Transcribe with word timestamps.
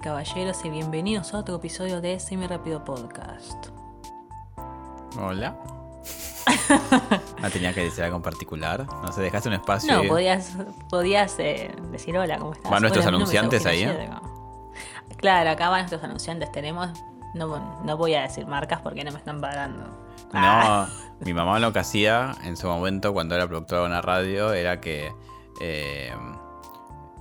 y 0.00 0.02
caballeros, 0.02 0.64
y 0.64 0.70
bienvenidos 0.70 1.34
a 1.34 1.38
otro 1.38 1.56
episodio 1.56 2.00
de 2.00 2.18
Semi 2.20 2.46
Rápido 2.46 2.84
Podcast. 2.84 3.66
Hola. 5.20 5.56
no 7.40 7.50
tenía 7.52 7.72
que 7.74 7.82
decir 7.82 8.04
algo 8.04 8.16
en 8.16 8.22
particular. 8.22 8.86
No 8.86 9.12
sé, 9.12 9.20
dejaste 9.20 9.48
un 9.48 9.56
espacio. 9.56 10.02
No, 10.02 10.08
podías, 10.08 10.56
podías 10.88 11.38
eh, 11.38 11.74
decir 11.90 12.16
hola, 12.16 12.38
¿cómo 12.38 12.52
estás? 12.52 12.70
¿Van 12.70 12.80
nuestros 12.82 13.04
Hola, 13.06 13.16
anunciantes 13.16 13.66
ahí, 13.66 13.82
eh? 13.82 14.10
Claro, 15.16 15.50
acá 15.50 15.68
van 15.68 15.80
nuestros 15.80 16.02
anunciantes. 16.02 16.50
Tenemos. 16.52 16.90
No, 17.34 17.82
no 17.84 17.96
voy 17.96 18.14
a 18.14 18.22
decir 18.22 18.46
marcas 18.46 18.80
porque 18.80 19.04
no 19.04 19.12
me 19.12 19.18
están 19.18 19.40
pagando. 19.40 19.84
Ah, 20.32 20.88
No, 21.20 21.24
mi 21.26 21.34
mamá 21.34 21.58
lo 21.58 21.72
que 21.72 21.80
hacía 21.80 22.34
en 22.44 22.56
su 22.56 22.66
momento 22.68 23.12
cuando 23.12 23.34
era 23.34 23.46
productora 23.46 23.82
de 23.82 23.86
una 23.88 24.00
radio 24.02 24.52
era 24.52 24.80
que. 24.80 25.12
eh, 25.60 26.14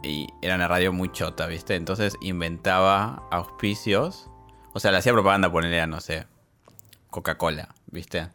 y 0.04 0.28
era 0.42 0.56
una 0.56 0.68
radio 0.68 0.94
muy 0.94 1.12
chota, 1.12 1.48
¿viste? 1.48 1.76
Entonces 1.76 2.16
inventaba 2.22 3.24
auspicios. 3.32 4.30
O 4.74 4.80
sea, 4.80 4.92
le 4.92 4.98
hacía 4.98 5.14
propaganda, 5.14 5.52
ponerle 5.52 5.82
a, 5.82 5.88
no 5.88 6.00
sé, 6.02 6.26
Coca-Cola, 7.10 7.70
¿viste? 7.88 8.28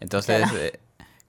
Entonces, 0.00 0.42
Claro. 0.42 0.58
eh, 0.58 0.80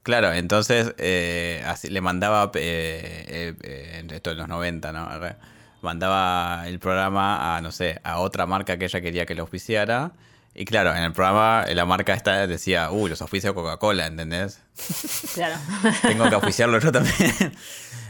claro, 0.04 0.34
entonces 0.34 0.94
eh, 0.98 1.64
así, 1.66 1.90
le 1.90 2.02
mandaba, 2.02 2.52
eh, 2.56 3.56
eh, 3.62 4.08
esto 4.12 4.32
en 4.32 4.38
los 4.38 4.48
90, 4.48 4.92
¿no? 4.92 5.10
Mandaba 5.82 6.64
el 6.68 6.80
programa 6.80 7.58
a, 7.58 7.62
no 7.62 7.72
sé, 7.72 8.00
a 8.04 8.20
otra 8.20 8.46
marca 8.46 8.78
que 8.78 8.86
ella 8.86 9.02
quería 9.02 9.26
que 9.26 9.36
lo 9.36 9.42
auspiciara. 9.42 10.12
Y 10.56 10.66
claro, 10.66 10.92
en 10.96 11.04
el 11.04 11.12
programa 11.14 11.66
eh, 11.68 11.74
la 11.76 11.86
marca 11.86 12.14
esta 12.14 12.46
decía, 12.48 12.92
uy, 12.92 13.10
los 13.10 13.22
auspicia 13.22 13.54
Coca-Cola, 13.54 14.06
¿entendés? 14.06 14.60
Claro. 15.34 15.56
Tengo 16.04 16.30
que 16.30 16.36
auspiciarlo 16.36 16.80
yo 16.80 16.92
también. 16.92 17.16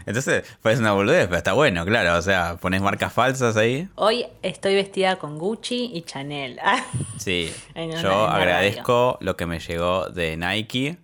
Entonces, 0.05 0.43
parece 0.61 0.81
una 0.81 0.91
boludez, 0.93 1.25
pero 1.25 1.37
está 1.37 1.53
bueno, 1.53 1.85
claro. 1.85 2.17
O 2.17 2.21
sea, 2.21 2.57
pones 2.57 2.81
marcas 2.81 3.11
falsas 3.13 3.55
ahí. 3.57 3.87
Hoy 3.95 4.25
estoy 4.41 4.75
vestida 4.75 5.15
con 5.17 5.37
Gucci 5.37 5.91
y 5.93 6.01
Chanel. 6.03 6.59
Sí, 7.17 7.53
yo 8.01 8.27
agradezco 8.27 9.17
lo 9.21 9.37
que 9.37 9.45
me 9.45 9.59
llegó 9.59 10.09
de 10.09 10.35
Nike. 10.35 10.97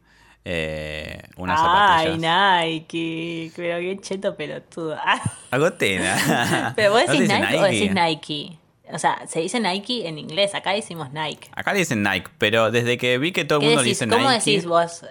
eh, 0.44 1.22
unas 1.38 1.59
Ay, 1.61 2.08
zapatillas. 2.08 2.64
Nike. 2.66 3.52
Pero 3.55 3.80
qué 3.80 3.97
cheto 4.02 4.36
pelotudo. 4.36 4.97
Agotena. 5.52 6.73
Pero 6.75 6.92
vos 6.92 7.02
¿No 7.08 7.14
decís 7.14 7.27
dice 7.30 7.39
Nike, 7.39 7.58
o 7.58 7.64
decís 7.64 7.94
Nike. 7.94 8.58
O 8.92 8.97
sea, 8.97 9.22
se 9.27 9.39
dice 9.39 9.59
Nike 9.59 10.08
en 10.08 10.17
inglés, 10.17 10.55
acá 10.55 10.72
decimos 10.72 11.11
Nike. 11.14 11.47
Acá 11.53 11.73
le 11.73 11.80
dicen 11.80 12.02
Nike, 12.02 12.27
pero 12.39 12.72
desde 12.72 12.97
que 12.97 13.17
vi 13.20 13.31
que 13.31 13.45
todo 13.45 13.59
el 13.59 13.61
¿Qué 13.61 13.67
mundo 13.67 13.83
le 13.83 13.89
dice 13.89 14.08
¿Cómo 14.08 14.30
Nike. 14.31 14.52
decís 14.52 14.66
vos? 14.66 15.05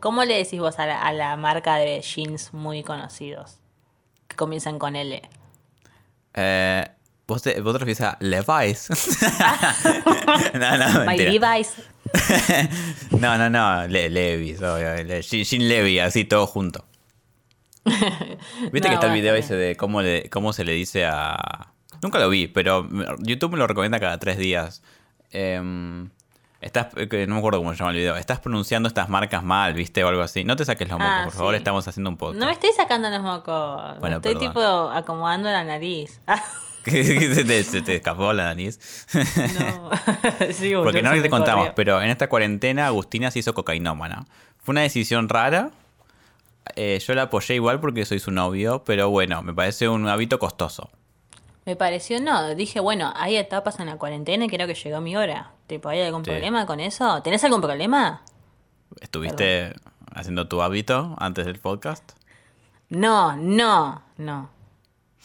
¿Cómo 0.00 0.24
le 0.24 0.36
decís 0.38 0.60
vos 0.60 0.78
a 0.78 0.86
la, 0.86 1.02
a 1.02 1.12
la 1.12 1.36
marca 1.36 1.76
de 1.76 2.00
jeans 2.00 2.52
muy 2.54 2.82
conocidos? 2.82 3.58
Que 4.28 4.36
comienzan 4.36 4.78
con 4.78 4.96
L. 4.96 5.20
eh, 6.34 6.88
¿vos, 7.26 7.42
te, 7.42 7.60
vos 7.60 7.72
te 7.74 7.78
refieres 7.78 8.00
a 8.00 8.16
Levi's. 8.20 8.88
no, 10.54 10.78
no, 10.78 11.04
My. 11.04 11.16
Levi's. 11.18 11.74
No, 13.10 13.36
no, 13.38 13.50
no, 13.50 13.86
Le- 13.88 14.08
Levi's, 14.10 14.62
obvio. 14.62 15.02
Le- 15.04 15.22
Jean 15.22 15.68
Levy, 15.68 15.98
así 15.98 16.24
todo 16.24 16.46
junto. 16.46 16.84
¿Viste 17.84 18.08
No, 18.80 18.88
que 18.88 18.94
está 18.94 19.06
el 19.08 19.12
video 19.12 19.34
ese 19.34 19.54
de 19.56 19.76
cómo, 19.76 20.00
le, 20.02 20.28
cómo 20.30 20.52
se 20.52 20.64
le 20.64 20.72
dice 20.72 21.04
a... 21.06 21.72
Nunca 22.02 22.18
lo 22.18 22.28
vi, 22.28 22.46
pero 22.48 22.88
YouTube 23.20 23.52
me 23.52 23.58
lo 23.58 23.66
recomienda 23.66 23.98
cada 24.00 24.18
tres 24.18 24.38
días. 24.38 24.82
Em, 25.30 26.10
estás, 26.64 26.88
que 27.08 27.26
no 27.26 27.34
me 27.34 27.38
acuerdo 27.38 27.58
cómo 27.58 27.72
se 27.72 27.78
llama 27.78 27.90
el 27.92 27.96
video. 27.98 28.16
Estás 28.16 28.40
pronunciando 28.40 28.88
estas 28.88 29.08
marcas 29.08 29.42
mal, 29.42 29.74
¿viste? 29.74 30.02
O 30.04 30.08
algo 30.08 30.22
así. 30.22 30.44
No 30.44 30.56
te 30.56 30.64
saques 30.64 30.88
los 30.88 30.98
mocos, 30.98 31.12
Ah, 31.14 31.22
por 31.24 31.32
favor. 31.34 31.54
Estamos 31.54 31.86
haciendo 31.86 32.10
un 32.10 32.16
podcast. 32.16 32.40
No 32.40 32.46
me 32.46 32.52
estoy 32.52 32.70
sacando 32.76 33.10
los 33.10 33.22
mocos. 33.22 34.00
Bueno, 34.00 34.16
estoy 34.16 34.34
perdón. 34.34 34.48
tipo 34.52 34.60
acomodando 34.90 35.50
la 35.50 35.64
nariz. 35.64 36.20
Ah, 36.26 36.42
se, 36.84 37.44
te, 37.44 37.62
se 37.64 37.82
te 37.82 37.96
escapó 37.96 38.32
la 38.32 38.44
nariz. 38.44 39.06
no. 39.14 39.90
Sí, 40.52 40.72
Porque 40.74 41.02
no 41.02 41.10
te 41.12 41.30
contamos, 41.30 41.64
corrió. 41.66 41.74
pero 41.74 42.02
en 42.02 42.10
esta 42.10 42.28
cuarentena 42.28 42.86
Agustina 42.86 43.30
se 43.30 43.38
hizo 43.38 43.54
cocainómana. 43.54 44.26
Fue 44.62 44.72
una 44.72 44.82
decisión 44.82 45.28
rara. 45.28 45.70
Eh, 46.76 46.98
yo 47.06 47.14
la 47.14 47.22
apoyé 47.22 47.54
igual 47.54 47.78
porque 47.80 48.04
soy 48.06 48.18
su 48.18 48.30
novio, 48.30 48.84
pero 48.84 49.10
bueno, 49.10 49.42
me 49.42 49.52
parece 49.54 49.88
un 49.88 50.08
hábito 50.08 50.38
costoso. 50.38 50.90
Me 51.66 51.76
pareció, 51.76 52.20
no, 52.20 52.54
dije, 52.54 52.80
bueno, 52.80 53.12
hay 53.16 53.36
etapas 53.36 53.80
en 53.80 53.86
la 53.86 53.96
cuarentena 53.96 54.44
y 54.44 54.48
creo 54.48 54.66
que 54.66 54.74
llegó 54.74 55.00
mi 55.00 55.16
hora. 55.16 55.52
Tipo, 55.66 55.88
¿hay 55.88 56.02
algún 56.02 56.24
Sí. 56.24 56.30
problema 56.30 56.66
con 56.66 56.78
eso? 56.80 57.22
¿Tenés 57.22 57.42
algún 57.44 57.62
problema? 57.62 58.22
¿Estuviste 59.00 59.74
haciendo 60.14 60.46
tu 60.46 60.60
hábito 60.62 61.14
antes 61.18 61.46
del 61.46 61.58
podcast? 61.58 62.12
No, 62.90 63.34
no, 63.36 64.02
no. 64.18 64.50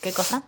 ¿Qué 0.02 0.14
cosa? 0.14 0.44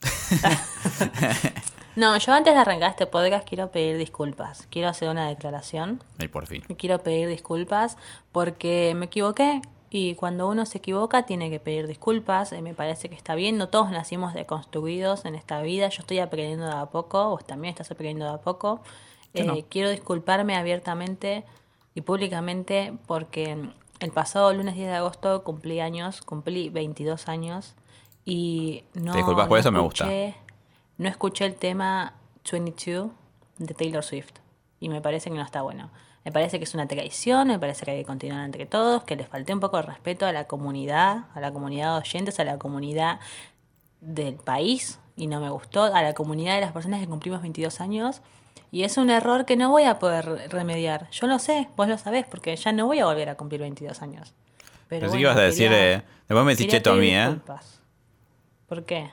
no, 1.96 2.16
yo 2.16 2.32
antes 2.32 2.54
de 2.54 2.60
arrancar 2.60 2.90
este 2.90 3.06
podcast 3.06 3.46
quiero 3.46 3.70
pedir 3.70 3.96
disculpas. 3.98 4.66
Quiero 4.70 4.88
hacer 4.88 5.08
una 5.08 5.28
declaración. 5.28 6.02
Y 6.18 6.28
por 6.28 6.46
fin. 6.46 6.62
Quiero 6.78 6.98
pedir 7.02 7.28
disculpas 7.28 7.96
porque 8.32 8.94
me 8.96 9.06
equivoqué. 9.06 9.60
Y 9.96 10.16
cuando 10.16 10.48
uno 10.48 10.66
se 10.66 10.78
equivoca 10.78 11.24
tiene 11.24 11.50
que 11.50 11.60
pedir 11.60 11.86
disculpas. 11.86 12.52
Eh, 12.52 12.60
me 12.62 12.74
parece 12.74 13.08
que 13.08 13.14
está 13.14 13.36
bien. 13.36 13.56
No 13.58 13.68
todos 13.68 13.92
nacimos 13.92 14.34
deconstruidos 14.34 15.24
en 15.24 15.36
esta 15.36 15.62
vida. 15.62 15.88
Yo 15.88 16.00
estoy 16.00 16.18
aprendiendo 16.18 16.66
de 16.66 16.72
a 16.72 16.86
poco. 16.86 17.28
Vos 17.28 17.44
también 17.44 17.70
estás 17.70 17.92
aprendiendo 17.92 18.24
de 18.24 18.32
a 18.32 18.38
poco. 18.38 18.80
No. 19.34 19.54
Eh, 19.54 19.64
Quiero 19.68 19.90
disculparme 19.90 20.56
abiertamente 20.56 21.44
y 21.94 22.00
públicamente 22.00 22.92
porque 23.06 23.56
el 24.00 24.10
pasado 24.10 24.52
lunes 24.52 24.74
10 24.74 24.88
de 24.88 24.94
agosto 24.96 25.44
cumplí 25.44 25.78
años. 25.78 26.22
Cumplí 26.22 26.70
22 26.70 27.28
años. 27.28 27.74
Y 28.24 28.82
no, 28.94 29.12
¿Te 29.12 29.18
disculpas 29.18 29.46
por 29.46 29.58
no 29.58 29.60
eso? 29.60 29.70
Me 29.70 29.78
gusta. 29.78 30.06
escuché- 30.06 30.34
No 30.98 31.08
escuché 31.08 31.44
el 31.46 31.54
tema 31.54 32.14
22 32.50 33.10
de 33.58 33.74
Taylor 33.74 34.02
Swift. 34.02 34.32
Y 34.80 34.88
me 34.88 35.00
parece 35.00 35.30
que 35.30 35.36
no 35.36 35.42
está 35.44 35.62
bueno. 35.62 35.90
Me 36.24 36.32
parece 36.32 36.58
que 36.58 36.64
es 36.64 36.74
una 36.74 36.88
traición, 36.88 37.48
me 37.48 37.58
parece 37.58 37.84
que 37.84 37.90
hay 37.90 37.98
que 37.98 38.06
continuar 38.06 38.44
entre 38.44 38.64
todos, 38.64 39.04
que 39.04 39.14
les 39.14 39.28
falté 39.28 39.52
un 39.52 39.60
poco 39.60 39.76
de 39.76 39.82
respeto 39.82 40.24
a 40.24 40.32
la 40.32 40.44
comunidad, 40.44 41.26
a 41.34 41.40
la 41.40 41.52
comunidad 41.52 41.92
de 41.92 41.98
oyentes, 41.98 42.40
a 42.40 42.44
la 42.44 42.58
comunidad 42.58 43.20
del 44.00 44.36
país, 44.36 45.00
y 45.16 45.26
no 45.26 45.40
me 45.40 45.50
gustó, 45.50 45.84
a 45.84 46.02
la 46.02 46.14
comunidad 46.14 46.54
de 46.54 46.62
las 46.62 46.72
personas 46.72 47.00
que 47.00 47.06
cumplimos 47.06 47.42
22 47.42 47.80
años. 47.80 48.22
Y 48.70 48.84
es 48.84 48.96
un 48.96 49.10
error 49.10 49.44
que 49.44 49.56
no 49.56 49.70
voy 49.70 49.84
a 49.84 49.98
poder 49.98 50.50
remediar. 50.50 51.08
Yo 51.10 51.26
lo 51.26 51.38
sé, 51.38 51.68
vos 51.76 51.88
lo 51.88 51.98
sabés, 51.98 52.26
porque 52.26 52.56
ya 52.56 52.72
no 52.72 52.86
voy 52.86 53.00
a 53.00 53.04
volver 53.04 53.28
a 53.28 53.36
cumplir 53.36 53.60
22 53.60 54.00
años. 54.02 54.32
Pero 54.88 55.02
Pensé 55.02 55.06
bueno, 55.06 55.12
que 55.16 55.20
ibas 55.20 55.36
a 55.36 55.40
decir... 55.40 55.70
eh, 55.72 56.02
después 56.26 56.44
me 56.44 56.52
decís 56.56 56.68
cheto 56.68 56.92
a 56.92 56.96
mí, 56.96 57.14
¿eh? 57.14 57.36
¿Por 58.66 58.84
qué? 58.84 59.10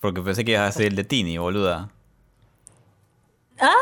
Porque 0.00 0.20
pensé 0.20 0.44
que 0.44 0.52
ibas 0.52 0.62
a 0.62 0.66
decir 0.66 0.86
el 0.86 0.96
de 0.96 1.04
Tini, 1.04 1.38
boluda. 1.38 1.90
¡Ah! 3.58 3.72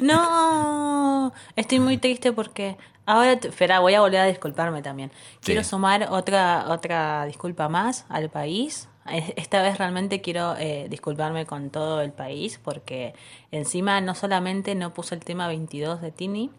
¡No. 0.00 1.32
Estoy 1.56 1.80
muy 1.80 1.98
triste 1.98 2.32
porque 2.32 2.76
ahora, 3.06 3.32
espera, 3.32 3.80
voy 3.80 3.94
a 3.94 4.00
volver 4.00 4.20
a 4.20 4.26
disculparme 4.26 4.82
también. 4.82 5.10
Quiero 5.42 5.62
Sí. 5.62 5.70
sumar 5.70 6.08
otra, 6.10 6.66
otra 6.68 7.24
disculpa 7.26 7.68
más 7.68 8.06
al 8.08 8.30
país. 8.30 8.88
Es- 9.10 9.32
Esta 9.36 9.62
vez 9.62 9.78
realmente 9.78 10.20
quiero 10.20 10.54
eh, 10.58 10.86
disculparme 10.90 11.46
con 11.46 11.70
todo 11.70 12.00
el 12.00 12.12
país 12.12 12.60
porque 12.62 13.14
encima 13.50 14.00
no 14.00 14.14
solamente 14.14 14.74
no 14.74 14.92
puse 14.92 15.14
el 15.14 15.24
tema 15.24 15.48
22 15.48 16.00
de 16.00 16.12
Tini, 16.12 16.50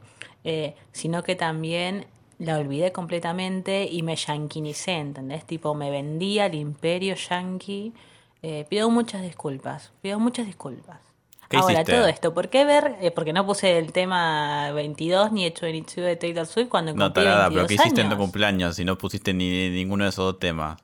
eh, 0.43 0.75
sino 0.91 1.23
que 1.23 1.35
también 1.35 2.07
la 2.39 2.57
olvidé 2.57 2.91
completamente 2.91 3.87
y 3.89 4.01
me 4.01 4.15
yanquinicé, 4.15 4.93
¿entendés? 4.93 5.45
Tipo, 5.45 5.75
me 5.75 5.91
vendí 5.91 6.39
al 6.39 6.55
imperio 6.55 7.13
yanqui. 7.15 7.93
Eh, 8.41 8.65
pido 8.67 8.89
muchas 8.89 9.21
disculpas, 9.21 9.91
pido 10.01 10.19
muchas 10.19 10.47
disculpas. 10.47 10.99
¿Qué 11.51 11.57
Ahora, 11.57 11.73
hiciste? 11.81 11.91
todo 11.91 12.07
esto, 12.07 12.33
¿por 12.33 12.49
qué 12.49 12.65
ver? 12.65 12.95
eh, 13.01 13.11
porque 13.11 13.33
no 13.33 13.45
puse 13.45 13.77
el 13.77 13.91
tema 13.91 14.71
22 14.71 15.31
ni 15.33 15.45
el 15.45 15.53
22 15.61 16.05
de 16.07 16.15
Taylor 16.15 16.47
Swift 16.47 16.69
cuando 16.69 16.93
No, 16.95 17.05
cumplí 17.07 17.23
tarada, 17.23 17.49
22 17.49 17.53
pero 17.53 17.67
¿qué 17.67 17.73
hiciste 17.75 18.01
en 18.01 18.07
tu 18.07 18.13
años? 18.15 18.23
cumpleaños 18.25 18.75
si 18.77 18.85
no 18.85 18.97
pusiste 18.97 19.33
ni 19.33 19.69
ninguno 19.69 20.05
de 20.05 20.09
esos 20.09 20.25
dos 20.25 20.39
temas? 20.39 20.79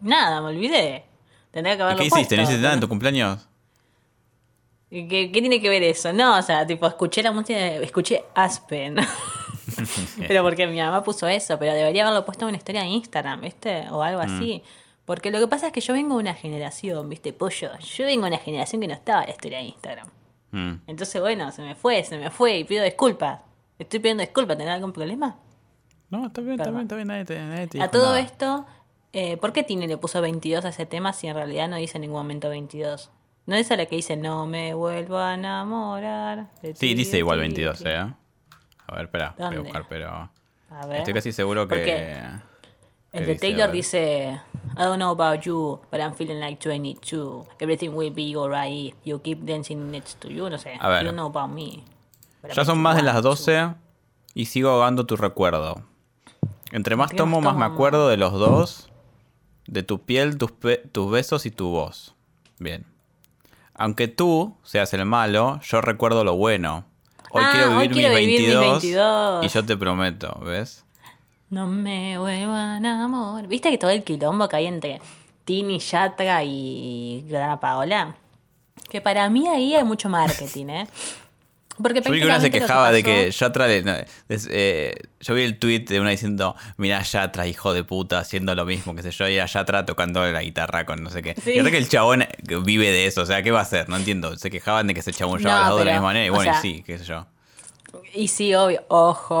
Nada, 0.00 0.40
me 0.40 0.48
olvidé. 0.48 1.04
Tendría 1.52 1.76
que 1.76 1.82
¿Y 1.82 1.84
haberlo 1.84 2.00
qué 2.00 2.06
hiciste? 2.06 2.36
¿No 2.36 2.42
hiciste 2.42 2.62
nada 2.62 2.74
en 2.74 2.80
tu 2.80 2.88
cumpleaños? 2.88 3.46
¿Qué, 4.90 5.06
qué 5.32 5.40
tiene 5.40 5.60
que 5.60 5.68
ver 5.68 5.82
eso? 5.84 6.12
No, 6.12 6.38
o 6.38 6.42
sea, 6.42 6.66
tipo, 6.66 6.86
escuché 6.86 7.22
la 7.22 7.32
música, 7.32 7.58
escuché 7.58 8.24
Aspen. 8.34 8.96
pero 10.28 10.42
porque 10.42 10.66
mi 10.66 10.78
mamá 10.78 11.02
puso 11.02 11.26
eso, 11.28 11.58
pero 11.58 11.72
debería 11.72 12.02
haberlo 12.06 12.24
puesto 12.24 12.44
en 12.44 12.48
una 12.50 12.58
historia 12.58 12.82
de 12.82 12.88
Instagram, 12.88 13.40
¿viste? 13.40 13.86
O 13.90 14.02
algo 14.02 14.22
Mm. 14.22 14.38
Porque 15.12 15.30
lo 15.30 15.40
que 15.40 15.46
pasa 15.46 15.66
es 15.66 15.72
que 15.74 15.82
yo 15.82 15.92
vengo 15.92 16.14
de 16.14 16.22
una 16.22 16.32
generación, 16.32 17.06
¿viste? 17.06 17.34
Pollo. 17.34 17.68
Yo 17.80 18.06
vengo 18.06 18.22
de 18.22 18.28
una 18.28 18.38
generación 18.38 18.80
que 18.80 18.88
no 18.88 18.94
estaba 18.94 19.20
en 19.20 19.26
la 19.26 19.32
historia 19.32 19.58
de 19.58 19.64
Instagram. 19.64 20.08
Mm. 20.52 20.72
Entonces, 20.86 21.20
bueno, 21.20 21.52
se 21.52 21.60
me 21.60 21.74
fue, 21.74 22.02
se 22.02 22.16
me 22.16 22.30
fue 22.30 22.60
y 22.60 22.64
pido 22.64 22.82
disculpas. 22.82 23.40
Estoy 23.78 24.00
pidiendo 24.00 24.22
disculpas, 24.22 24.56
¿tenés 24.56 24.72
algún 24.72 24.90
problema? 24.94 25.36
No, 26.08 26.28
está 26.28 26.40
bien, 26.40 26.52
está 26.52 26.64
Perdón. 26.64 26.74
bien, 26.76 26.82
está 26.86 26.96
bien. 26.96 27.08
Nadie 27.08 27.24
te, 27.26 27.38
nadie 27.38 27.66
te 27.66 27.82
A 27.82 27.88
todo 27.90 28.06
nada. 28.06 28.20
esto, 28.20 28.64
eh, 29.12 29.36
¿por 29.36 29.52
qué 29.52 29.62
Tini 29.64 29.86
le 29.86 29.98
puso 29.98 30.22
22 30.22 30.64
a 30.64 30.70
ese 30.70 30.86
tema 30.86 31.12
si 31.12 31.26
en 31.26 31.34
realidad 31.34 31.68
no 31.68 31.76
dice 31.76 31.98
en 31.98 32.02
ningún 32.02 32.16
momento 32.20 32.48
22? 32.48 33.10
¿No 33.44 33.54
es 33.54 33.70
a 33.70 33.76
la 33.76 33.84
que 33.84 33.96
dice 33.96 34.16
no 34.16 34.46
me 34.46 34.72
vuelvo 34.72 35.18
a 35.18 35.34
enamorar? 35.34 36.46
Sí, 36.62 36.72
ti, 36.72 36.94
dice 36.94 37.18
igual 37.18 37.36
ti, 37.36 37.40
22, 37.42 37.78
de 37.80 37.84
ti"? 37.84 37.90
¿eh? 37.90 38.14
A 38.86 38.94
ver, 38.94 39.04
espera, 39.04 39.34
voy 39.36 39.44
a 39.44 39.48
¿Dónde? 39.50 39.60
buscar, 39.60 39.84
pero... 39.90 40.30
A 40.70 40.86
ver. 40.86 41.00
Estoy 41.00 41.12
casi 41.12 41.32
seguro 41.32 41.68
que... 41.68 41.74
Porque 41.74 42.51
El 43.12 43.26
de 43.26 43.32
dice, 43.34 43.40
Taylor 43.40 43.70
dice 43.70 44.40
I 44.76 44.82
don't 44.84 44.96
know 44.96 45.10
about 45.10 45.40
you, 45.44 45.80
but 45.90 46.00
I'm 46.00 46.14
feeling 46.14 46.40
like 46.40 46.58
22. 46.66 47.46
Everything 47.60 47.90
will 47.90 48.12
be 48.12 48.34
alright 48.36 48.94
you 49.04 49.20
keep 49.20 49.44
dancing 49.44 49.90
next 49.90 50.18
to 50.20 50.28
you. 50.28 50.48
No 50.48 50.56
sé. 50.58 50.76
A 50.80 50.88
ver. 50.88 51.02
You 51.04 51.12
don't 51.12 51.16
know 51.16 51.26
about 51.26 51.50
me. 51.54 51.84
Ya 52.54 52.64
son 52.64 52.80
más 52.80 52.96
de 52.96 53.02
21, 53.02 53.12
las 53.12 53.22
12 53.22 53.74
y 54.34 54.46
sigo 54.46 54.70
ahogando 54.70 55.04
tu 55.06 55.16
recuerdo. 55.16 55.82
Entre 56.72 56.96
más 56.96 57.10
tomo, 57.14 57.40
más 57.42 57.54
me 57.54 57.66
acuerdo 57.66 58.08
de 58.08 58.16
los 58.16 58.32
dos, 58.32 58.88
de 59.66 59.82
tu 59.82 60.00
piel, 60.00 60.38
tus, 60.38 60.50
pe- 60.52 60.78
tus 60.90 61.10
besos 61.10 61.44
y 61.44 61.50
tu 61.50 61.68
voz. 61.68 62.14
Bien. 62.58 62.86
Aunque 63.74 64.08
tú 64.08 64.56
seas 64.62 64.92
el 64.94 65.04
malo, 65.04 65.60
yo 65.62 65.80
recuerdo 65.82 66.24
lo 66.24 66.34
bueno. 66.36 66.86
Hoy 67.30 67.42
Ah, 67.44 67.50
quiero 67.52 67.76
hoy 67.76 67.88
vivir 67.88 67.92
quiero 67.98 68.14
mis, 68.14 68.26
vivir 68.26 68.40
mis 68.40 68.48
22, 68.48 68.82
22. 68.82 69.44
y 69.44 69.48
yo 69.48 69.64
te 69.66 69.76
prometo, 69.76 70.38
¿ves? 70.42 70.84
No 71.52 71.66
me 71.66 72.16
vuelvan 72.16 72.86
amor. 72.86 73.46
¿Viste 73.46 73.70
que 73.70 73.76
todo 73.76 73.90
el 73.90 74.02
quilombo 74.02 74.48
que 74.48 74.56
hay 74.56 74.66
entre 74.66 75.02
Tini, 75.44 75.78
Yatra 75.80 76.42
y 76.44 77.26
Dana 77.28 77.60
Paola? 77.60 78.14
Que 78.88 79.02
para 79.02 79.28
mí 79.28 79.46
ahí 79.46 79.74
hay 79.74 79.84
mucho 79.84 80.08
marketing, 80.08 80.66
¿eh? 80.70 80.86
Porque 81.82 82.00
Yo 82.00 82.10
vi 82.10 82.20
que 82.20 82.24
una 82.26 82.40
se 82.40 82.50
quejaba 82.50 82.90
de 82.90 83.02
que 83.02 83.30
Yatra 83.30 83.66
le- 83.66 83.82
no, 83.82 83.92
eh, 84.30 84.94
yo 85.20 85.34
vi 85.34 85.42
el 85.42 85.58
tweet 85.58 85.80
de 85.80 86.00
una 86.00 86.08
diciendo, 86.08 86.56
mira 86.78 87.02
Yatra, 87.02 87.46
hijo 87.46 87.74
de 87.74 87.84
puta, 87.84 88.18
haciendo 88.20 88.54
lo 88.54 88.64
mismo, 88.64 88.94
que 88.94 89.02
sé 89.02 89.10
yo, 89.10 89.28
y 89.28 89.34
era 89.34 89.44
Yatra 89.44 89.84
tocando 89.84 90.24
la 90.24 90.42
guitarra 90.42 90.86
con 90.86 91.02
no 91.02 91.10
sé 91.10 91.20
qué. 91.22 91.34
Sí. 91.38 91.52
Y 91.52 91.58
ahora 91.58 91.70
que 91.70 91.76
el 91.78 91.88
chabón 91.90 92.24
vive 92.64 92.90
de 92.90 93.04
eso, 93.06 93.20
o 93.22 93.26
sea, 93.26 93.42
¿qué 93.42 93.50
va 93.50 93.58
a 93.58 93.62
hacer? 93.62 93.90
No 93.90 93.96
entiendo. 93.96 94.38
Se 94.38 94.50
quejaban 94.50 94.86
de 94.86 94.94
que 94.94 95.02
se 95.02 95.12
chamullaba 95.12 95.54
No, 95.54 95.60
las 95.60 95.68
dos 95.70 95.78
de 95.80 95.84
la 95.84 95.92
misma 95.92 96.06
manera, 96.08 96.24
y 96.26 96.30
bueno, 96.30 96.50
y 96.50 96.62
sí, 96.62 96.82
qué 96.86 96.96
sé 96.96 97.04
yo. 97.04 97.26
Y 98.14 98.28
sí, 98.28 98.54
obvio. 98.54 98.82
Ojo, 98.88 99.34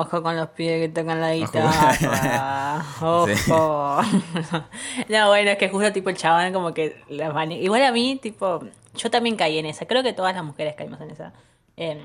ojo 0.00 0.22
con 0.22 0.36
los 0.36 0.48
pies 0.50 0.80
que 0.80 0.88
tocan 0.88 1.20
la 1.20 1.34
guitarra. 1.34 2.84
Ojo. 3.00 4.00
no, 5.08 5.28
bueno, 5.28 5.50
es 5.50 5.58
que 5.58 5.68
justo 5.68 5.92
tipo 5.92 6.10
el 6.10 6.16
chabón 6.16 6.52
como 6.52 6.72
que 6.74 7.02
las 7.08 7.32
mane- 7.34 7.60
Igual 7.60 7.84
a 7.84 7.92
mí, 7.92 8.16
tipo, 8.16 8.60
yo 8.94 9.10
también 9.10 9.36
caí 9.36 9.58
en 9.58 9.66
esa. 9.66 9.86
Creo 9.86 10.02
que 10.02 10.12
todas 10.12 10.34
las 10.34 10.44
mujeres 10.44 10.74
caímos 10.74 11.00
en 11.00 11.10
esa. 11.10 11.32
Em, 11.76 11.98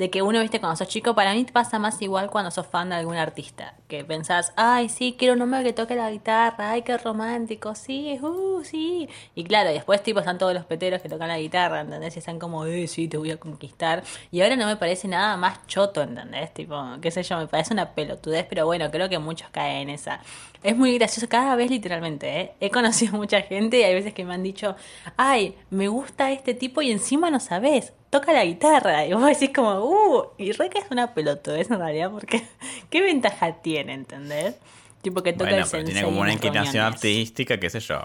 de 0.00 0.08
que 0.08 0.22
uno, 0.22 0.40
viste, 0.40 0.60
cuando 0.60 0.76
sos 0.76 0.88
chico, 0.88 1.14
para 1.14 1.34
mí 1.34 1.44
pasa 1.44 1.78
más 1.78 2.00
igual 2.00 2.30
cuando 2.30 2.50
sos 2.50 2.66
fan 2.66 2.88
de 2.88 2.94
algún 2.94 3.16
artista. 3.16 3.74
Que 3.86 4.02
pensás, 4.02 4.54
ay, 4.56 4.88
sí, 4.88 5.14
quiero 5.18 5.34
un 5.34 5.42
hombre 5.42 5.62
que 5.62 5.74
toque 5.74 5.94
la 5.94 6.10
guitarra, 6.10 6.70
ay, 6.70 6.80
qué 6.80 6.96
romántico, 6.96 7.74
sí, 7.74 8.18
uh, 8.22 8.64
sí. 8.64 9.10
Y 9.34 9.44
claro, 9.44 9.68
después, 9.68 10.02
tipo, 10.02 10.20
están 10.20 10.38
todos 10.38 10.54
los 10.54 10.64
peteros 10.64 11.02
que 11.02 11.10
tocan 11.10 11.28
la 11.28 11.38
guitarra, 11.38 11.82
¿entendés? 11.82 12.16
Y 12.16 12.20
están 12.20 12.38
como, 12.38 12.64
eh, 12.64 12.86
sí, 12.88 13.08
te 13.08 13.18
voy 13.18 13.30
a 13.30 13.36
conquistar. 13.36 14.02
Y 14.30 14.40
ahora 14.40 14.56
no 14.56 14.64
me 14.64 14.76
parece 14.76 15.06
nada 15.06 15.36
más 15.36 15.66
choto, 15.66 16.00
¿entendés? 16.00 16.54
Tipo, 16.54 16.82
qué 17.02 17.10
sé 17.10 17.22
yo, 17.22 17.36
me 17.36 17.46
parece 17.46 17.74
una 17.74 17.90
pelotudez, 17.90 18.46
pero 18.48 18.64
bueno, 18.64 18.90
creo 18.90 19.10
que 19.10 19.18
muchos 19.18 19.50
caen 19.50 19.82
en 19.82 19.90
esa. 19.90 20.20
Es 20.62 20.74
muy 20.74 20.96
gracioso 20.96 21.28
cada 21.28 21.56
vez, 21.56 21.70
literalmente, 21.70 22.40
¿eh? 22.40 22.52
He 22.60 22.70
conocido 22.70 23.12
mucha 23.18 23.42
gente 23.42 23.80
y 23.80 23.82
hay 23.82 23.92
veces 23.92 24.14
que 24.14 24.24
me 24.24 24.32
han 24.32 24.42
dicho, 24.42 24.76
ay, 25.18 25.56
me 25.68 25.88
gusta 25.88 26.32
este 26.32 26.54
tipo 26.54 26.80
y 26.80 26.90
encima 26.90 27.30
no 27.30 27.38
sabes, 27.38 27.92
toca 28.10 28.32
la 28.32 28.44
guitarra. 28.44 29.06
Y 29.06 29.12
vos 29.12 29.24
decís 29.26 29.50
como, 29.54 29.80
uh, 29.84 30.26
y 30.38 30.52
re 30.52 30.68
que 30.68 30.78
es 30.78 30.84
una 30.90 31.14
pelotudez 31.14 31.70
en 31.70 31.78
realidad, 31.78 32.10
porque 32.10 32.44
¿qué 32.90 33.00
ventaja 33.00 33.52
tiene, 33.62 33.94
entendés? 33.94 34.56
Tipo 35.02 35.22
que 35.22 35.32
toca 35.32 35.50
Bueno, 35.50 35.64
el 35.64 35.70
pero 35.70 35.84
tiene 35.84 36.02
como 36.02 36.20
una 36.20 36.32
inclinación 36.32 36.84
artística, 36.84 37.58
qué 37.58 37.70
sé 37.70 37.80
yo. 37.80 38.00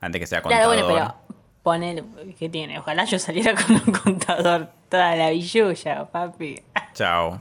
Antes 0.00 0.20
que 0.20 0.26
sea 0.26 0.40
Claro, 0.42 0.68
contador. 0.68 0.92
bueno, 0.92 1.14
pero 1.26 1.38
poner, 1.64 2.04
¿qué 2.38 2.48
tiene? 2.48 2.78
Ojalá 2.78 3.04
yo 3.04 3.18
saliera 3.18 3.54
con 3.66 3.74
un 3.74 3.92
contador 3.92 4.70
toda 4.88 5.16
la 5.16 5.30
billulla, 5.30 6.04
papi. 6.06 6.62
Chao. 6.94 7.40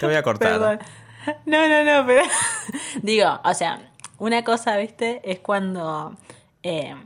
Te 0.00 0.06
voy 0.06 0.14
a 0.16 0.22
cortar. 0.22 0.52
Perdón. 0.52 0.78
No, 1.46 1.68
no, 1.68 1.84
no, 1.84 2.06
pero. 2.06 2.22
Digo, 3.02 3.40
o 3.44 3.54
sea, 3.54 3.80
una 4.18 4.42
cosa, 4.42 4.76
¿viste? 4.76 5.20
Es 5.24 5.38
cuando. 5.38 6.16
eh, 6.64 6.96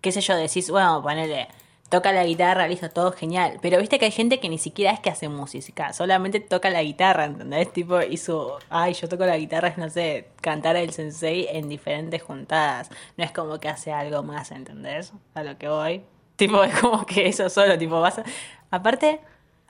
qué 0.00 0.10
sé 0.10 0.20
yo, 0.20 0.34
decís, 0.36 0.70
bueno, 0.70 1.00
ponele. 1.02 1.46
Toca 1.90 2.12
la 2.12 2.24
guitarra, 2.24 2.68
listo, 2.68 2.88
todo 2.88 3.12
genial. 3.12 3.58
Pero 3.60 3.78
viste 3.78 3.98
que 3.98 4.06
hay 4.06 4.10
gente 4.12 4.40
que 4.40 4.48
ni 4.48 4.58
siquiera 4.58 4.92
es 4.92 5.00
que 5.00 5.10
hace 5.10 5.28
música, 5.28 5.92
solamente 5.92 6.40
toca 6.40 6.70
la 6.70 6.82
guitarra, 6.82 7.24
¿entendés? 7.26 7.72
Tipo, 7.72 8.00
hizo, 8.00 8.58
ay, 8.70 8.94
yo 8.94 9.08
toco 9.08 9.26
la 9.26 9.36
guitarra, 9.36 9.68
es, 9.68 9.76
no 9.76 9.90
sé, 9.90 10.28
cantar 10.40 10.76
el 10.76 10.92
sensei 10.92 11.48
en 11.50 11.68
diferentes 11.68 12.22
juntadas. 12.22 12.90
No 13.16 13.24
es 13.24 13.32
como 13.32 13.58
que 13.58 13.68
hace 13.68 13.92
algo 13.92 14.22
más, 14.22 14.52
¿entendés? 14.52 15.12
A 15.34 15.42
lo 15.42 15.58
que 15.58 15.68
voy. 15.68 16.02
Tipo, 16.36 16.62
es 16.64 16.78
como 16.80 17.04
que 17.04 17.28
eso 17.28 17.50
solo, 17.50 17.76
tipo, 17.76 18.00
vas 18.00 18.20
a... 18.20 18.24
Aparte, 18.70 19.20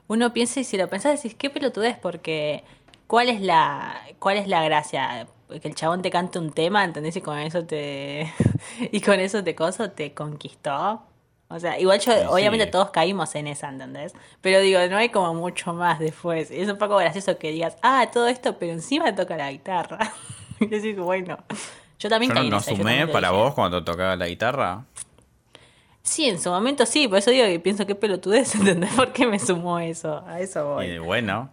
uno 0.08 0.32
piensa 0.32 0.61
y 0.61 0.64
si 0.64 0.76
lo 0.76 0.88
pensás 0.88 1.23
decís, 1.23 1.34
qué 1.38 1.50
pelotudez, 1.50 1.96
porque 1.99 2.64
¿cuál 3.06 3.28
es 3.28 3.40
la, 3.40 4.02
cuál 4.19 4.37
es 4.37 4.46
la 4.46 4.62
gracia? 4.62 5.26
Que 5.49 5.69
el 5.69 5.75
chabón 5.75 6.02
te 6.02 6.11
cante 6.11 6.38
un 6.38 6.52
tema, 6.52 6.84
¿entendés? 6.84 7.16
Y 7.16 7.23
con 7.23 7.38
eso 7.38 7.64
te, 7.64 8.31
y 8.93 9.00
con 9.00 9.20
eso 9.20 9.43
te 9.43 9.55
coso, 9.55 9.90
te 9.90 10.12
conquistó. 10.14 11.02
O 11.52 11.58
sea, 11.58 11.79
igual 11.81 11.99
yo, 11.99 12.12
Sí, 12.12 12.19
obviamente 12.29 12.67
sí. 12.67 12.70
todos 12.70 12.91
caímos 12.91 13.35
en 13.35 13.49
esa, 13.49 13.69
¿entendés? 13.69 14.14
Pero 14.41 14.61
digo, 14.61 14.79
no 14.88 14.97
hay 14.97 15.08
como 15.08 15.35
mucho 15.35 15.75
más 15.75 15.99
después. 15.99 16.50
Y 16.50 16.61
es 16.61 16.69
un 16.69 16.79
poco 16.79 16.97
gracioso 16.97 17.37
que 17.38 17.50
digas, 17.50 17.76
ah, 17.82 18.08
todo 18.12 18.29
esto, 18.29 18.56
pero 18.56 18.73
encima 18.73 19.14
toca 19.17 19.37
la 19.37 19.50
guitarra. 19.50 19.99
y 20.61 20.67
decís, 20.67 20.97
bueno, 20.97 21.38
yo 21.99 22.08
también 22.08 22.31
Yo 22.31 22.35
no, 22.35 22.41
caí 22.41 22.47
en 22.47 22.50
no 22.52 22.58
esa, 22.58 22.70
sumé 22.76 23.06
para 23.08 23.32
vos 23.32 23.52
cuando 23.55 23.82
tocaba 23.85 24.14
la 24.17 24.29
guitarra. 24.29 24.85
Sí, 26.02 26.26
en 26.29 26.41
su 26.41 26.50
momento 26.50 26.87
sí, 26.87 27.08
por 27.08 27.19
eso 27.19 27.31
digo 27.31 27.44
que 27.47 27.61
pienso 27.61 27.85
que 27.87 27.94
pelotudez, 27.94 28.55
¿entendés? 28.56 28.93
¿Por 28.94 29.12
qué 29.12 29.26
me 29.26 29.38
sumó 29.38 29.79
eso? 29.81 30.25
A 30.26 30.41
eso 30.41 30.75
voy. 30.75 30.87
Y 30.87 30.99
bueno, 30.99 31.50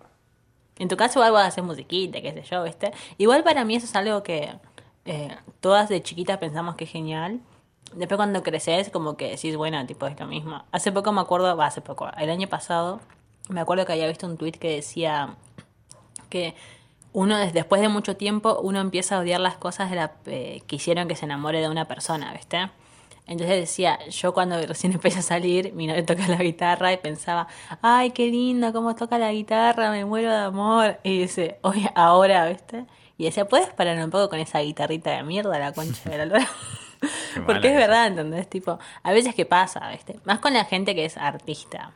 En 0.80 0.88
tu 0.88 0.96
caso 0.96 1.20
igual 1.20 1.32
vas 1.32 1.46
a 1.46 1.48
hacer 1.48 1.64
musiquita, 1.64 2.22
qué 2.22 2.32
sé 2.34 2.44
yo, 2.44 2.64
¿viste? 2.64 2.92
Igual 3.18 3.44
para 3.44 3.66
mí 3.66 3.76
eso 3.76 3.88
es 3.88 3.96
algo 3.96 4.22
que 4.22 4.54
eh, 5.06 5.36
todas 5.60 5.90
de 5.90 6.04
chiquitas 6.04 6.38
pensamos 6.38 6.76
que 6.76 6.84
es 6.84 6.92
genial. 6.92 7.40
Después 7.94 8.18
cuando 8.18 8.44
creces 8.44 8.90
como 8.90 9.16
que 9.18 9.30
decís, 9.32 9.56
bueno, 9.56 9.86
tipo 9.86 10.08
es 10.08 10.20
lo 10.20 10.28
mismo. 10.28 10.64
Hace 10.72 10.92
poco 10.92 11.12
me 11.12 11.22
acuerdo, 11.22 11.56
va, 11.56 11.68
hace 11.68 11.82
poco, 11.82 12.10
el 12.18 12.30
año 12.30 12.48
pasado, 12.48 13.00
me 13.50 13.62
acuerdo 13.62 13.86
que 13.86 13.94
había 13.94 14.08
visto 14.08 14.26
un 14.28 14.38
tweet 14.38 14.54
que 14.54 14.76
decía 14.76 15.36
que 16.30 16.54
uno 17.14 17.38
des- 17.38 17.54
después 17.54 17.82
de 17.82 17.88
mucho 17.88 18.16
tiempo 18.18 18.60
uno 18.62 18.80
empieza 18.82 19.16
a 19.16 19.20
odiar 19.20 19.40
las 19.40 19.56
cosas 19.56 19.90
de 19.90 19.96
la, 19.96 20.12
eh, 20.26 20.62
que 20.68 20.76
hicieron 20.76 21.08
que 21.08 21.16
se 21.16 21.26
enamore 21.26 21.62
de 21.62 21.70
una 21.70 21.86
persona, 21.86 22.34
¿viste? 22.34 22.70
Entonces 23.26 23.58
decía, 23.60 23.98
yo 24.10 24.34
cuando 24.34 24.62
recién 24.68 24.94
empecé 24.94 25.20
a 25.20 25.22
salir, 25.22 25.74
mi 25.74 25.88
novio 25.88 26.06
toca 26.06 26.28
la 26.28 26.38
guitarra 26.38 26.92
y 26.94 26.98
pensaba, 26.98 27.48
ay, 27.82 28.12
qué 28.12 28.28
lindo, 28.28 28.72
cómo 28.74 28.96
toca 28.96 29.18
la 29.18 29.32
guitarra, 29.32 29.92
me 29.92 30.06
muero 30.06 30.30
de 30.32 30.38
amor. 30.38 31.00
Y 31.04 31.20
dice, 31.22 31.58
oye, 31.62 31.90
ahora, 31.96 32.48
¿viste? 32.48 32.86
Y 33.18 33.24
decía, 33.26 33.48
¿puedes 33.48 33.70
parar 33.70 33.98
un 34.04 34.12
poco 34.12 34.30
con 34.30 34.40
esa 34.40 34.60
guitarrita 34.60 35.12
de 35.12 35.24
mierda, 35.24 35.58
la 35.58 35.72
concha 35.74 36.10
de 36.10 36.18
la 36.20 36.26
lora? 36.26 36.48
Porque 37.46 37.70
es 37.70 37.76
verdad, 37.76 38.08
¿entendés? 38.08 38.50
Tipo, 38.50 38.80
a 39.04 39.12
veces 39.12 39.36
que 39.36 39.46
pasa, 39.46 39.90
¿viste? 39.92 40.20
Más 40.26 40.40
con 40.40 40.54
la 40.54 40.66
gente 40.66 40.96
que 40.96 41.06
es 41.06 41.18
artista. 41.18 41.92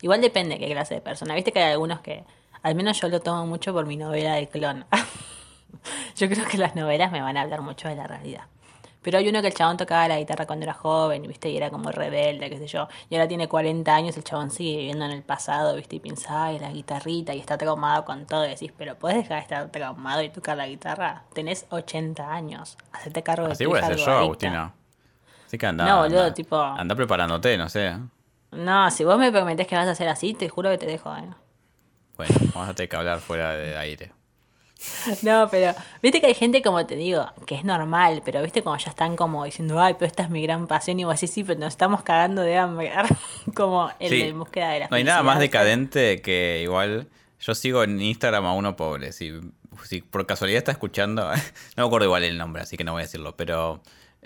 Igual 0.00 0.20
depende 0.20 0.58
qué 0.58 0.70
clase 0.70 0.94
de 0.94 1.00
persona. 1.00 1.34
Viste 1.34 1.52
que 1.52 1.60
hay 1.60 1.72
algunos 1.72 2.00
que, 2.00 2.24
al 2.62 2.74
menos 2.74 3.00
yo 3.00 3.08
lo 3.08 3.20
tomo 3.20 3.46
mucho 3.46 3.72
por 3.72 3.86
mi 3.86 3.96
novela 3.96 4.34
de 4.34 4.48
clon. 4.48 4.84
yo 6.16 6.28
creo 6.28 6.46
que 6.46 6.58
las 6.58 6.76
novelas 6.76 7.10
me 7.10 7.20
van 7.20 7.36
a 7.36 7.42
hablar 7.42 7.62
mucho 7.62 7.88
de 7.88 7.96
la 7.96 8.06
realidad. 8.06 8.44
Pero 9.00 9.18
hay 9.18 9.28
uno 9.28 9.40
que 9.40 9.46
el 9.48 9.54
chabón 9.54 9.76
tocaba 9.76 10.08
la 10.08 10.18
guitarra 10.18 10.44
cuando 10.46 10.64
era 10.64 10.74
joven, 10.74 11.22
¿viste? 11.22 11.48
Y 11.48 11.56
era 11.56 11.70
como 11.70 11.90
rebelde, 11.92 12.50
qué 12.50 12.58
sé 12.58 12.66
yo. 12.66 12.88
Y 13.08 13.14
ahora 13.14 13.28
tiene 13.28 13.48
40 13.48 13.94
años, 13.94 14.16
el 14.16 14.24
chabón 14.24 14.50
sigue 14.50 14.76
viviendo 14.78 15.04
en 15.04 15.12
el 15.12 15.22
pasado, 15.22 15.76
¿viste? 15.76 15.96
Y 15.96 16.00
piensa, 16.00 16.44
ay, 16.46 16.58
la 16.58 16.70
guitarrita, 16.72 17.32
y 17.32 17.38
está 17.40 17.56
traumado 17.56 18.04
con 18.04 18.26
todo. 18.26 18.44
Y 18.44 18.48
decís, 18.50 18.72
pero 18.76 18.96
¿puedes 18.98 19.18
dejar 19.18 19.36
de 19.38 19.42
estar 19.42 19.68
traumado 19.70 20.22
y 20.22 20.30
tocar 20.30 20.56
la 20.56 20.66
guitarra? 20.66 21.22
Tenés 21.32 21.66
80 21.70 22.30
años. 22.32 22.76
Hacete 22.92 23.22
cargo 23.22 23.46
de 23.46 23.52
así 23.52 23.64
tu 23.64 23.70
voy 23.70 23.78
a 23.80 23.92
yo. 23.94 24.10
Agustina. 24.10 24.74
Así 25.46 25.56
que 25.56 25.66
anda. 25.66 25.86
No, 25.86 26.02
boludo, 26.02 26.18
anda, 26.24 26.34
tipo- 26.34 26.60
Anda 26.60 26.94
preparándote, 26.94 27.56
no 27.56 27.68
sé. 27.68 27.86
¿eh? 27.88 27.98
No, 28.50 28.90
si 28.90 29.04
vos 29.04 29.18
me 29.18 29.30
prometés 29.30 29.66
que 29.66 29.76
vas 29.76 29.86
a 29.86 29.92
hacer 29.92 30.08
así, 30.08 30.34
te 30.34 30.48
juro 30.48 30.70
que 30.70 30.78
te 30.78 30.86
dejo, 30.86 31.14
¿eh? 31.16 31.24
Bueno, 32.16 32.34
vamos 32.52 32.68
a 32.68 32.74
tener 32.74 32.88
que 32.88 32.96
hablar 32.96 33.20
fuera 33.20 33.52
de 33.52 33.76
aire. 33.78 34.12
No, 35.22 35.48
pero 35.50 35.74
viste 36.02 36.20
que 36.20 36.28
hay 36.28 36.34
gente, 36.34 36.62
como 36.62 36.86
te 36.86 36.94
digo, 36.94 37.26
que 37.46 37.56
es 37.56 37.64
normal, 37.64 38.22
pero 38.24 38.42
viste 38.42 38.62
como 38.62 38.76
ya 38.76 38.90
están 38.90 39.16
como 39.16 39.44
diciendo, 39.44 39.80
ay, 39.80 39.94
pero 39.94 40.06
esta 40.06 40.22
es 40.22 40.30
mi 40.30 40.42
gran 40.42 40.66
pasión, 40.66 41.00
y 41.00 41.04
vos 41.04 41.14
así, 41.14 41.26
sí, 41.26 41.42
pero 41.44 41.58
nos 41.58 41.68
estamos 41.70 42.02
cagando 42.02 42.42
de 42.42 42.56
hambre. 42.58 42.92
como 43.54 43.90
el 43.98 44.10
Sí. 44.10 44.22
de 44.22 44.32
búsqueda 44.32 44.70
de 44.70 44.80
la 44.80 44.88
No 44.88 44.96
hay 44.96 45.04
nada 45.04 45.22
más 45.22 45.38
decadente 45.40 46.20
que 46.22 46.60
igual. 46.62 47.08
Yo 47.40 47.54
sigo 47.54 47.82
en 47.84 48.00
Instagram 48.00 48.46
a 48.46 48.52
uno 48.54 48.76
pobre. 48.76 49.12
Si, 49.12 49.32
si 49.84 50.00
por 50.02 50.26
casualidad 50.26 50.58
está 50.58 50.72
escuchando, 50.72 51.22
no 51.76 51.82
me 51.82 51.86
acuerdo 51.86 52.06
igual 52.06 52.24
el 52.24 52.38
nombre, 52.38 52.62
así 52.62 52.76
que 52.76 52.84
no 52.84 52.92
voy 52.92 53.00
a 53.02 53.04
decirlo, 53.04 53.36
pero 53.36 53.80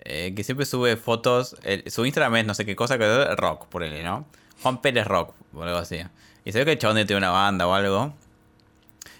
eh, 0.05 0.33
que 0.35 0.45
siempre 0.45 0.67
sube 0.67 0.97
fotos. 0.97 1.57
el- 1.63 1.91
su 1.91 2.05
Instagram 2.05 2.37
es 2.37 2.47
no 2.47 2.55
sé 2.55 2.65
qué 2.67 2.77
cosa, 2.77 2.99
que 2.99 3.05
es 3.05 3.37
rock, 3.37 3.67
por 3.69 3.83
él, 3.83 4.03
¿no? 4.05 4.27
Juan 4.63 4.81
Pérez 4.83 5.07
Rock, 5.07 5.35
o 5.55 5.63
algo 5.63 5.79
así. 5.79 5.99
Y 6.45 6.53
se 6.53 6.59
ve 6.59 6.65
que 6.67 6.73
el 6.73 6.79
chabón 6.79 6.97
tiene 6.97 7.17
una 7.17 7.31
banda 7.31 7.67
o 7.67 7.75
algo. 7.75 8.15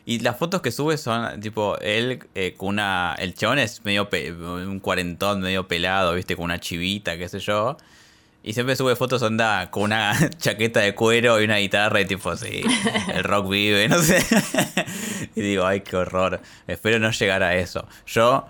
Y 0.05 0.19
las 0.19 0.37
fotos 0.37 0.63
que 0.63 0.73
sube 0.73 0.97
son 0.99 1.41
tipo 1.41 1.79
él 1.79 2.25
eh, 2.35 2.55
con 2.57 2.71
una. 2.71 3.15
El 3.19 3.35
chabón 3.35 3.59
es 3.61 3.85
medio. 3.85 4.09
pe- 4.11 4.33
un 4.33 4.81
cuarentón 4.81 5.41
medio 5.41 5.69
pelado, 5.69 6.15
viste, 6.15 6.35
con 6.37 6.47
una 6.47 6.59
chivita, 6.59 7.17
qué 7.17 7.29
sé 7.29 7.39
yo. 7.39 7.77
Y 8.45 8.55
siempre 8.55 8.75
sube 8.75 8.97
fotos 8.97 9.23
onda 9.23 9.71
con 9.71 9.85
una 9.85 10.19
chaqueta 10.39 10.81
de 10.81 10.97
cuero 10.97 11.41
y 11.41 11.45
una 11.45 11.59
guitarra 11.59 12.01
y 12.01 12.05
tipo 12.07 12.31
así. 12.31 12.63
El 13.15 13.23
rock 13.23 13.49
vive, 13.51 13.89
no 13.89 13.99
sé. 14.03 14.19
y 15.37 15.41
digo, 15.41 15.65
ay, 15.65 15.83
qué 15.83 15.97
horror. 15.97 16.41
Espero 16.67 16.99
no 16.99 17.11
llegar 17.11 17.43
a 17.43 17.55
eso. 17.57 17.87
Yo. 18.07 18.47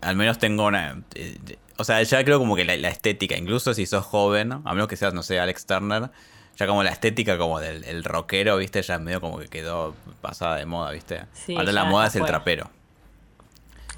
Al 0.00 0.16
menos 0.16 0.38
tengo 0.38 0.66
una. 0.66 1.02
eh, 1.14 1.36
O 1.78 1.84
sea, 1.84 2.00
ya 2.02 2.24
creo 2.24 2.38
como 2.38 2.54
que 2.56 2.64
la, 2.64 2.76
la 2.76 2.88
estética, 2.88 3.36
incluso 3.36 3.74
si 3.74 3.86
sos 3.86 4.04
joven, 4.04 4.52
a 4.52 4.72
menos 4.74 4.86
que 4.88 4.96
seas, 4.96 5.14
no 5.14 5.22
sé, 5.24 5.38
Alex 5.40 5.66
Turner, 5.66 6.10
ya 6.56 6.66
como 6.66 6.82
la 6.82 6.90
estética 6.90 7.38
como 7.38 7.60
del 7.60 7.84
el 7.84 8.04
rockero, 8.04 8.56
¿viste? 8.56 8.82
Ya 8.82 8.98
medio 8.98 9.20
como 9.20 9.38
que 9.38 9.48
quedó 9.48 9.94
pasada 10.20 10.56
de 10.56 10.66
moda, 10.66 10.90
¿viste? 10.92 11.24
Sí, 11.32 11.56
Ahora 11.56 11.72
la 11.72 11.84
moda 11.84 12.06
es 12.06 12.16
el 12.16 12.24
trapero. 12.24 12.70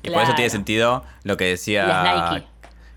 Y 0.02 0.10
por 0.10 0.22
eso 0.22 0.34
tiene 0.34 0.50
sentido 0.50 1.04
lo 1.22 1.36
que 1.36 1.44
decía... 1.44 2.44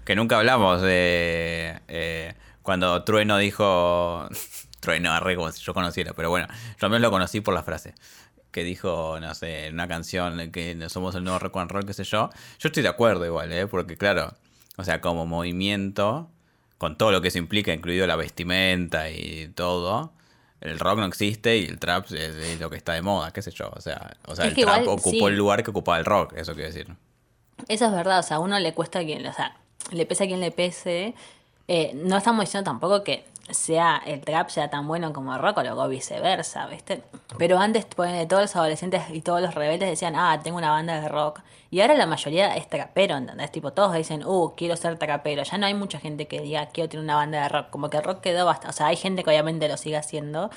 Que 0.03 0.15
nunca 0.15 0.37
hablamos 0.37 0.81
de... 0.81 1.81
eh, 1.87 2.33
cuando 2.61 3.03
Trueno 3.03 3.37
dijo... 3.37 4.27
Trueno, 4.79 5.11
arre 5.11 5.35
como 5.35 5.51
si 5.51 5.63
yo 5.63 5.73
conociera, 5.73 6.13
pero 6.13 6.29
bueno, 6.29 6.47
yo 6.79 6.85
al 6.85 6.89
menos 6.91 7.01
lo 7.01 7.11
conocí 7.11 7.41
por 7.41 7.53
la 7.53 7.63
frase. 7.63 7.95
Que 8.51 8.63
dijo, 8.63 9.19
no 9.19 9.33
sé, 9.35 9.67
en 9.67 9.73
una 9.73 9.87
canción 9.87 10.51
que 10.51 10.77
somos 10.89 11.15
el 11.15 11.23
nuevo 11.23 11.39
rock 11.39 11.57
and 11.57 11.71
roll, 11.71 11.85
qué 11.85 11.93
sé 11.93 12.03
yo. 12.03 12.29
Yo 12.59 12.67
estoy 12.67 12.83
de 12.83 12.89
acuerdo 12.89 13.25
igual, 13.25 13.51
¿eh? 13.51 13.67
Porque 13.67 13.97
claro, 13.97 14.33
o 14.77 14.83
sea, 14.83 15.01
como 15.01 15.25
movimiento, 15.25 16.29
con 16.77 16.97
todo 16.97 17.11
lo 17.11 17.21
que 17.21 17.29
eso 17.29 17.37
implica, 17.37 17.73
incluido 17.73 18.05
la 18.07 18.15
vestimenta 18.15 19.09
y 19.09 19.47
todo, 19.55 20.11
el 20.61 20.79
rock 20.79 20.99
no 20.99 21.05
existe 21.05 21.57
y 21.57 21.65
el 21.65 21.79
trap 21.79 22.05
es, 22.05 22.13
es 22.13 22.59
lo 22.59 22.69
que 22.69 22.77
está 22.77 22.93
de 22.93 23.01
moda, 23.01 23.31
qué 23.31 23.41
sé 23.41 23.51
yo. 23.51 23.69
O 23.75 23.81
sea, 23.81 24.15
o 24.27 24.35
sea 24.35 24.45
Es 24.45 24.57
el 24.57 24.63
trap 24.63 24.81
igual, 24.81 24.97
ocupó 24.97 25.09
sí. 25.09 25.25
el 25.25 25.37
lugar 25.37 25.63
que 25.63 25.71
ocupaba 25.71 25.97
el 25.99 26.05
rock, 26.05 26.33
eso 26.35 26.53
quiero 26.53 26.69
decir. 26.69 26.87
Eso 27.67 27.85
es 27.85 27.91
verdad, 27.91 28.19
o 28.19 28.23
sea, 28.23 28.37
a 28.37 28.39
uno 28.39 28.59
le 28.59 28.73
cuesta 28.73 28.99
a 28.99 29.03
quien, 29.03 29.25
o 29.25 29.33
sea, 29.33 29.57
le 29.91 30.05
pesa 30.05 30.23
a 30.23 30.27
quien 30.27 30.39
le 30.39 30.51
pese. 30.51 31.15
Eh, 31.67 31.91
no 31.95 32.17
estamos 32.17 32.45
diciendo 32.45 32.69
tampoco 32.69 33.03
que 33.03 33.25
sea 33.49 34.01
el 34.05 34.21
trap 34.21 34.49
sea 34.49 34.69
tan 34.69 34.87
bueno 34.87 35.13
como 35.13 35.33
el 35.33 35.41
rock 35.41 35.59
o 35.59 35.87
viceversa, 35.87 36.67
¿viste? 36.67 37.03
Pero 37.37 37.59
antes 37.59 37.85
ponele, 37.85 38.25
todos 38.25 38.43
los 38.43 38.55
adolescentes 38.55 39.03
y 39.11 39.21
todos 39.21 39.41
los 39.41 39.55
rebeldes 39.55 39.89
decían, 39.89 40.15
ah, 40.15 40.39
tengo 40.43 40.57
una 40.57 40.71
banda 40.71 40.99
de 41.01 41.07
rock. 41.07 41.41
Y 41.69 41.81
ahora 41.81 41.95
la 41.95 42.05
mayoría 42.05 42.55
es 42.55 42.69
trapero, 42.69 43.17
¿entendés? 43.17 43.51
Tipo, 43.51 43.73
todos 43.73 43.93
dicen, 43.93 44.25
uh, 44.25 44.53
quiero 44.55 44.75
ser 44.77 44.97
trapero. 44.97 45.43
Ya 45.43 45.57
no 45.57 45.65
hay 45.65 45.73
mucha 45.73 45.99
gente 45.99 46.27
que 46.27 46.41
diga, 46.41 46.67
quiero 46.67 46.89
tener 46.89 47.03
una 47.03 47.15
banda 47.15 47.43
de 47.43 47.49
rock. 47.49 47.69
Como 47.69 47.89
que 47.89 47.97
el 47.97 48.03
rock 48.03 48.21
quedó 48.21 48.45
bastante. 48.45 48.69
O 48.69 48.73
sea, 48.73 48.87
hay 48.87 48.95
gente 48.95 49.23
que 49.23 49.29
obviamente 49.29 49.67
lo 49.67 49.77
sigue 49.77 49.97
haciendo. 49.97 50.49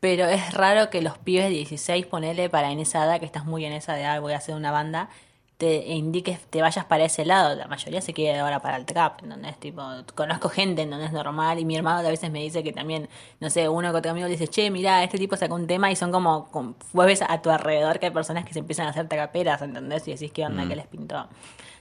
Pero 0.00 0.26
es 0.26 0.54
raro 0.54 0.90
que 0.90 1.02
los 1.02 1.18
pibes 1.18 1.44
de 1.44 1.50
16, 1.50 2.06
ponele 2.06 2.48
para 2.48 2.70
en 2.70 2.80
esa 2.80 3.04
edad, 3.04 3.18
que 3.18 3.26
estás 3.26 3.44
muy 3.44 3.64
en 3.64 3.72
esa 3.72 3.94
de, 3.94 4.04
ah, 4.04 4.20
voy 4.20 4.34
a 4.34 4.36
hacer 4.36 4.54
una 4.54 4.70
banda, 4.70 5.08
te 5.58 5.86
indiques, 5.86 6.38
te 6.50 6.60
vayas 6.60 6.84
para 6.84 7.04
ese 7.04 7.24
lado. 7.24 7.54
La 7.54 7.66
mayoría 7.66 8.00
se 8.00 8.12
quiere 8.12 8.38
ahora 8.38 8.60
para 8.60 8.76
el 8.76 8.84
trap, 8.84 9.22
¿entendés? 9.22 9.58
Tipo, 9.58 9.82
conozco 10.14 10.48
gente 10.48 10.82
en 10.82 10.90
donde 10.90 11.06
es 11.06 11.12
normal 11.12 11.58
y 11.58 11.64
mi 11.64 11.76
hermano 11.76 12.06
a 12.06 12.10
veces 12.10 12.30
me 12.30 12.40
dice 12.40 12.62
que 12.62 12.72
también, 12.72 13.08
no 13.40 13.48
sé, 13.48 13.68
uno 13.68 13.90
que 13.90 13.98
otro 13.98 14.10
amigo 14.10 14.26
le 14.26 14.32
dice, 14.32 14.48
che, 14.48 14.70
mira, 14.70 15.02
este 15.02 15.18
tipo 15.18 15.36
sacó 15.36 15.54
un 15.54 15.66
tema 15.66 15.90
y 15.90 15.96
son 15.96 16.12
como, 16.12 16.48
como 16.50 16.74
vos 16.92 17.06
ves 17.06 17.22
a 17.26 17.40
tu 17.40 17.50
alrededor 17.50 17.98
que 17.98 18.06
hay 18.06 18.12
personas 18.12 18.44
que 18.44 18.52
se 18.52 18.58
empiezan 18.58 18.86
a 18.86 18.90
hacer 18.90 19.08
traperas, 19.08 19.62
¿entendés? 19.62 20.06
Y 20.08 20.12
decís, 20.12 20.30
¿qué 20.32 20.44
onda? 20.44 20.68
¿Qué 20.68 20.76
les 20.76 20.86
pintó? 20.86 21.26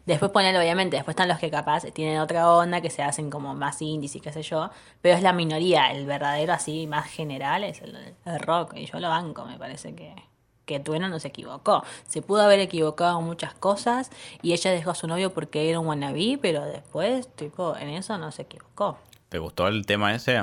Después 0.06 0.32
ponele, 0.32 0.58
obviamente, 0.60 0.98
después 0.98 1.14
están 1.14 1.28
los 1.28 1.40
que 1.40 1.50
capaz 1.50 1.84
tienen 1.92 2.20
otra 2.20 2.50
onda, 2.52 2.80
que 2.80 2.92
se 2.92 3.02
hacen 3.02 3.30
como 3.32 3.56
más 3.56 3.82
indies 3.82 4.16
y 4.16 4.20
qué 4.22 4.32
sé 4.32 4.44
yo, 4.44 4.70
pero 5.02 5.16
es 5.16 5.24
la 5.24 5.34
minoría, 5.34 5.92
el 5.92 6.06
verdadero 6.06 6.54
así 6.54 6.86
más 6.86 7.08
general 7.08 7.64
es 7.64 7.82
el, 7.82 8.14
el 8.24 8.40
rock, 8.40 8.76
y 8.76 8.86
yo 8.86 9.00
lo 9.00 9.10
banco, 9.10 9.46
me 9.46 9.58
parece 9.58 9.96
que, 9.96 10.14
que 10.66 10.80
Tueno 10.80 11.08
no 11.10 11.20
se 11.20 11.30
equivocó. 11.30 11.84
Se 12.08 12.22
pudo 12.22 12.42
haber 12.42 12.60
equivocado 12.60 13.20
en 13.20 13.26
muchas 13.26 13.54
cosas 13.54 14.12
y 14.42 14.54
ella 14.54 14.72
dejó 14.72 14.92
a 14.92 14.96
su 14.96 15.08
novio 15.08 15.34
porque 15.34 15.70
era 15.70 15.80
un 15.80 15.88
wannabe, 15.88 16.38
pero 16.42 16.64
después, 16.66 17.28
tipo, 17.36 17.76
en 17.78 17.90
eso 17.90 18.18
no 18.18 18.32
se 18.32 18.44
equivocó. 18.44 18.98
¿Te 19.30 19.40
gustó 19.40 19.68
el 19.68 19.86
tema 19.86 20.14
ese? 20.14 20.42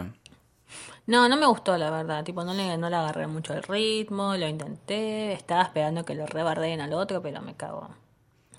No, 1.06 1.28
no 1.28 1.36
me 1.36 1.46
gustó 1.46 1.76
la 1.76 1.90
verdad, 1.90 2.22
tipo, 2.22 2.44
no 2.44 2.54
le, 2.54 2.76
no 2.78 2.88
le 2.88 2.96
agarré 2.96 3.26
mucho 3.26 3.54
el 3.54 3.62
ritmo, 3.64 4.36
lo 4.36 4.46
intenté, 4.46 5.32
estaba 5.32 5.62
esperando 5.62 6.04
que 6.04 6.14
lo 6.14 6.26
rebardeen 6.26 6.80
al 6.80 6.92
otro, 6.92 7.20
pero 7.20 7.42
me 7.42 7.54
cago. 7.54 7.90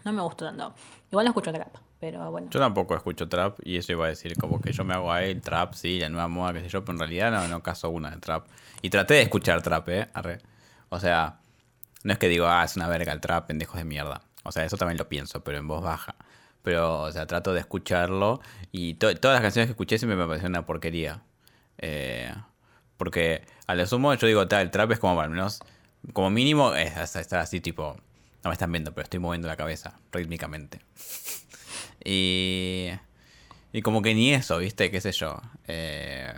No 0.04 0.12
me 0.12 0.22
gustó 0.22 0.46
tanto. 0.46 0.74
Igual 1.10 1.26
no 1.26 1.30
escucho 1.30 1.54
trap, 1.54 1.74
pero 2.00 2.30
bueno. 2.32 2.50
Yo 2.50 2.60
tampoco 2.60 2.96
escucho 2.96 3.30
trap 3.30 3.60
y 3.64 3.78
eso 3.78 3.94
iba 3.94 4.06
a 4.06 4.10
decir 4.10 4.36
como 4.38 4.60
que 4.60 4.74
yo 4.74 4.84
me 4.84 4.94
hago 4.94 5.12
ahí 5.12 5.32
el 5.32 5.42
trap, 5.42 5.74
sí, 5.74 6.00
la 6.00 6.10
nueva 6.10 6.28
moda, 6.28 6.54
qué 6.54 6.60
sé 6.60 6.68
yo, 6.68 6.82
pero 6.82 6.94
en 6.94 7.00
realidad 7.00 7.32
no, 7.32 7.48
no 7.48 7.64
caso 7.64 7.90
una 7.90 8.12
de 8.12 8.18
trap. 8.18 8.46
Y 8.82 8.90
traté 8.90 9.14
de 9.14 9.22
escuchar 9.22 9.62
trap, 9.62 9.88
¿eh? 9.90 10.10
Arre. 10.14 10.40
O 10.90 11.00
sea, 11.00 11.40
no 12.04 12.14
es 12.14 12.20
que 12.20 12.28
digo, 12.30 12.48
ah, 12.48 12.64
es 12.64 12.76
una 12.76 12.88
verga 12.88 13.12
el 13.14 13.20
trap, 13.22 13.48
pendejos 13.48 13.78
de 13.78 13.86
mierda. 13.86 14.22
O 14.44 14.52
sea, 14.52 14.66
eso 14.66 14.78
también 14.78 14.98
lo 14.98 15.08
pienso, 15.10 15.44
pero 15.44 15.58
en 15.58 15.68
voz 15.68 15.82
baja. 15.82 16.16
Pero, 16.64 17.02
o 17.02 17.12
sea, 17.12 17.26
trato 17.28 17.54
de 17.54 17.60
escucharlo 17.62 18.40
y 18.72 18.94
to- 18.96 19.16
todas 19.16 19.36
las 19.36 19.42
canciones 19.42 19.68
que 19.68 19.72
escuché 19.72 19.98
siempre 19.98 20.16
me 20.16 20.26
parecieron 20.26 20.52
una 20.54 20.66
porquería. 20.66 21.22
Eh, 21.78 22.34
porque 22.98 23.46
a 23.68 23.76
lo 23.76 23.86
sumo 23.88 24.14
yo 24.14 24.28
digo, 24.28 24.48
tal, 24.48 24.62
el 24.62 24.72
trap 24.72 24.92
es 24.92 25.00
como 25.00 25.20
al 25.20 25.30
menos, 25.30 25.60
como 26.14 26.30
mínimo, 26.30 26.74
es 26.76 26.96
hasta 26.96 27.20
estar 27.20 27.40
así 27.40 27.60
tipo, 27.62 27.96
no 28.44 28.50
me 28.50 28.54
están 28.54 28.72
viendo, 28.72 28.94
pero 28.94 29.04
estoy 29.04 29.20
moviendo 29.20 29.48
la 29.48 29.56
cabeza 29.58 30.00
rítmicamente. 30.12 30.80
Y, 32.06 32.90
y 33.72 33.82
como 33.82 34.02
que 34.02 34.14
ni 34.14 34.34
eso, 34.34 34.58
¿viste? 34.58 34.92
¿Qué 34.92 35.00
sé 35.00 35.12
yo? 35.14 35.40
Eh, 35.68 36.34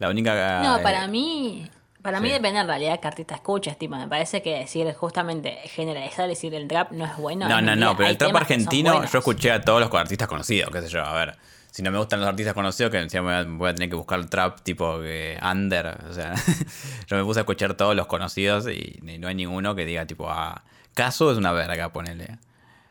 la 0.00 0.08
única... 0.10 0.60
No, 0.62 0.78
eh, 0.78 0.82
para 0.82 1.06
mí, 1.06 1.70
para 2.06 2.20
mí 2.20 2.28
sí. 2.28 2.34
depende 2.34 2.60
en 2.60 2.68
realidad 2.68 3.00
qué 3.00 3.08
artista 3.08 3.34
escuches, 3.34 3.76
tipo, 3.76 3.96
me 3.96 4.06
parece 4.06 4.40
que 4.40 4.60
decir 4.60 4.92
justamente 4.94 5.58
generalizar 5.64 6.28
decir 6.28 6.54
el 6.54 6.68
trap 6.68 6.92
no 6.92 7.04
es 7.04 7.16
bueno. 7.16 7.48
No, 7.48 7.60
no, 7.60 7.74
no, 7.74 7.96
pero 7.96 8.08
el 8.08 8.16
trap 8.16 8.36
argentino 8.36 9.04
yo 9.04 9.18
escuché 9.18 9.50
a 9.50 9.60
todos 9.60 9.80
los 9.80 9.92
artistas 9.92 10.28
conocidos, 10.28 10.70
qué 10.70 10.82
sé 10.82 10.88
yo, 10.88 11.02
a 11.02 11.12
ver. 11.14 11.36
Si 11.72 11.82
no 11.82 11.90
me 11.90 11.98
gustan 11.98 12.20
los 12.20 12.28
artistas 12.28 12.54
conocidos, 12.54 12.92
que 12.92 12.98
encima 12.98 13.22
voy 13.22 13.32
a- 13.34 13.56
voy 13.58 13.70
a 13.70 13.74
tener 13.74 13.90
que 13.90 13.96
buscar 13.96 14.20
el 14.20 14.30
trap 14.30 14.60
tipo 14.60 15.00
que 15.00 15.36
under, 15.42 15.98
o 16.08 16.12
sea, 16.14 16.32
yo 17.08 17.16
me 17.16 17.24
puse 17.24 17.40
a 17.40 17.42
escuchar 17.42 17.74
todos 17.74 17.96
los 17.96 18.06
conocidos 18.06 18.68
y, 18.68 19.00
no 19.18 19.26
hay 19.26 19.34
ninguno 19.34 19.74
que 19.74 19.84
diga 19.84 20.06
tipo, 20.06 20.30
ah, 20.30 20.62
Caso 20.94 21.32
es 21.32 21.38
una 21.38 21.50
verga, 21.50 21.92
ponele. 21.92 22.38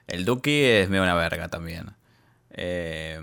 El 0.08 0.26
Duki 0.26 0.62
es 0.62 0.90
medio 0.90 1.04
una 1.04 1.16
verga 1.16 1.48
también. 1.48 1.94
Eh, 2.52 3.22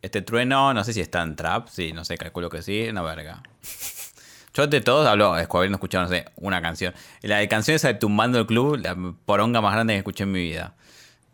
este 0.00 0.22
trueno, 0.22 0.72
no 0.72 0.84
sé 0.84 0.92
si 0.92 1.00
está 1.00 1.22
en 1.22 1.34
trap, 1.34 1.66
sí, 1.66 1.92
no 1.92 2.04
sé, 2.04 2.16
calculo 2.16 2.48
que 2.48 2.62
sí, 2.62 2.86
una 2.88 3.02
verga. 3.02 3.42
Yo 4.54 4.66
de 4.66 4.80
todos 4.80 5.06
hablo, 5.06 5.36
es 5.38 5.46
habiendo 5.50 5.76
escuchado, 5.76 6.04
no 6.04 6.10
sé, 6.10 6.26
una 6.36 6.60
canción. 6.60 6.92
La 7.22 7.38
de 7.38 7.48
canción 7.48 7.76
esa 7.76 7.88
de 7.88 7.94
Tumbando 7.94 8.38
el 8.38 8.46
Club, 8.46 8.80
la 8.82 8.96
poronga 9.24 9.60
más 9.60 9.72
grande 9.72 9.94
que 9.94 9.98
escuché 9.98 10.24
en 10.24 10.32
mi 10.32 10.40
vida. 10.40 10.74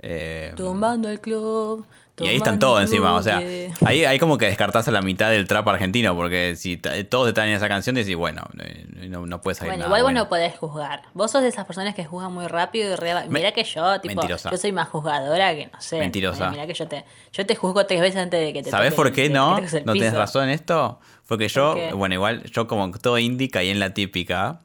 Eh, 0.00 0.52
Tumbando 0.56 1.08
el 1.08 1.20
club. 1.20 1.87
Y 2.18 2.28
ahí 2.28 2.37
están 2.37 2.58
todos 2.58 2.80
encima, 2.80 3.14
o 3.14 3.23
sea, 3.23 3.42
ahí 3.85 4.04
hay 4.04 4.18
como 4.18 4.38
que 4.38 4.46
descartás 4.46 4.88
a 4.88 4.90
la 4.90 5.02
mitad 5.02 5.30
del 5.30 5.46
trap 5.46 5.68
argentino, 5.68 6.14
porque 6.16 6.56
si 6.56 6.76
t- 6.78 7.04
todos 7.04 7.28
están 7.28 7.49
en 7.49 7.54
esa 7.56 7.68
canción, 7.68 7.94
decís, 7.94 8.16
bueno, 8.16 8.42
no, 8.54 8.64
no, 9.08 9.26
no 9.26 9.40
puede 9.42 9.54
salir 9.54 9.73
Bueno, 9.73 9.85
nada 9.85 9.99
igual 9.99 10.02
vos 10.14 10.23
no 10.23 10.28
podés 10.28 10.56
juzgar. 10.56 11.02
Vos 11.12 11.30
sos 11.30 11.42
de 11.42 11.49
esas 11.49 11.66
personas 11.66 11.94
que 11.94 12.04
juzgan 12.04 12.32
muy 12.32 12.46
rápido 12.46 12.92
y 12.92 12.96
re... 12.96 13.12
Mira 13.28 13.52
que 13.52 13.64
yo, 13.64 14.00
tipo, 14.00 14.14
Mentirosa. 14.14 14.50
yo 14.50 14.56
soy 14.56 14.73
más 14.73 14.88
juzgadora 14.88 15.54
que 15.54 15.66
no 15.66 15.80
sé. 15.80 15.99
Mentirosa. 15.99 16.50
Mira 16.50 16.66
que 16.66 16.75
yo 16.75 16.88
te, 16.88 17.04
yo 17.32 17.44
te 17.44 17.54
juzgo 17.54 17.85
tres 17.87 18.00
veces 18.00 18.16
antes 18.23 18.40
de 18.40 18.52
que 18.52 18.62
te 18.62 18.70
¿Sabés 18.70 18.92
toque- 18.92 18.96
por 18.96 19.12
qué 19.12 19.28
no? 19.28 19.61
No 19.85 19.92
tienes 19.92 20.14
razón 20.14 20.44
en 20.44 20.50
esto. 20.50 20.99
Porque 21.28 21.49
yo, 21.49 21.76
bueno, 21.96 22.14
igual, 22.14 22.44
yo 22.50 22.66
como 22.66 22.90
todo 22.92 23.18
indie 23.18 23.50
caí 23.50 23.68
en 23.68 23.78
la 23.80 23.92
típica 23.92 24.61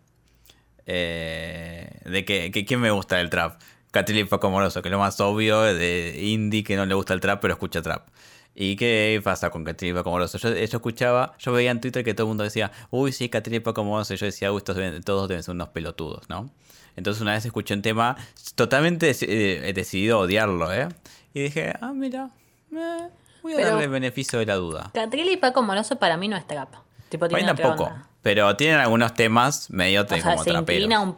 eh, 0.86 1.90
de 2.06 2.26
que, 2.26 2.52
que 2.52 2.66
¿quién 2.66 2.80
me 2.80 2.92
gusta 2.92 3.18
del 3.18 3.30
trap? 3.30 3.60
Catril 3.92 4.20
y 4.20 4.24
Paco 4.26 4.50
Moroso, 4.50 4.82
que 4.82 4.88
es 4.88 4.92
lo 4.92 5.00
más 5.00 5.20
obvio 5.20 5.62
de 5.62 6.18
indie 6.22 6.64
que 6.64 6.76
no 6.76 6.86
le 6.86 6.94
gusta 6.96 7.14
el 7.14 7.20
trap, 7.20 7.42
pero 7.42 7.54
escucha 7.54 7.82
trap. 7.82 8.08
¿Y 8.54 8.76
qué 8.76 9.22
pasa 9.24 9.50
con 9.50 9.64
Catril 9.64 9.92
y 9.92 9.94
Paco 9.94 10.10
Moroso? 10.12 10.38
Yo, 10.38 10.50
yo 10.54 10.64
escuchaba, 10.64 11.36
yo 11.40 11.52
veía 11.54 11.72
en 11.72 11.80
Twitter 11.82 12.04
que 12.04 12.14
todo 12.14 12.26
el 12.26 12.30
mundo 12.30 12.44
decía, 12.44 12.72
uy, 12.90 13.12
sí, 13.14 13.30
Catril 13.30 13.56
y 13.56 13.60
Paco 13.62 13.84
Moroso. 13.84 14.14
Y 14.14 14.18
yo 14.18 14.26
decía, 14.26 14.52
uy, 14.52 14.58
estos 14.58 14.76
deben- 14.78 15.04
todos 15.04 15.28
deben 15.30 15.44
ser 15.44 15.54
unos 15.56 15.70
pelotudos, 15.70 16.30
¿no? 16.30 16.50
Entonces 16.98 17.22
una 17.22 17.32
vez 17.34 17.46
escuché 17.46 17.74
un 17.74 17.82
tema, 17.82 18.18
totalmente 18.56 19.10
eh, 19.10 19.70
he 19.70 19.74
decidido 19.74 20.20
odiarlo, 20.20 20.74
¿eh? 20.74 20.90
Y 21.34 21.44
dije, 21.44 21.74
ah, 21.80 21.94
mira, 21.94 22.30
eh, 22.74 23.08
voy 23.42 23.54
a 23.54 23.56
Pero- 23.56 23.68
darle 23.70 23.86
el 23.86 23.90
beneficio 23.90 24.40
de 24.40 24.46
la 24.46 24.56
duda. 24.56 24.92
Catril 24.94 25.30
y 25.30 25.38
Paco 25.38 25.62
Moroso 25.64 25.98
para 25.98 26.18
mí 26.18 26.28
no 26.28 26.36
es 26.36 26.46
trap. 26.46 26.74
Tipo, 27.08 27.28
Para 27.30 27.42
mí 27.42 27.46
tampoco. 27.46 27.86
onda. 27.86 28.08
Pero 28.22 28.56
tienen 28.58 28.80
algunos 28.80 29.14
temas 29.14 29.70
medio 29.72 30.04
O 30.04 30.08
sea, 30.08 30.22
como 30.22 30.44
se 30.44 30.52
traperos. 30.52 30.82
inclina 30.84 31.00
un... 31.02 31.18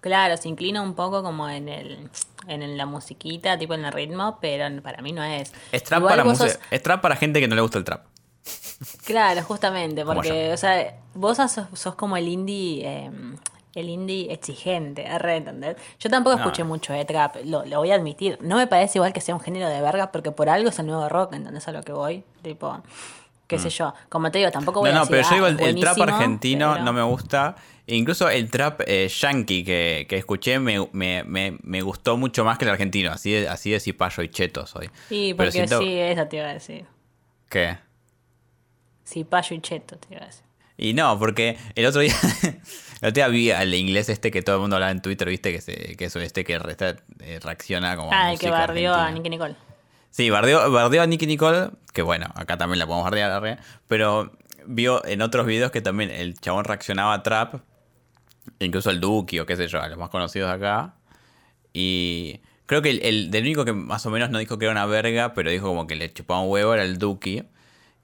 Claro, 0.00 0.36
se 0.36 0.48
inclina 0.48 0.80
un 0.82 0.94
poco 0.94 1.22
como 1.22 1.48
en 1.48 1.68
el 1.68 2.08
en 2.48 2.76
la 2.78 2.86
musiquita, 2.86 3.58
tipo 3.58 3.74
en 3.74 3.84
el 3.84 3.92
ritmo, 3.92 4.38
pero 4.40 4.82
para 4.82 5.02
mí 5.02 5.12
no 5.12 5.22
es. 5.22 5.52
Es 5.72 5.84
trap, 5.84 6.00
Igual 6.00 6.16
para 6.22 6.34
sos- 6.34 6.58
es 6.70 6.82
trap 6.82 7.00
para 7.02 7.16
gente 7.16 7.38
que 7.40 7.46
no 7.48 7.54
le 7.54 7.60
gusta 7.60 7.78
el 7.78 7.84
trap. 7.84 8.06
Claro, 9.04 9.42
justamente, 9.42 10.04
porque, 10.04 10.52
o 10.52 10.56
sea, 10.56 10.96
vos 11.14 11.36
sos, 11.36 11.60
sos 11.74 11.94
como 11.96 12.16
el 12.16 12.26
indie, 12.28 12.82
eh, 12.86 13.10
el 13.74 13.88
indie 13.90 14.32
exigente, 14.32 15.06
¿re 15.18 15.36
entender? 15.36 15.76
Yo 15.98 16.08
tampoco 16.08 16.36
No. 16.36 16.42
escuché 16.44 16.64
mucho 16.64 16.92
de 16.94 17.04
trap, 17.04 17.36
lo, 17.44 17.64
lo 17.66 17.78
voy 17.78 17.90
a 17.90 17.96
admitir. 17.96 18.38
No 18.40 18.56
me 18.56 18.66
parece 18.66 18.98
igual 18.98 19.12
que 19.12 19.20
sea 19.20 19.34
un 19.34 19.40
género 19.40 19.68
de 19.68 19.80
verga, 19.82 20.10
porque 20.10 20.32
por 20.32 20.48
algo 20.48 20.70
es 20.70 20.78
el 20.78 20.86
nuevo 20.86 21.08
rock, 21.10 21.34
¿entendés 21.34 21.68
a 21.68 21.72
lo 21.72 21.82
que 21.82 21.92
voy? 21.92 22.24
Tipo, 22.42 22.80
qué 23.50 23.58
sé 23.58 23.70
yo. 23.70 23.92
Como 24.08 24.30
te 24.30 24.38
digo, 24.38 24.50
tampoco 24.50 24.80
voy 24.80 24.90
Mm. 24.90 24.94
No, 24.94 25.00
a 25.02 25.04
no, 25.04 25.10
decir, 25.10 25.16
pero 25.16 25.22
yo 25.22 25.28
"Ah, 25.30 25.34
digo, 25.34 25.46
el, 25.64 25.68
el 25.76 25.80
trap 25.80 25.96
buenísimo", 25.96 26.16
argentino 26.16 26.72
pero- 26.72 26.84
no 26.84 26.92
me 26.92 27.02
gusta. 27.02 27.56
Incluso 27.86 28.28
el 28.30 28.48
trap 28.50 28.82
eh, 28.86 29.08
yankee 29.08 29.64
que, 29.64 30.06
que 30.08 30.16
escuché 30.16 30.58
me, 30.60 30.88
me, 30.92 31.24
me, 31.24 31.58
me 31.62 31.82
gustó 31.82 32.16
mucho 32.16 32.44
más 32.44 32.56
que 32.56 32.64
el 32.64 32.70
argentino. 32.70 33.10
Así 33.10 33.32
de, 33.32 33.48
así 33.48 33.70
de 33.72 33.80
cipayo 33.80 34.22
y 34.22 34.28
cheto 34.28 34.64
soy. 34.66 34.88
Sí, 35.08 35.34
porque 35.36 35.50
siento 35.52 35.80
sí, 35.80 35.98
eso 35.98 36.26
te 36.26 36.36
iba 36.36 36.46
a 36.46 36.52
decir. 36.54 36.84
que... 37.48 37.76
Sí, 39.04 39.24
payo 39.24 39.56
y 39.56 39.60
cheto, 39.60 39.96
te 39.96 40.14
iba 40.14 40.22
a 40.22 40.26
decir. 40.26 40.44
Y 40.76 40.94
no, 40.94 41.18
porque 41.18 41.58
el 41.74 41.84
otro 41.84 42.00
día, 42.00 42.14
el 43.02 43.08
otro 43.08 43.10
día 43.12 43.26
vi 43.28 43.50
al 43.50 43.74
inglés 43.74 44.08
este 44.08 44.30
que 44.30 44.40
todo 44.40 44.56
el 44.56 44.60
mundo 44.62 44.76
hablaba 44.76 44.92
en 44.92 45.02
Twitter, 45.02 45.28
viste, 45.28 45.52
que, 45.52 45.60
se, 45.60 45.96
que 45.96 46.04
es 46.04 46.14
este 46.16 46.44
que 46.44 46.58
re- 46.60 46.76
eh, 47.20 47.40
reacciona 47.42 47.96
como 47.96 48.10
Ah, 48.12 48.32
el 48.32 48.38
que 48.38 48.50
barrió 48.50 48.94
a. 48.94 49.10
Nicky 49.10 49.30
Nicole. 49.30 49.56
Sí, 50.10 50.30
bardeó, 50.30 50.70
bardeó 50.70 51.02
a 51.02 51.06
Nicky 51.06 51.26
Nicole, 51.26 51.70
que 51.92 52.02
bueno, 52.02 52.26
acá 52.34 52.56
también 52.58 52.78
la 52.78 52.86
podemos 52.86 53.04
bardear, 53.04 53.30
arre, 53.30 53.58
pero 53.88 54.32
vio 54.66 55.04
en 55.06 55.22
otros 55.22 55.46
videos 55.46 55.70
que 55.70 55.80
también 55.80 56.10
el 56.10 56.38
chabón 56.38 56.64
reaccionaba 56.64 57.14
a 57.14 57.22
trap, 57.22 57.62
incluso 58.58 58.90
el 58.90 59.00
Duki 59.00 59.38
o 59.38 59.46
qué 59.46 59.56
sé 59.56 59.68
yo, 59.68 59.80
a 59.80 59.88
los 59.88 59.98
más 59.98 60.10
conocidos 60.10 60.50
acá. 60.50 60.94
Y 61.72 62.40
creo 62.66 62.82
que 62.82 62.90
el, 62.90 63.02
el 63.02 63.30
del 63.30 63.44
único 63.44 63.64
que 63.64 63.72
más 63.72 64.04
o 64.06 64.10
menos 64.10 64.30
no 64.30 64.38
dijo 64.38 64.58
que 64.58 64.66
era 64.66 64.72
una 64.72 64.86
verga, 64.86 65.34
pero 65.34 65.50
dijo 65.50 65.68
como 65.68 65.86
que 65.86 65.96
le 65.96 66.12
chupaba 66.12 66.40
un 66.40 66.50
huevo 66.50 66.74
era 66.74 66.82
el 66.82 66.98
Duki. 66.98 67.44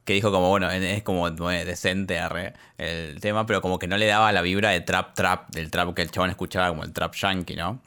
Que 0.04 0.12
dijo 0.12 0.30
como, 0.30 0.50
bueno, 0.50 0.70
es 0.70 1.02
como 1.02 1.28
decente 1.28 2.20
arre, 2.20 2.54
el 2.78 3.20
tema, 3.20 3.44
pero 3.44 3.60
como 3.60 3.80
que 3.80 3.88
no 3.88 3.98
le 3.98 4.06
daba 4.06 4.30
la 4.30 4.40
vibra 4.40 4.70
de 4.70 4.80
trap 4.80 5.14
trap, 5.14 5.50
del 5.50 5.68
trap 5.68 5.94
que 5.94 6.02
el 6.02 6.12
chabón 6.12 6.30
escuchaba 6.30 6.68
como 6.68 6.84
el 6.84 6.92
trap 6.92 7.12
yankee, 7.16 7.56
¿no? 7.56 7.80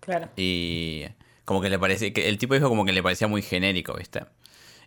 Claro. 0.00 0.28
Y 0.36 1.04
como 1.50 1.60
que 1.60 1.68
le 1.68 1.80
parecía, 1.80 2.12
que 2.12 2.28
el 2.28 2.38
tipo 2.38 2.54
dijo 2.54 2.68
como 2.68 2.84
que 2.84 2.92
le 2.92 3.02
parecía 3.02 3.26
muy 3.26 3.42
genérico, 3.42 3.96
¿viste? 3.96 4.24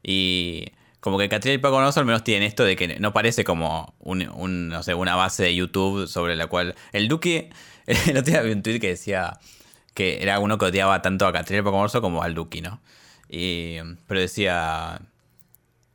Y 0.01 0.71
como 1.01 1.17
que 1.17 1.27
Catriel 1.27 1.55
y 1.55 1.61
Paco 1.61 1.77
al 1.77 2.05
menos 2.05 2.23
tienen 2.23 2.47
esto 2.47 2.63
de 2.63 2.77
que 2.77 3.01
no 3.01 3.11
parece 3.11 3.43
como 3.43 3.93
una 3.99 5.15
base 5.17 5.43
de 5.43 5.55
YouTube 5.55 6.07
sobre 6.07 6.37
la 6.37 6.47
cual... 6.47 6.75
El 6.93 7.09
Duque, 7.09 7.49
el 7.85 8.15
otro 8.15 8.31
día 8.31 8.41
vi 8.43 8.53
un 8.53 8.63
tweet 8.63 8.79
que 8.79 8.87
decía 8.87 9.41
que 9.93 10.23
era 10.23 10.39
uno 10.39 10.57
que 10.57 10.63
odiaba 10.63 11.01
tanto 11.01 11.27
a 11.27 11.33
Catriel 11.33 11.63
y 11.63 11.69
Paco 11.69 11.99
como 11.99 12.23
al 12.23 12.33
Duque, 12.33 12.61
¿no? 12.61 12.79
Y, 13.27 13.79
pero 14.07 14.21
decía... 14.21 15.01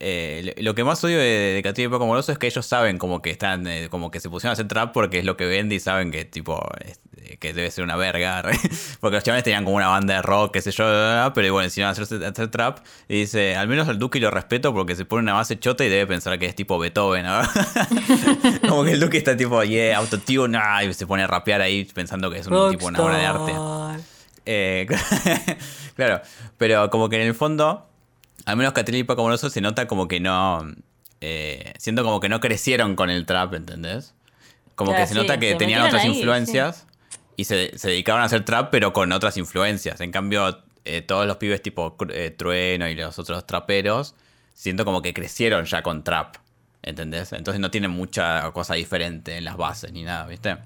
eh, 0.00 0.54
lo 0.58 0.74
que 0.74 0.84
más 0.84 1.02
odio 1.04 1.18
de, 1.18 1.24
de 1.54 1.62
Catriel 1.62 1.88
y 1.88 1.92
Paco 1.92 2.06
Moroso 2.06 2.30
es 2.32 2.38
que 2.38 2.46
ellos 2.46 2.64
saben 2.66 2.98
como 2.98 3.20
que 3.22 3.30
están, 3.30 3.66
eh, 3.66 3.88
como 3.90 4.10
que 4.10 4.20
se 4.20 4.30
pusieron 4.30 4.50
a 4.50 4.52
hacer 4.54 4.68
trap 4.68 4.92
porque 4.92 5.18
es 5.18 5.24
lo 5.24 5.36
que 5.36 5.46
vende 5.46 5.74
y 5.74 5.80
saben 5.80 6.10
que 6.12 6.24
tipo, 6.24 6.60
es- 6.84 7.00
eh, 7.16 7.36
que 7.38 7.52
debe 7.52 7.70
ser 7.70 7.82
una 7.84 7.96
verga, 7.96 8.42
porque 9.00 9.16
los 9.16 9.24
chavales 9.24 9.42
tenían 9.44 9.64
como 9.64 9.76
una 9.76 9.88
banda 9.88 10.14
de 10.14 10.22
rock, 10.22 10.52
qué 10.52 10.62
sé 10.62 10.70
yo, 10.70 10.84
pero 11.34 11.52
bueno, 11.52 11.64
decidieron 11.64 11.90
hacer, 11.90 12.24
hacer 12.24 12.48
trap 12.48 12.78
y 13.08 13.20
dice, 13.20 13.56
al 13.56 13.66
menos 13.68 13.88
al 13.88 13.98
Duque 13.98 14.20
lo 14.20 14.30
respeto 14.30 14.72
porque 14.72 14.94
se 14.94 15.04
pone 15.04 15.22
una 15.24 15.34
base 15.34 15.58
chota 15.58 15.84
y 15.84 15.88
debe 15.88 16.06
pensar 16.06 16.38
que 16.38 16.46
es 16.46 16.54
tipo 16.54 16.78
Beethoven, 16.78 17.24
¿no? 17.26 17.40
como 18.68 18.84
que 18.84 18.92
el 18.92 19.00
Duque 19.00 19.18
está 19.18 19.36
tipo, 19.36 19.62
yeah, 19.64 19.98
autotune, 19.98 20.56
ah, 20.62 20.84
y 20.84 20.94
se 20.94 21.06
pone 21.06 21.24
a 21.24 21.26
rapear 21.26 21.60
ahí 21.60 21.84
pensando 21.84 22.30
que 22.30 22.38
es 22.38 22.46
un 22.46 22.52
tipo 22.70 22.86
una 22.86 23.02
obra 23.02 23.16
de 23.18 23.26
arte. 23.26 23.52
Eh, 24.46 24.86
claro, 25.96 26.20
pero 26.56 26.88
como 26.90 27.08
que 27.08 27.16
en 27.20 27.26
el 27.28 27.34
fondo, 27.34 27.86
al 28.48 28.56
menos 28.56 28.72
Catriel 28.72 29.00
y 29.00 29.04
Paco 29.04 29.22
Moroso 29.22 29.50
se 29.50 29.60
nota 29.60 29.86
como 29.86 30.08
que 30.08 30.20
no. 30.20 30.66
Eh, 31.20 31.74
siento 31.78 32.02
como 32.02 32.18
que 32.18 32.30
no 32.30 32.40
crecieron 32.40 32.96
con 32.96 33.10
el 33.10 33.26
trap, 33.26 33.52
¿entendés? 33.52 34.14
Como 34.74 34.92
Claro, 34.92 35.02
que 35.02 35.08
se 35.08 35.12
sí, 35.12 35.20
nota 35.20 35.38
que 35.38 35.50
se 35.50 35.56
tenían 35.56 35.82
otras 35.82 36.04
ahí, 36.04 36.16
influencias 36.16 36.86
y 37.36 37.44
se, 37.44 37.76
se 37.76 37.88
dedicaron 37.88 38.22
a 38.22 38.24
hacer 38.24 38.46
trap, 38.46 38.70
pero 38.70 38.94
con 38.94 39.12
otras 39.12 39.36
influencias. 39.36 40.00
En 40.00 40.12
cambio, 40.12 40.62
eh, 40.86 41.02
todos 41.02 41.26
los 41.26 41.36
pibes 41.36 41.60
tipo 41.60 41.94
eh, 42.08 42.30
Trueno 42.30 42.88
y 42.88 42.94
los 42.94 43.18
otros 43.18 43.46
traperos, 43.46 44.14
siento 44.54 44.86
como 44.86 45.02
que 45.02 45.12
crecieron 45.12 45.66
ya 45.66 45.82
con 45.82 46.02
trap, 46.02 46.36
¿entendés? 46.82 47.34
Entonces 47.34 47.60
no 47.60 47.70
tienen 47.70 47.90
mucha 47.90 48.50
cosa 48.52 48.76
diferente 48.76 49.36
en 49.36 49.44
las 49.44 49.58
bases 49.58 49.92
ni 49.92 50.04
nada, 50.04 50.26
¿viste? 50.26 50.56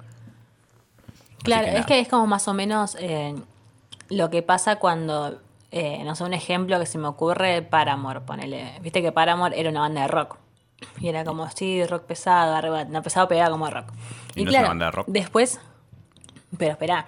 Claro, 1.43 1.67
es 1.67 1.75
nada. 1.75 1.87
que 1.87 1.99
es 1.99 2.07
como 2.07 2.29
más 2.29 2.47
o 2.47 2.55
menos 2.55 2.97
lo 4.09 4.31
que 4.31 4.43
pasa 4.43 4.77
cuando, 4.77 5.41
eh, 5.73 6.03
no 6.05 6.15
sé, 6.15 6.25
un 6.25 6.35
ejemplo 6.35 6.79
que 6.79 6.85
se 6.85 6.99
me 6.99 7.09
ocurre, 7.09 7.63
Paramore, 7.63 8.21
ponele. 8.21 8.79
Viste 8.83 9.01
que 9.01 9.11
Paramore 9.11 9.59
era 9.59 9.71
una 9.71 9.81
banda 9.81 10.03
de 10.03 10.09
rock. 10.09 10.37
Y 11.01 11.09
era 11.09 11.25
como, 11.25 11.49
sí, 11.51 11.85
rock 11.87 12.05
pesado, 12.05 12.55
arriba, 12.55 12.85
no 12.85 13.03
pesado, 13.03 13.27
pegaba 13.27 13.51
como 13.51 13.71
rock. 13.71 13.87
Y 14.35 14.45
no 14.45 14.51
es 14.51 14.59
una 14.59 14.69
banda 14.69 14.87
de 14.87 14.91
rock. 14.91 15.07
después, 15.09 15.61
pero 16.59 16.73
espera, 16.73 17.07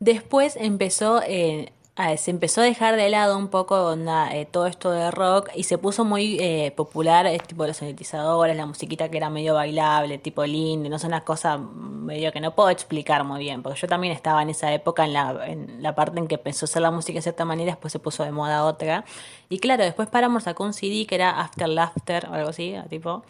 después 0.00 0.56
empezó, 0.56 1.22
eh, 1.24 1.72
a- 1.96 2.16
se 2.16 2.30
empezó 2.30 2.62
a 2.62 2.64
dejar 2.64 2.96
de 2.96 3.10
lado 3.10 3.36
un 3.36 3.48
poco 3.48 3.76
onda, 3.86 4.34
eh, 4.34 4.46
todo 4.46 4.66
esto 4.66 4.90
de 4.92 5.10
rock 5.10 5.50
y 5.54 5.64
se 5.64 5.76
puso 5.78 6.04
muy 6.04 6.38
eh, 6.40 6.72
popular, 6.74 7.26
eh, 7.26 7.38
tipo 7.46 7.66
los 7.66 7.76
sintetizadores, 7.76 8.56
la 8.56 8.64
musiquita 8.66 9.10
que 9.10 9.18
era 9.18 9.28
medio 9.30 9.54
bailable, 9.54 10.16
tipo 10.18 10.44
lindo, 10.46 10.88
no 10.88 10.98
sé, 10.98 11.06
una 11.06 11.22
cosa 11.24 11.58
medio 11.58 12.32
que 12.32 12.40
no 12.40 12.54
puedo 12.54 12.70
explicar 12.70 13.24
muy 13.24 13.40
bien, 13.40 13.62
porque 13.62 13.78
yo 13.78 13.88
también 13.88 14.12
estaba 14.14 14.42
en 14.42 14.48
esa 14.50 14.72
época 14.72 15.04
en 15.04 15.12
la, 15.12 15.46
en 15.46 15.82
la 15.82 15.94
parte 15.94 16.18
en 16.18 16.28
que 16.28 16.36
a 16.36 16.50
hacer 16.50 16.82
la 16.82 16.90
música 16.90 17.18
de 17.18 17.22
cierta 17.22 17.44
manera, 17.44 17.72
después 17.72 17.92
se 17.92 17.98
puso 17.98 18.24
de 18.24 18.32
moda 18.32 18.64
otra. 18.64 19.04
Y 19.50 19.58
claro, 19.58 19.84
después 19.84 20.08
Paramore 20.08 20.42
sacó 20.42 20.64
un 20.64 20.72
CD 20.72 21.06
que 21.06 21.14
era 21.16 21.30
After 21.40 21.68
Laughter 21.68 22.26
o 22.30 22.34
algo 22.34 22.50
así, 22.50 22.74
tipo, 22.88 23.22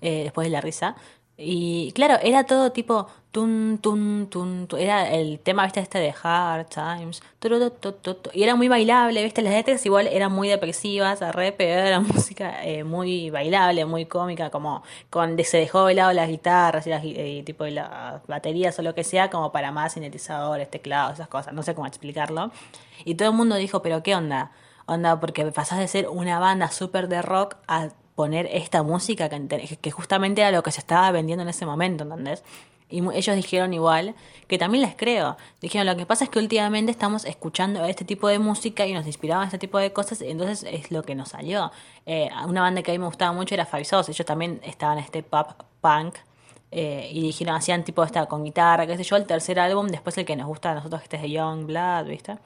eh, 0.00 0.24
después 0.24 0.44
de 0.46 0.50
la 0.50 0.60
risa. 0.60 0.96
Y 1.36 1.92
claro, 1.92 2.16
era 2.22 2.44
todo 2.44 2.72
tipo 2.72 3.06
tun, 3.32 3.78
tun, 3.80 4.28
tun, 4.30 4.66
tun. 4.66 4.80
Era 4.80 5.10
el 5.12 5.38
tema, 5.40 5.64
viste, 5.64 5.80
este 5.80 5.98
de 5.98 6.14
Hard 6.22 6.66
Times. 6.66 7.22
Y 8.32 8.42
era 8.42 8.56
muy 8.56 8.68
bailable, 8.68 9.22
viste, 9.22 9.42
las 9.42 9.52
letras 9.52 9.84
igual 9.86 10.06
eran 10.08 10.32
muy 10.32 10.48
depresivas, 10.48 11.20
re, 11.34 11.52
pero 11.52 11.80
era 11.80 12.00
música 12.14 12.64
eh, 12.64 12.84
muy 12.84 13.30
bailable, 13.30 13.84
muy 13.84 14.06
cómica, 14.06 14.50
como 14.50 14.82
con 15.10 15.38
se 15.44 15.58
dejó 15.58 15.86
de 15.86 15.94
lado 15.94 16.12
las 16.12 16.28
guitarras 16.28 16.86
y 16.86 16.90
las 16.90 17.02
tipo 17.44 17.64
las 17.66 18.26
baterías 18.26 18.78
o 18.78 18.82
lo 18.82 18.94
que 18.94 19.04
sea, 19.04 19.30
como 19.30 19.52
para 19.52 19.70
más 19.72 19.92
sintetizadores, 19.92 20.70
teclados, 20.70 21.14
esas 21.14 21.28
cosas. 21.28 21.52
No 21.52 21.62
sé 21.62 21.74
cómo 21.74 21.86
explicarlo. 21.86 22.50
Y 23.04 23.14
todo 23.14 23.30
el 23.30 23.34
mundo 23.36 23.56
dijo, 23.56 23.82
pero 23.82 24.02
¿qué 24.02 24.14
onda? 24.14 24.50
Onda, 24.86 25.20
porque 25.20 25.44
pasás 25.52 25.78
de 25.78 25.88
ser 25.88 26.08
una 26.08 26.38
banda 26.38 26.70
súper 26.70 27.08
de 27.08 27.22
rock 27.22 27.56
a 27.68 27.90
poner 28.14 28.48
esta 28.50 28.82
música 28.82 29.28
que, 29.28 29.78
que 29.80 29.90
justamente 29.92 30.40
era 30.40 30.50
lo 30.50 30.62
que 30.62 30.72
se 30.72 30.80
estaba 30.80 31.10
vendiendo 31.12 31.42
en 31.42 31.50
ese 31.50 31.66
momento, 31.66 32.02
¿entendés? 32.02 32.42
Y 32.90 33.02
ellos 33.14 33.36
dijeron 33.36 33.74
igual, 33.74 34.14
que 34.46 34.56
también 34.56 34.82
les 34.82 34.94
creo, 34.96 35.36
dijeron, 35.60 35.86
lo 35.86 35.96
que 35.96 36.06
pasa 36.06 36.24
es 36.24 36.30
que 36.30 36.38
últimamente 36.38 36.90
estamos 36.90 37.26
escuchando 37.26 37.84
este 37.84 38.04
tipo 38.04 38.28
de 38.28 38.38
música 38.38 38.86
y 38.86 38.94
nos 38.94 39.06
inspiraban 39.06 39.44
este 39.44 39.58
tipo 39.58 39.78
de 39.78 39.92
cosas, 39.92 40.22
y 40.22 40.30
entonces 40.30 40.64
es 40.70 40.90
lo 40.90 41.02
que 41.02 41.14
nos 41.14 41.28
salió. 41.28 41.70
Eh, 42.06 42.30
una 42.46 42.62
banda 42.62 42.82
que 42.82 42.90
a 42.90 42.94
mí 42.94 42.98
me 42.98 43.06
gustaba 43.06 43.32
mucho 43.32 43.54
era 43.54 43.66
Five 43.66 43.84
Sauce, 43.84 44.10
ellos 44.10 44.26
también 44.26 44.60
estaban 44.64 44.98
en 44.98 45.04
este 45.04 45.22
pop 45.22 45.50
punk, 45.82 46.14
eh, 46.70 47.10
y 47.12 47.20
dijeron, 47.22 47.54
hacían 47.54 47.84
tipo 47.84 48.02
esta 48.02 48.26
con 48.26 48.44
guitarra, 48.44 48.86
qué 48.86 48.96
sé 48.96 49.02
yo, 49.02 49.16
el 49.16 49.26
tercer 49.26 49.58
álbum, 49.58 49.88
después 49.88 50.16
el 50.18 50.24
que 50.24 50.36
nos 50.36 50.46
gusta 50.46 50.72
a 50.72 50.74
nosotros, 50.74 51.00
que 51.00 51.04
este 51.04 51.16
es 51.16 51.22
de 51.22 51.30
Young 51.30 51.66
Blood, 51.66 52.06
¿viste? 52.06 52.38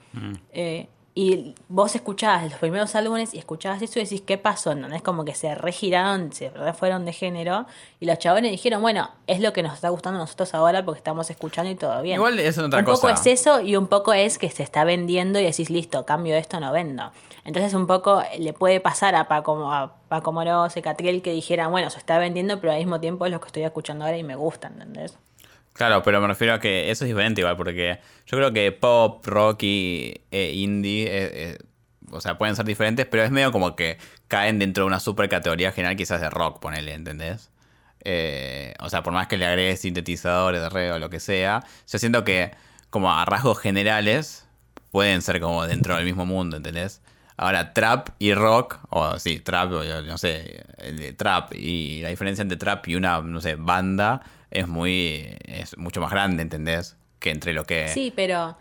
Eh, 0.51 0.87
y 1.15 1.53
vos 1.67 1.93
escuchabas 1.93 2.49
los 2.49 2.59
primeros 2.59 2.95
álbumes 2.95 3.35
y 3.35 3.37
escuchabas 3.37 3.81
eso 3.83 3.99
y 3.99 4.03
decís, 4.03 4.21
¿qué 4.21 4.39
pasó? 4.39 4.73
No, 4.73 4.93
es 4.95 5.03
como 5.03 5.25
que 5.25 5.35
se 5.35 5.53
regiraron, 5.53 6.33
se 6.33 6.51
fueron 6.73 7.05
de 7.05 7.13
género 7.13 7.67
y 7.99 8.07
los 8.07 8.17
chabones 8.17 8.49
dijeron, 8.49 8.81
bueno, 8.81 9.11
es 9.27 9.39
lo 9.39 9.53
que 9.53 9.61
nos 9.61 9.75
está 9.75 9.89
gustando 9.89 10.19
a 10.19 10.23
nosotros 10.23 10.55
ahora 10.55 10.83
porque 10.83 10.97
estamos 10.97 11.29
escuchando 11.29 11.69
y 11.69 11.75
todo 11.75 12.01
bien. 12.01 12.15
Igual 12.15 12.39
es 12.39 12.57
otra 12.57 12.79
un 12.79 12.85
poco 12.85 13.01
cosa. 13.01 13.13
es 13.13 13.27
eso 13.27 13.61
y 13.61 13.75
un 13.75 13.87
poco 13.87 14.11
es 14.13 14.39
que 14.39 14.49
se 14.49 14.63
está 14.63 14.85
vendiendo 14.85 15.39
y 15.39 15.43
decís, 15.43 15.69
listo, 15.69 16.03
cambio 16.03 16.35
esto, 16.35 16.59
no 16.59 16.71
vendo. 16.71 17.11
Entonces 17.45 17.75
un 17.75 17.85
poco 17.85 18.23
le 18.39 18.53
puede 18.53 18.79
pasar 18.79 19.13
a 19.13 19.27
Paco, 19.27 19.71
a 19.71 19.93
Paco 20.07 20.31
Moroso 20.31 20.79
y 20.79 20.81
Catriel 20.81 21.21
que 21.21 21.31
dijeran, 21.31 21.69
bueno, 21.69 21.91
se 21.91 21.99
está 21.99 22.17
vendiendo, 22.17 22.59
pero 22.59 22.73
al 22.73 22.79
mismo 22.79 22.99
tiempo 22.99 23.27
es 23.27 23.31
lo 23.31 23.39
que 23.39 23.47
estoy 23.47 23.63
escuchando 23.63 24.05
ahora 24.05 24.17
y 24.17 24.23
me 24.23 24.35
gusta, 24.35 24.69
¿entendés? 24.69 25.15
Claro, 25.73 26.03
pero 26.03 26.21
me 26.21 26.27
refiero 26.27 26.53
a 26.53 26.59
que 26.59 26.91
eso 26.91 27.03
es 27.03 27.09
diferente 27.09 27.41
igual, 27.41 27.57
porque 27.57 27.99
yo 28.27 28.37
creo 28.37 28.53
que 28.53 28.71
pop, 28.71 29.25
rock 29.25 29.63
y 29.63 30.21
eh, 30.31 30.51
indie, 30.53 31.05
eh, 31.05 31.31
eh, 31.33 31.57
o 32.11 32.21
sea, 32.21 32.37
pueden 32.37 32.55
ser 32.55 32.65
diferentes, 32.65 33.07
pero 33.07 33.23
es 33.23 33.31
medio 33.31 33.51
como 33.51 33.75
que 33.75 33.97
caen 34.27 34.59
dentro 34.59 34.83
de 34.83 34.87
una 34.87 34.99
super 34.99 35.27
categoría 35.29 35.71
general 35.71 35.95
quizás 35.95 36.21
de 36.21 36.29
rock, 36.29 36.59
ponele, 36.59 36.93
¿entendés? 36.93 37.49
Eh, 38.03 38.75
o 38.81 38.89
sea, 38.89 39.01
por 39.01 39.13
más 39.13 39.27
que 39.27 39.37
le 39.37 39.47
agregues 39.47 39.79
sintetizadores 39.81 40.61
de 40.61 40.69
re 40.69 40.91
o 40.91 40.99
lo 40.99 41.09
que 41.09 41.19
sea, 41.19 41.63
yo 41.91 41.97
siento 41.99 42.23
que 42.23 42.51
como 42.91 43.11
a 43.11 43.25
rasgos 43.25 43.59
generales 43.59 44.47
pueden 44.91 45.23
ser 45.23 45.39
como 45.39 45.65
dentro 45.65 45.95
del 45.95 46.05
mismo 46.05 46.25
mundo, 46.25 46.57
¿entendés? 46.57 47.01
Ahora, 47.35 47.73
trap 47.73 48.09
y 48.19 48.35
rock, 48.35 48.77
o 48.89 49.17
sí, 49.17 49.39
trap, 49.39 49.71
no 50.05 50.17
sé, 50.19 50.65
trap 51.17 51.53
y 51.55 52.01
la 52.03 52.09
diferencia 52.09 52.43
entre 52.43 52.57
trap 52.57 52.87
y 52.87 52.95
una, 52.95 53.21
no 53.21 53.41
sé, 53.41 53.55
banda 53.55 54.21
es 54.53 54.67
muy, 54.67 55.35
es 55.45 55.77
mucho 55.77 55.99
más 55.99 56.11
grande, 56.11 56.43
¿entendés? 56.43 56.95
Que 57.19 57.31
entre 57.31 57.53
lo 57.53 57.65
que... 57.65 57.87
Sí, 57.87 58.13
pero 58.15 58.55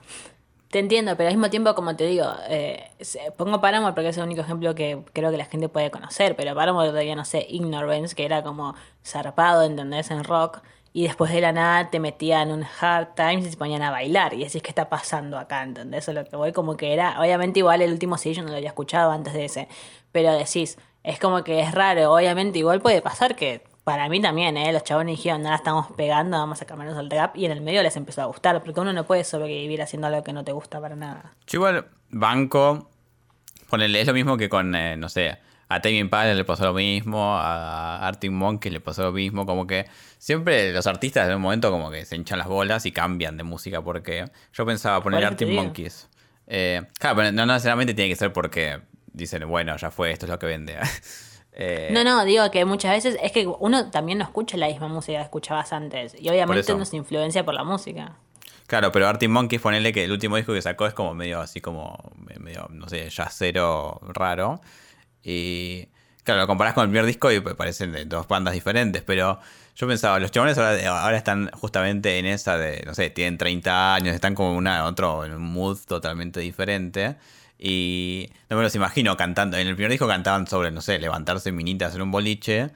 te 0.70 0.78
entiendo, 0.78 1.16
pero 1.18 1.28
al 1.28 1.36
mismo 1.36 1.50
tiempo, 1.50 1.74
como 1.74 1.94
te 1.96 2.06
digo, 2.06 2.26
eh, 2.48 2.90
pongo 3.36 3.60
Paramore 3.60 3.92
porque 3.92 4.08
es 4.08 4.16
el 4.16 4.24
único 4.24 4.40
ejemplo 4.40 4.74
que 4.74 5.02
creo 5.12 5.30
que 5.30 5.36
la 5.36 5.44
gente 5.44 5.68
puede 5.68 5.90
conocer, 5.90 6.34
pero 6.34 6.54
Paramore 6.54 6.88
todavía 6.88 7.14
no 7.14 7.26
sé, 7.26 7.46
Ignorance, 7.48 8.16
que 8.16 8.24
era 8.24 8.42
como 8.42 8.74
zarpado, 9.04 9.64
¿entendés? 9.64 10.10
En 10.10 10.24
rock, 10.24 10.62
y 10.94 11.04
después 11.04 11.30
de 11.30 11.42
la 11.42 11.52
nada 11.52 11.90
te 11.90 12.00
metían 12.00 12.50
un 12.50 12.64
hard 12.80 13.08
times 13.14 13.46
y 13.46 13.50
se 13.50 13.56
ponían 13.58 13.82
a 13.82 13.90
bailar, 13.90 14.32
y 14.32 14.44
decís, 14.44 14.62
¿qué 14.62 14.70
está 14.70 14.88
pasando 14.88 15.38
acá? 15.38 15.62
¿Entendés? 15.62 16.04
Eso 16.04 16.12
es 16.12 16.16
lo 16.16 16.24
que 16.24 16.36
voy, 16.36 16.52
como 16.52 16.78
que 16.78 16.94
era, 16.94 17.20
obviamente 17.20 17.58
igual 17.58 17.82
el 17.82 17.92
último 17.92 18.16
sí 18.16 18.32
yo 18.32 18.42
no 18.42 18.48
lo 18.48 18.56
había 18.56 18.68
escuchado 18.68 19.10
antes 19.10 19.34
de 19.34 19.44
ese, 19.44 19.68
pero 20.10 20.32
decís, 20.32 20.78
es 21.02 21.18
como 21.18 21.44
que 21.44 21.60
es 21.60 21.72
raro, 21.72 22.14
obviamente 22.14 22.58
igual 22.58 22.80
puede 22.80 23.02
pasar 23.02 23.36
que... 23.36 23.62
Para 23.84 24.08
mí 24.08 24.20
también, 24.20 24.56
¿eh? 24.56 24.72
Los 24.72 24.84
chabones 24.84 25.16
dijeron, 25.16 25.42
nada, 25.42 25.56
estamos 25.56 25.88
pegando, 25.96 26.38
vamos 26.38 26.62
a 26.62 26.64
cambiarnos 26.66 26.96
al 26.96 27.08
trap. 27.08 27.36
Y 27.36 27.46
en 27.46 27.52
el 27.52 27.60
medio 27.60 27.82
les 27.82 27.96
empezó 27.96 28.22
a 28.22 28.26
gustar, 28.26 28.62
porque 28.62 28.78
uno 28.78 28.92
no 28.92 29.04
puede 29.04 29.24
sobrevivir 29.24 29.82
haciendo 29.82 30.06
algo 30.06 30.22
que 30.22 30.32
no 30.32 30.44
te 30.44 30.52
gusta 30.52 30.80
para 30.80 30.94
nada. 30.94 31.34
Yo 31.48 31.58
igual 31.58 31.86
banco, 32.10 32.88
ponele, 33.68 34.00
es 34.00 34.06
lo 34.06 34.14
mismo 34.14 34.36
que 34.36 34.48
con, 34.48 34.74
eh, 34.76 34.96
no 34.96 35.08
sé, 35.08 35.36
a 35.68 35.80
Tame 35.80 35.98
Impala 35.98 36.34
le 36.34 36.44
pasó 36.44 36.64
lo 36.64 36.74
mismo, 36.74 37.34
a 37.34 38.06
Arctic 38.06 38.30
Monkey 38.30 38.70
le 38.70 38.80
pasó 38.80 39.02
lo 39.02 39.12
mismo, 39.12 39.46
como 39.46 39.66
que 39.66 39.86
siempre 40.18 40.72
los 40.72 40.86
artistas 40.86 41.28
en 41.28 41.36
un 41.36 41.42
momento 41.42 41.70
como 41.70 41.90
que 41.90 42.04
se 42.04 42.14
hinchan 42.14 42.38
las 42.38 42.46
bolas 42.46 42.86
y 42.86 42.92
cambian 42.92 43.36
de 43.36 43.42
música, 43.42 43.82
porque 43.82 44.26
yo 44.52 44.66
pensaba 44.66 45.02
poner 45.02 45.24
Arctic. 45.24 45.48
Monkeys. 45.48 46.08
Eh, 46.46 46.82
claro, 46.98 47.16
pero 47.16 47.32
no 47.32 47.46
necesariamente 47.46 47.94
tiene 47.94 48.10
que 48.10 48.16
ser 48.16 48.32
porque 48.32 48.80
dicen, 49.12 49.48
bueno, 49.48 49.76
ya 49.76 49.90
fue, 49.90 50.12
esto 50.12 50.26
es 50.26 50.30
lo 50.30 50.38
que 50.38 50.46
vende. 50.46 50.76
Eh, 51.54 51.90
no, 51.92 52.02
no, 52.02 52.24
digo 52.24 52.50
que 52.50 52.64
muchas 52.64 52.92
veces 52.92 53.18
es 53.22 53.30
que 53.32 53.46
uno 53.46 53.90
también 53.90 54.18
no 54.18 54.24
escucha 54.24 54.56
la 54.56 54.68
misma 54.68 54.88
música 54.88 55.18
que 55.18 55.24
escuchabas 55.24 55.72
antes. 55.72 56.14
Y 56.18 56.28
obviamente 56.28 56.74
no 56.74 56.84
se 56.84 56.96
influencia 56.96 57.44
por 57.44 57.54
la 57.54 57.64
música. 57.64 58.16
Claro, 58.66 58.90
pero 58.90 59.06
Artie 59.06 59.28
Monkeys, 59.28 59.60
ponele 59.60 59.92
que 59.92 60.04
el 60.04 60.12
último 60.12 60.36
disco 60.36 60.54
que 60.54 60.62
sacó 60.62 60.86
es 60.86 60.94
como 60.94 61.14
medio 61.14 61.40
así 61.40 61.60
como, 61.60 61.98
medio, 62.40 62.68
no 62.70 62.88
sé, 62.88 63.08
cero 63.30 64.00
raro. 64.08 64.60
Y 65.22 65.88
claro, 66.24 66.40
lo 66.42 66.46
comparás 66.46 66.74
con 66.74 66.84
el 66.84 66.90
primer 66.90 67.04
disco 67.04 67.30
y 67.30 67.40
parecen 67.40 67.92
de 67.92 68.06
dos 68.06 68.26
bandas 68.28 68.54
diferentes, 68.54 69.02
pero 69.02 69.38
yo 69.74 69.86
pensaba, 69.86 70.18
los 70.18 70.30
chabones 70.30 70.58
ahora, 70.58 71.16
están 71.16 71.50
justamente 71.52 72.18
en 72.18 72.26
esa 72.26 72.56
de, 72.56 72.82
no 72.86 72.94
sé, 72.94 73.10
tienen 73.10 73.38
30 73.38 73.94
años, 73.94 74.14
están 74.14 74.34
como 74.34 74.54
una, 74.54 74.84
otro, 74.84 75.24
en 75.24 75.32
un 75.34 75.42
mood 75.42 75.78
totalmente 75.86 76.40
diferente. 76.40 77.16
Y 77.64 78.28
no 78.50 78.56
me 78.56 78.64
los 78.64 78.74
imagino 78.74 79.16
cantando. 79.16 79.56
En 79.56 79.68
el 79.68 79.76
primer 79.76 79.92
disco 79.92 80.08
cantaban 80.08 80.48
sobre, 80.48 80.72
no 80.72 80.80
sé, 80.80 80.98
levantarse 80.98 81.52
minitas 81.52 81.94
en 81.94 82.02
un 82.02 82.10
boliche. 82.10 82.70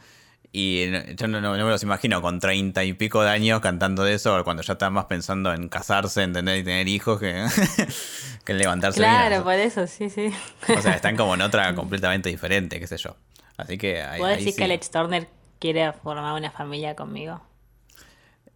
Y 0.52 0.92
yo 1.16 1.26
no, 1.26 1.40
me 1.40 1.58
los 1.58 1.82
imagino 1.82 2.22
con 2.22 2.38
treinta 2.38 2.84
y 2.84 2.92
pico 2.92 3.20
de 3.24 3.30
años 3.30 3.58
cantando 3.60 4.04
de 4.04 4.14
eso, 4.14 4.44
cuando 4.44 4.62
ya 4.62 4.74
están 4.74 4.92
más 4.92 5.06
pensando 5.06 5.52
en 5.52 5.68
casarse, 5.68 6.22
entender 6.22 6.58
y 6.58 6.62
tener 6.62 6.86
hijos 6.86 7.18
que, 7.18 7.46
que 8.44 8.52
en 8.52 8.58
levantarse. 8.58 9.00
Claro, 9.00 9.42
por 9.42 9.54
eso, 9.54 9.88
sí, 9.88 10.08
sí. 10.08 10.30
O 10.68 10.80
sea, 10.80 10.94
están 10.94 11.16
como 11.16 11.34
en 11.34 11.40
otra 11.42 11.74
completamente 11.74 12.28
diferente, 12.28 12.78
qué 12.78 12.86
sé 12.86 12.96
yo. 12.96 13.16
Así 13.56 13.78
que 13.78 14.02
ahí, 14.02 14.20
¿Puedo 14.20 14.36
decir 14.36 14.54
que 14.54 14.62
Alex 14.62 14.92
Turner 14.92 15.26
quiere 15.58 15.92
formar 15.94 16.34
una 16.34 16.52
familia 16.52 16.94
conmigo? 16.94 17.40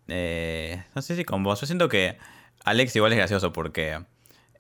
Eh, 0.07 0.81
no 0.95 1.03
sé 1.03 1.17
si 1.17 1.25
con 1.25 1.43
vos. 1.43 1.61
Yo 1.61 1.67
siento 1.67 1.89
que 1.89 2.19
Alex 2.63 2.95
igual 2.95 3.13
es 3.15 3.19
gracioso 3.19 3.53
porque 3.53 3.99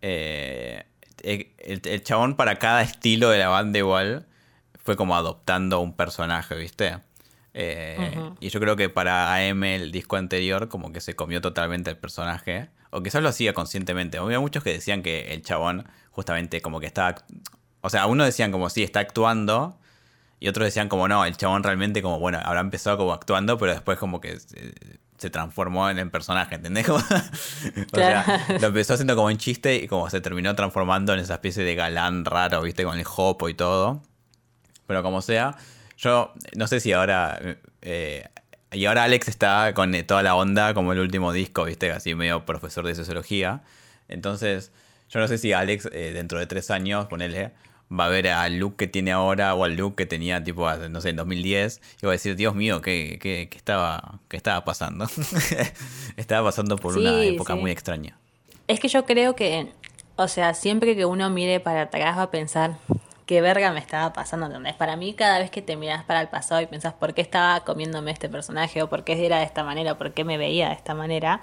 eh, 0.02 0.84
el, 1.22 2.02
chabón 2.02 2.36
para 2.36 2.58
cada 2.58 2.82
estilo 2.82 3.30
de 3.30 3.38
la 3.38 3.48
banda 3.48 3.78
igual 3.78 4.26
fue 4.82 4.96
como 4.96 5.16
adoptando 5.16 5.80
un 5.80 5.94
personaje, 5.94 6.56
¿viste? 6.56 6.98
Eh, 7.52 8.32
y 8.38 8.48
yo 8.48 8.60
creo 8.60 8.76
que 8.76 8.88
para 8.88 9.34
AM 9.34 9.64
el 9.64 9.90
disco 9.90 10.16
anterior 10.16 10.68
como 10.68 10.92
que 10.92 11.00
se 11.00 11.14
comió 11.16 11.40
totalmente 11.40 11.90
el 11.90 11.96
personaje. 11.96 12.70
O 12.90 13.02
quizás 13.02 13.22
lo 13.22 13.28
hacía 13.28 13.52
conscientemente. 13.52 14.18
Había 14.18 14.40
muchos 14.40 14.62
que 14.64 14.72
decían 14.72 15.02
que 15.02 15.32
el 15.32 15.42
chabón 15.42 15.86
justamente 16.10 16.60
como 16.60 16.80
que 16.80 16.86
estaba... 16.86 17.16
O 17.82 17.90
sea, 17.90 18.06
unos 18.06 18.26
decían 18.26 18.52
como 18.52 18.68
sí, 18.70 18.82
está 18.82 19.00
actuando. 19.00 19.78
Y 20.38 20.48
otros 20.48 20.64
decían 20.66 20.88
como 20.88 21.06
no, 21.06 21.24
el 21.24 21.36
chabón 21.36 21.62
realmente 21.62 22.02
como, 22.02 22.18
bueno, 22.18 22.40
habrá 22.42 22.60
empezado 22.60 22.96
como 22.96 23.12
actuando, 23.12 23.58
pero 23.58 23.72
después 23.72 23.98
como 23.98 24.20
que 24.20 24.38
se 25.20 25.28
transformó 25.28 25.90
en 25.90 25.98
el 25.98 26.10
personaje, 26.10 26.54
¿entendés? 26.54 26.88
o 26.88 26.98
sea, 27.94 28.46
lo 28.58 28.68
empezó 28.68 28.94
haciendo 28.94 29.14
como 29.14 29.26
un 29.26 29.36
chiste 29.36 29.76
y 29.76 29.86
como 29.86 30.08
se 30.08 30.22
terminó 30.22 30.54
transformando 30.56 31.12
en 31.12 31.20
esa 31.20 31.34
especie 31.34 31.62
de 31.62 31.74
galán 31.74 32.24
raro, 32.24 32.62
¿viste? 32.62 32.84
Con 32.84 32.98
el 32.98 33.04
hopo 33.16 33.50
y 33.50 33.54
todo. 33.54 34.02
Pero 34.86 35.02
como 35.02 35.20
sea, 35.20 35.56
yo 35.98 36.32
no 36.56 36.66
sé 36.66 36.80
si 36.80 36.92
ahora... 36.92 37.38
Eh, 37.82 38.28
y 38.72 38.86
ahora 38.86 39.04
Alex 39.04 39.28
está 39.28 39.74
con 39.74 39.92
toda 40.06 40.22
la 40.22 40.36
onda 40.36 40.72
como 40.72 40.92
el 40.92 41.00
último 41.00 41.32
disco, 41.32 41.64
¿viste? 41.64 41.90
Así 41.90 42.14
medio 42.14 42.46
profesor 42.46 42.86
de 42.86 42.94
sociología. 42.94 43.62
Entonces, 44.08 44.72
yo 45.10 45.20
no 45.20 45.28
sé 45.28 45.36
si 45.36 45.52
Alex 45.52 45.88
eh, 45.92 46.12
dentro 46.14 46.38
de 46.38 46.46
tres 46.46 46.70
años, 46.70 47.06
ponele, 47.06 47.52
va 47.92 48.06
a 48.06 48.08
ver 48.08 48.28
al 48.28 48.58
look 48.58 48.76
que 48.76 48.86
tiene 48.86 49.12
ahora 49.12 49.54
o 49.54 49.64
al 49.64 49.74
look 49.76 49.96
que 49.96 50.06
tenía 50.06 50.42
tipo, 50.42 50.70
no 50.72 51.00
sé, 51.00 51.10
en 51.10 51.16
2010 51.16 51.80
y 52.02 52.06
va 52.06 52.12
a 52.12 52.14
decir, 52.14 52.36
Dios 52.36 52.54
mío, 52.54 52.80
¿qué, 52.80 53.18
qué, 53.20 53.48
qué 53.50 53.56
estaba, 53.56 54.20
qué 54.28 54.36
estaba 54.36 54.64
pasando? 54.64 55.06
estaba 56.16 56.48
pasando 56.48 56.76
por 56.76 56.96
una 56.96 57.24
época 57.24 57.54
muy 57.56 57.70
extraña. 57.70 58.16
Es 58.68 58.78
que 58.78 58.88
yo 58.88 59.04
creo 59.04 59.34
que, 59.34 59.72
o 60.16 60.28
sea, 60.28 60.54
siempre 60.54 60.94
que 60.94 61.04
uno 61.04 61.28
mire 61.30 61.58
para 61.58 61.82
atrás 61.82 62.16
va 62.16 62.22
a 62.22 62.30
pensar, 62.30 62.76
qué 63.30 63.40
verga 63.40 63.72
me 63.72 63.78
estaba 63.78 64.12
pasando, 64.12 64.46
¿entendés? 64.46 64.74
Para 64.74 64.96
mí 64.96 65.14
cada 65.14 65.38
vez 65.38 65.52
que 65.52 65.62
te 65.62 65.76
miras 65.76 66.02
para 66.04 66.20
el 66.20 66.26
pasado 66.26 66.60
y 66.60 66.66
pensás, 66.66 66.94
¿por 66.94 67.14
qué 67.14 67.20
estaba 67.20 67.60
comiéndome 67.60 68.10
este 68.10 68.28
personaje? 68.28 68.82
o 68.82 68.88
¿por 68.88 69.04
qué 69.04 69.24
era 69.24 69.38
de 69.38 69.44
esta 69.44 69.62
manera? 69.62 69.92
o 69.92 69.98
¿por 69.98 70.12
qué 70.12 70.24
me 70.24 70.36
veía 70.36 70.68
de 70.68 70.74
esta 70.74 70.94
manera? 70.94 71.40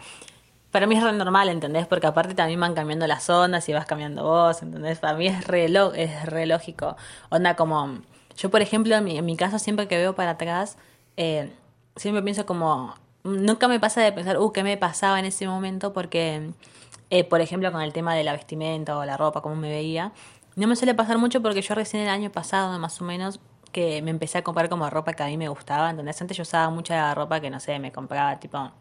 Para 0.72 0.86
mí 0.88 0.96
es 0.96 1.04
re 1.04 1.14
normal, 1.14 1.50
¿entendés? 1.50 1.88
Porque 1.88 2.08
aparte 2.08 2.34
también 2.34 2.60
van 2.60 2.76
cambiando 2.76 3.08
las 3.08 3.30
ondas 3.30 3.68
y 3.70 3.74
vas 3.74 3.86
cambiando 3.86 4.24
vos, 4.24 4.62
¿entendés? 4.62 5.00
Para 5.00 5.18
mí 5.18 5.28
es 5.28 5.48
re, 5.48 5.66
es 5.96 6.26
re 6.26 6.46
lógico. 6.46 6.98
Onda 7.30 7.56
como, 7.56 8.00
yo 8.36 8.50
por 8.50 8.62
ejemplo, 8.62 8.96
en 8.96 9.04
mi, 9.04 9.18
en 9.18 9.26
mi 9.26 9.38
caso 9.38 9.60
siempre 9.60 9.88
que 9.88 9.98
veo 9.98 10.16
para 10.16 10.32
atrás, 10.32 10.78
eh, 11.16 11.52
siempre 11.96 12.22
pienso 12.22 12.46
como, 12.46 12.96
nunca 13.24 13.68
me 13.68 13.80
pasa 13.80 14.02
de 14.02 14.12
pensar, 14.12 14.38
uh, 14.40 14.52
¿qué 14.52 14.64
me 14.64 14.78
pasaba 14.78 15.20
en 15.20 15.26
ese 15.26 15.48
momento? 15.48 15.94
Porque, 15.94 16.52
eh, 17.10 17.24
por 17.24 17.42
ejemplo, 17.42 17.72
con 17.72 17.82
el 17.82 17.94
tema 17.94 18.16
de 18.16 18.24
la 18.24 18.34
vestimenta 18.34 18.98
o 18.98 19.06
la 19.06 19.18
ropa, 19.18 19.42
cómo 19.42 19.56
me 19.56 19.70
veía, 19.70 20.12
no 20.56 20.68
me 20.68 20.76
suele 20.76 20.94
pasar 20.94 21.18
mucho 21.18 21.42
porque 21.42 21.62
yo 21.62 21.76
recién 21.76 22.04
el 22.04 22.10
año 22.10 22.32
pasado, 22.32 22.78
más 22.80 23.02
o 23.02 23.06
menos, 23.06 23.40
que 23.72 24.02
me 24.02 24.12
empecé 24.12 24.40
a 24.40 24.44
comprar 24.44 24.70
como 24.70 24.90
ropa 24.90 25.14
que 25.14 25.24
a 25.24 25.28
mí 25.28 25.38
me 25.38 25.50
gustaba, 25.50 25.90
¿entendés? 25.90 26.22
Antes 26.22 26.38
yo 26.38 26.44
usaba 26.44 26.70
mucha 26.70 27.14
ropa 27.14 27.40
que, 27.40 27.50
no 27.50 27.60
sé, 27.60 27.80
me 27.80 27.92
compraba 27.92 28.40
tipo 28.40 28.72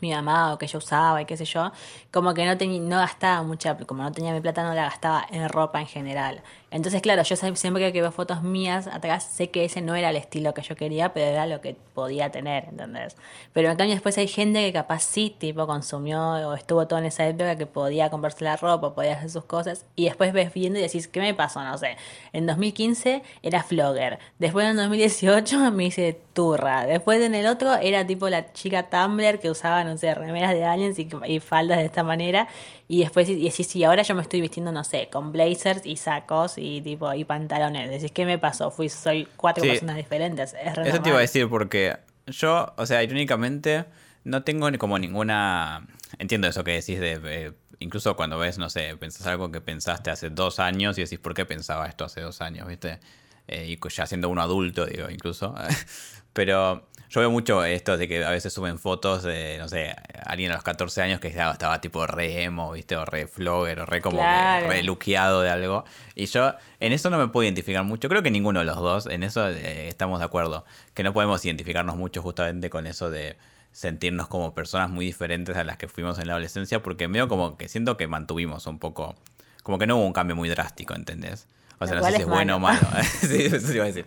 mi 0.00 0.12
mamá 0.12 0.52
o 0.52 0.58
que 0.58 0.66
yo 0.66 0.78
usaba 0.78 1.20
y 1.22 1.26
qué 1.26 1.36
sé 1.36 1.44
yo, 1.44 1.72
como 2.10 2.34
que 2.34 2.44
no, 2.46 2.56
tenía 2.56 2.80
no 2.80 2.96
gastaba 2.98 3.42
mucha, 3.42 3.76
como 3.76 4.02
no 4.02 4.12
tenía 4.12 4.32
mi 4.32 4.40
plata, 4.40 4.62
no 4.62 4.74
la 4.74 4.84
gastaba 4.84 5.26
en 5.30 5.48
ropa 5.48 5.80
en 5.80 5.86
general. 5.86 6.42
Entonces, 6.70 7.02
claro, 7.02 7.22
yo 7.24 7.34
siempre 7.34 7.92
que 7.92 8.00
veo 8.00 8.12
fotos 8.12 8.42
mías 8.42 8.86
atrás, 8.86 9.24
sé 9.24 9.50
que 9.50 9.64
ese 9.64 9.80
no 9.80 9.96
era 9.96 10.10
el 10.10 10.16
estilo 10.16 10.54
que 10.54 10.62
yo 10.62 10.76
quería, 10.76 11.12
pero 11.12 11.26
era 11.26 11.46
lo 11.46 11.60
que 11.60 11.74
podía 11.94 12.30
tener, 12.30 12.66
¿entendés? 12.66 13.16
Pero 13.52 13.70
en 13.70 13.76
cambio 13.76 13.94
después 13.94 14.16
hay 14.18 14.28
gente 14.28 14.64
que 14.64 14.72
capaz 14.72 15.02
sí, 15.02 15.34
tipo, 15.36 15.66
consumió 15.66 16.20
o 16.20 16.54
estuvo 16.54 16.86
todo 16.86 17.00
en 17.00 17.06
esa 17.06 17.26
época 17.26 17.56
que 17.56 17.66
podía 17.66 18.08
comprarse 18.08 18.44
la 18.44 18.56
ropa, 18.56 18.94
podía 18.94 19.14
hacer 19.14 19.30
sus 19.30 19.44
cosas, 19.44 19.84
y 19.96 20.04
después 20.04 20.32
ves 20.32 20.52
viendo 20.54 20.78
y 20.78 20.82
decís, 20.82 21.08
¿qué 21.08 21.20
me 21.20 21.34
pasó? 21.34 21.62
No 21.64 21.76
sé, 21.76 21.96
en 22.32 22.46
2015 22.46 23.22
era 23.42 23.64
flogger, 23.64 24.20
después 24.38 24.66
en 24.68 24.76
2018 24.76 25.70
me 25.72 25.86
hice 25.86 26.20
turra, 26.34 26.86
después 26.86 27.20
en 27.20 27.34
el 27.34 27.46
otro 27.46 27.74
era 27.74 28.06
tipo 28.06 28.28
la 28.28 28.52
chica 28.52 28.88
Tumblr 28.88 29.40
que 29.40 29.50
usaba, 29.50 29.82
no 29.82 29.98
sé, 29.98 30.14
remeras 30.14 30.52
de 30.52 30.64
aliens 30.64 30.98
y, 31.00 31.08
y 31.26 31.40
faldas 31.40 31.78
de 31.78 31.86
esta 31.86 32.04
manera, 32.04 32.46
y 32.86 33.00
después 33.00 33.28
y 33.28 33.50
sí, 33.50 33.64
sí, 33.64 33.84
ahora 33.84 34.02
yo 34.02 34.14
me 34.14 34.22
estoy 34.22 34.40
vistiendo, 34.40 34.72
no 34.72 34.84
sé, 34.84 35.08
con 35.12 35.32
blazers 35.32 35.86
y 35.86 35.96
sacos 35.96 36.58
y 36.60 36.80
tipo 36.82 37.12
y 37.14 37.24
pantalones. 37.24 37.90
Decís, 37.90 38.12
¿qué 38.12 38.24
me 38.24 38.38
pasó? 38.38 38.70
Fui, 38.70 38.88
soy 38.88 39.26
cuatro 39.36 39.64
personas 39.64 39.96
diferentes. 39.96 40.54
Eso 40.84 41.02
te 41.02 41.08
iba 41.08 41.18
a 41.18 41.22
decir 41.22 41.48
porque 41.48 41.96
yo, 42.26 42.72
o 42.76 42.86
sea, 42.86 43.02
irónicamente, 43.02 43.86
no 44.24 44.42
tengo 44.42 44.68
como 44.78 44.98
ninguna. 44.98 45.86
Entiendo 46.18 46.48
eso 46.48 46.64
que 46.64 46.72
decís 46.72 47.00
de. 47.00 47.20
Eh, 47.24 47.52
incluso 47.78 48.14
cuando 48.16 48.38
ves, 48.38 48.58
no 48.58 48.70
sé, 48.70 48.96
pensás 48.96 49.26
algo 49.26 49.50
que 49.50 49.60
pensaste 49.60 50.10
hace 50.10 50.30
dos 50.30 50.60
años 50.60 50.98
y 50.98 51.02
decís, 51.02 51.18
¿por 51.18 51.34
qué 51.34 51.46
pensaba 51.46 51.86
esto 51.86 52.04
hace 52.04 52.20
dos 52.20 52.40
años? 52.40 52.68
¿Viste? 52.68 53.00
Eh, 53.48 53.66
y 53.66 53.88
ya 53.88 54.06
siendo 54.06 54.28
uno 54.28 54.42
adulto, 54.42 54.86
digo, 54.86 55.10
incluso. 55.10 55.54
Pero 56.32 56.86
yo 57.10 57.20
veo 57.20 57.30
mucho 57.30 57.64
esto 57.64 57.96
de 57.96 58.06
que 58.06 58.24
a 58.24 58.30
veces 58.30 58.52
suben 58.52 58.78
fotos 58.78 59.24
de, 59.24 59.58
no 59.58 59.68
sé, 59.68 59.96
alguien 60.24 60.52
a 60.52 60.54
los 60.54 60.62
14 60.62 61.02
años 61.02 61.18
que 61.18 61.26
estaba, 61.26 61.80
tipo 61.80 62.06
re 62.06 62.44
emo, 62.44 62.70
¿viste? 62.70 62.96
O 62.96 63.04
re 63.04 63.26
flogger, 63.26 63.80
o 63.80 63.86
re 63.86 64.00
como 64.00 64.22
re 64.22 64.84
luqueado 64.84 65.42
de 65.42 65.50
algo. 65.50 65.84
Y 66.14 66.26
yo 66.26 66.54
en 66.78 66.92
eso 66.92 67.10
no 67.10 67.18
me 67.18 67.26
puedo 67.26 67.44
identificar 67.44 67.82
mucho. 67.82 68.08
Creo 68.08 68.22
que 68.22 68.30
ninguno 68.30 68.60
de 68.60 68.66
los 68.66 68.76
dos, 68.76 69.06
en 69.06 69.24
eso 69.24 69.48
eh, 69.48 69.88
estamos 69.88 70.20
de 70.20 70.24
acuerdo. 70.24 70.64
Que 70.94 71.02
no 71.02 71.12
podemos 71.12 71.44
identificarnos 71.44 71.96
mucho 71.96 72.22
justamente 72.22 72.70
con 72.70 72.86
eso 72.86 73.10
de 73.10 73.36
sentirnos 73.72 74.28
como 74.28 74.54
personas 74.54 74.88
muy 74.88 75.06
diferentes 75.06 75.56
a 75.56 75.64
las 75.64 75.78
que 75.78 75.88
fuimos 75.88 76.18
en 76.20 76.28
la 76.28 76.34
adolescencia, 76.34 76.80
porque 76.80 77.08
medio 77.08 77.26
como 77.26 77.56
que 77.56 77.68
siento 77.68 77.96
que 77.96 78.06
mantuvimos 78.06 78.68
un 78.68 78.78
poco, 78.78 79.16
como 79.64 79.78
que 79.78 79.86
no 79.88 79.96
hubo 79.96 80.06
un 80.06 80.12
cambio 80.12 80.36
muy 80.36 80.48
drástico, 80.48 80.94
¿entendés? 80.94 81.48
O 81.80 81.86
sea, 81.86 81.96
no 81.96 82.04
sé 82.04 82.12
si 82.16 82.22
es, 82.22 82.28
bueno 82.28 82.56
o 82.56 82.58
malo. 82.58 82.80
sí, 83.20 83.46
eso 83.46 83.72
iba 83.72 83.84
a 83.84 83.86
decir. 83.86 84.04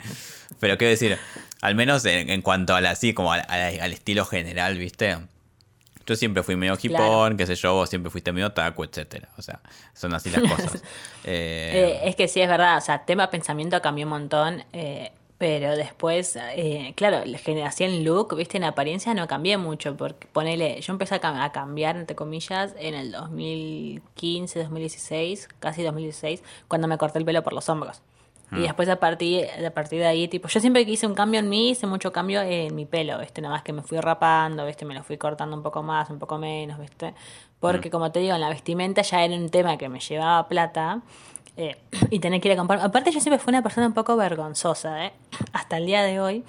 Pero 0.59 0.77
quiero 0.77 0.91
decir, 0.91 1.17
al 1.61 1.75
menos 1.75 2.05
en, 2.05 2.41
cuanto 2.41 2.75
a 2.75 2.81
la, 2.81 2.91
así, 2.91 3.13
como 3.13 3.33
al, 3.33 3.91
estilo 3.91 4.25
general, 4.25 4.77
¿viste? 4.77 5.17
Yo 6.05 6.15
siempre 6.15 6.43
fui 6.43 6.55
medio 6.55 6.77
hipón, 6.81 7.37
qué 7.37 7.47
sé 7.47 7.55
yo, 7.55 7.73
vos 7.73 7.89
siempre 7.89 8.11
fuiste 8.11 8.31
medio 8.31 8.51
taco, 8.51 8.83
etcétera. 8.83 9.29
O 9.37 9.41
sea, 9.41 9.59
son 9.93 10.13
así 10.13 10.29
las 10.29 10.41
cosas. 10.55 10.83
Eh, 11.23 11.71
eh, 11.73 12.01
es 12.03 12.15
que 12.15 12.27
sí, 12.27 12.41
es 12.41 12.47
verdad. 12.47 12.77
O 12.77 12.81
sea, 12.81 13.05
tema 13.05 13.31
pensamiento 13.31 13.81
cambió 13.81 14.05
un 14.05 14.11
montón. 14.11 14.63
Eh, 14.73 15.11
pero 15.43 15.75
después, 15.75 16.37
eh, 16.37 16.93
claro, 16.95 17.25
la 17.25 17.37
generación 17.37 18.05
look, 18.05 18.33
viste, 18.33 18.55
en 18.55 18.63
apariencia 18.63 19.13
no 19.13 19.27
cambié 19.27 19.57
mucho, 19.57 19.97
porque 19.97 20.25
ponele, 20.31 20.79
yo 20.79 20.93
empecé 20.93 21.15
a, 21.15 21.51
cambiar, 21.51 21.97
entre 21.97 22.15
comillas, 22.15 22.73
en 22.79 22.93
el 22.93 23.11
2015, 23.11 24.59
2016, 24.59 25.49
casi 25.59 25.83
2016, 25.83 26.41
cuando 26.69 26.87
me 26.87 26.97
corté 26.97 27.19
el 27.19 27.25
pelo 27.25 27.43
por 27.43 27.51
los 27.51 27.67
hombros. 27.67 28.01
Y 28.53 28.59
ah. 28.59 28.61
después 28.61 28.87
a 28.87 29.01
partir, 29.01 29.45
a 29.49 29.71
partir 29.71 29.99
de 29.99 30.05
ahí, 30.05 30.29
tipo, 30.29 30.47
yo 30.47 30.61
siempre 30.61 30.85
que 30.85 30.93
hice 30.93 31.07
un 31.07 31.13
cambio 31.13 31.41
en 31.41 31.49
mí, 31.49 31.71
hice 31.71 31.87
mucho 31.87 32.13
cambio 32.13 32.41
en 32.41 32.73
mi 32.73 32.85
pelo, 32.85 33.19
¿viste? 33.19 33.41
Nada 33.41 33.55
más 33.55 33.63
que 33.63 33.73
me 33.73 33.81
fui 33.81 33.99
rapando, 33.99 34.65
¿viste? 34.65 34.85
Me 34.85 34.93
lo 34.93 35.03
fui 35.03 35.17
cortando 35.17 35.57
un 35.57 35.61
poco 35.61 35.83
más, 35.83 36.09
un 36.09 36.19
poco 36.19 36.37
menos, 36.37 36.79
¿viste? 36.79 37.15
Porque, 37.59 37.89
mm. 37.89 37.91
como 37.91 38.13
te 38.13 38.21
digo, 38.21 38.33
en 38.33 38.39
la 38.39 38.47
vestimenta 38.47 39.01
ya 39.01 39.25
era 39.25 39.35
un 39.35 39.49
tema 39.49 39.77
que 39.77 39.89
me 39.89 39.99
llevaba 39.99 40.47
plata. 40.47 41.01
Eh, 41.55 41.77
y 42.09 42.19
tener 42.19 42.41
que 42.41 42.47
ir 42.47 42.53
a 42.53 42.57
comprar. 42.57 42.79
Aparte, 42.81 43.11
yo 43.11 43.19
siempre 43.19 43.37
fui 43.37 43.51
una 43.51 43.61
persona 43.61 43.85
un 43.87 43.93
poco 43.93 44.15
vergonzosa, 44.15 45.05
¿eh? 45.05 45.13
hasta 45.53 45.77
el 45.77 45.85
día 45.85 46.01
de 46.03 46.19
hoy. 46.19 46.43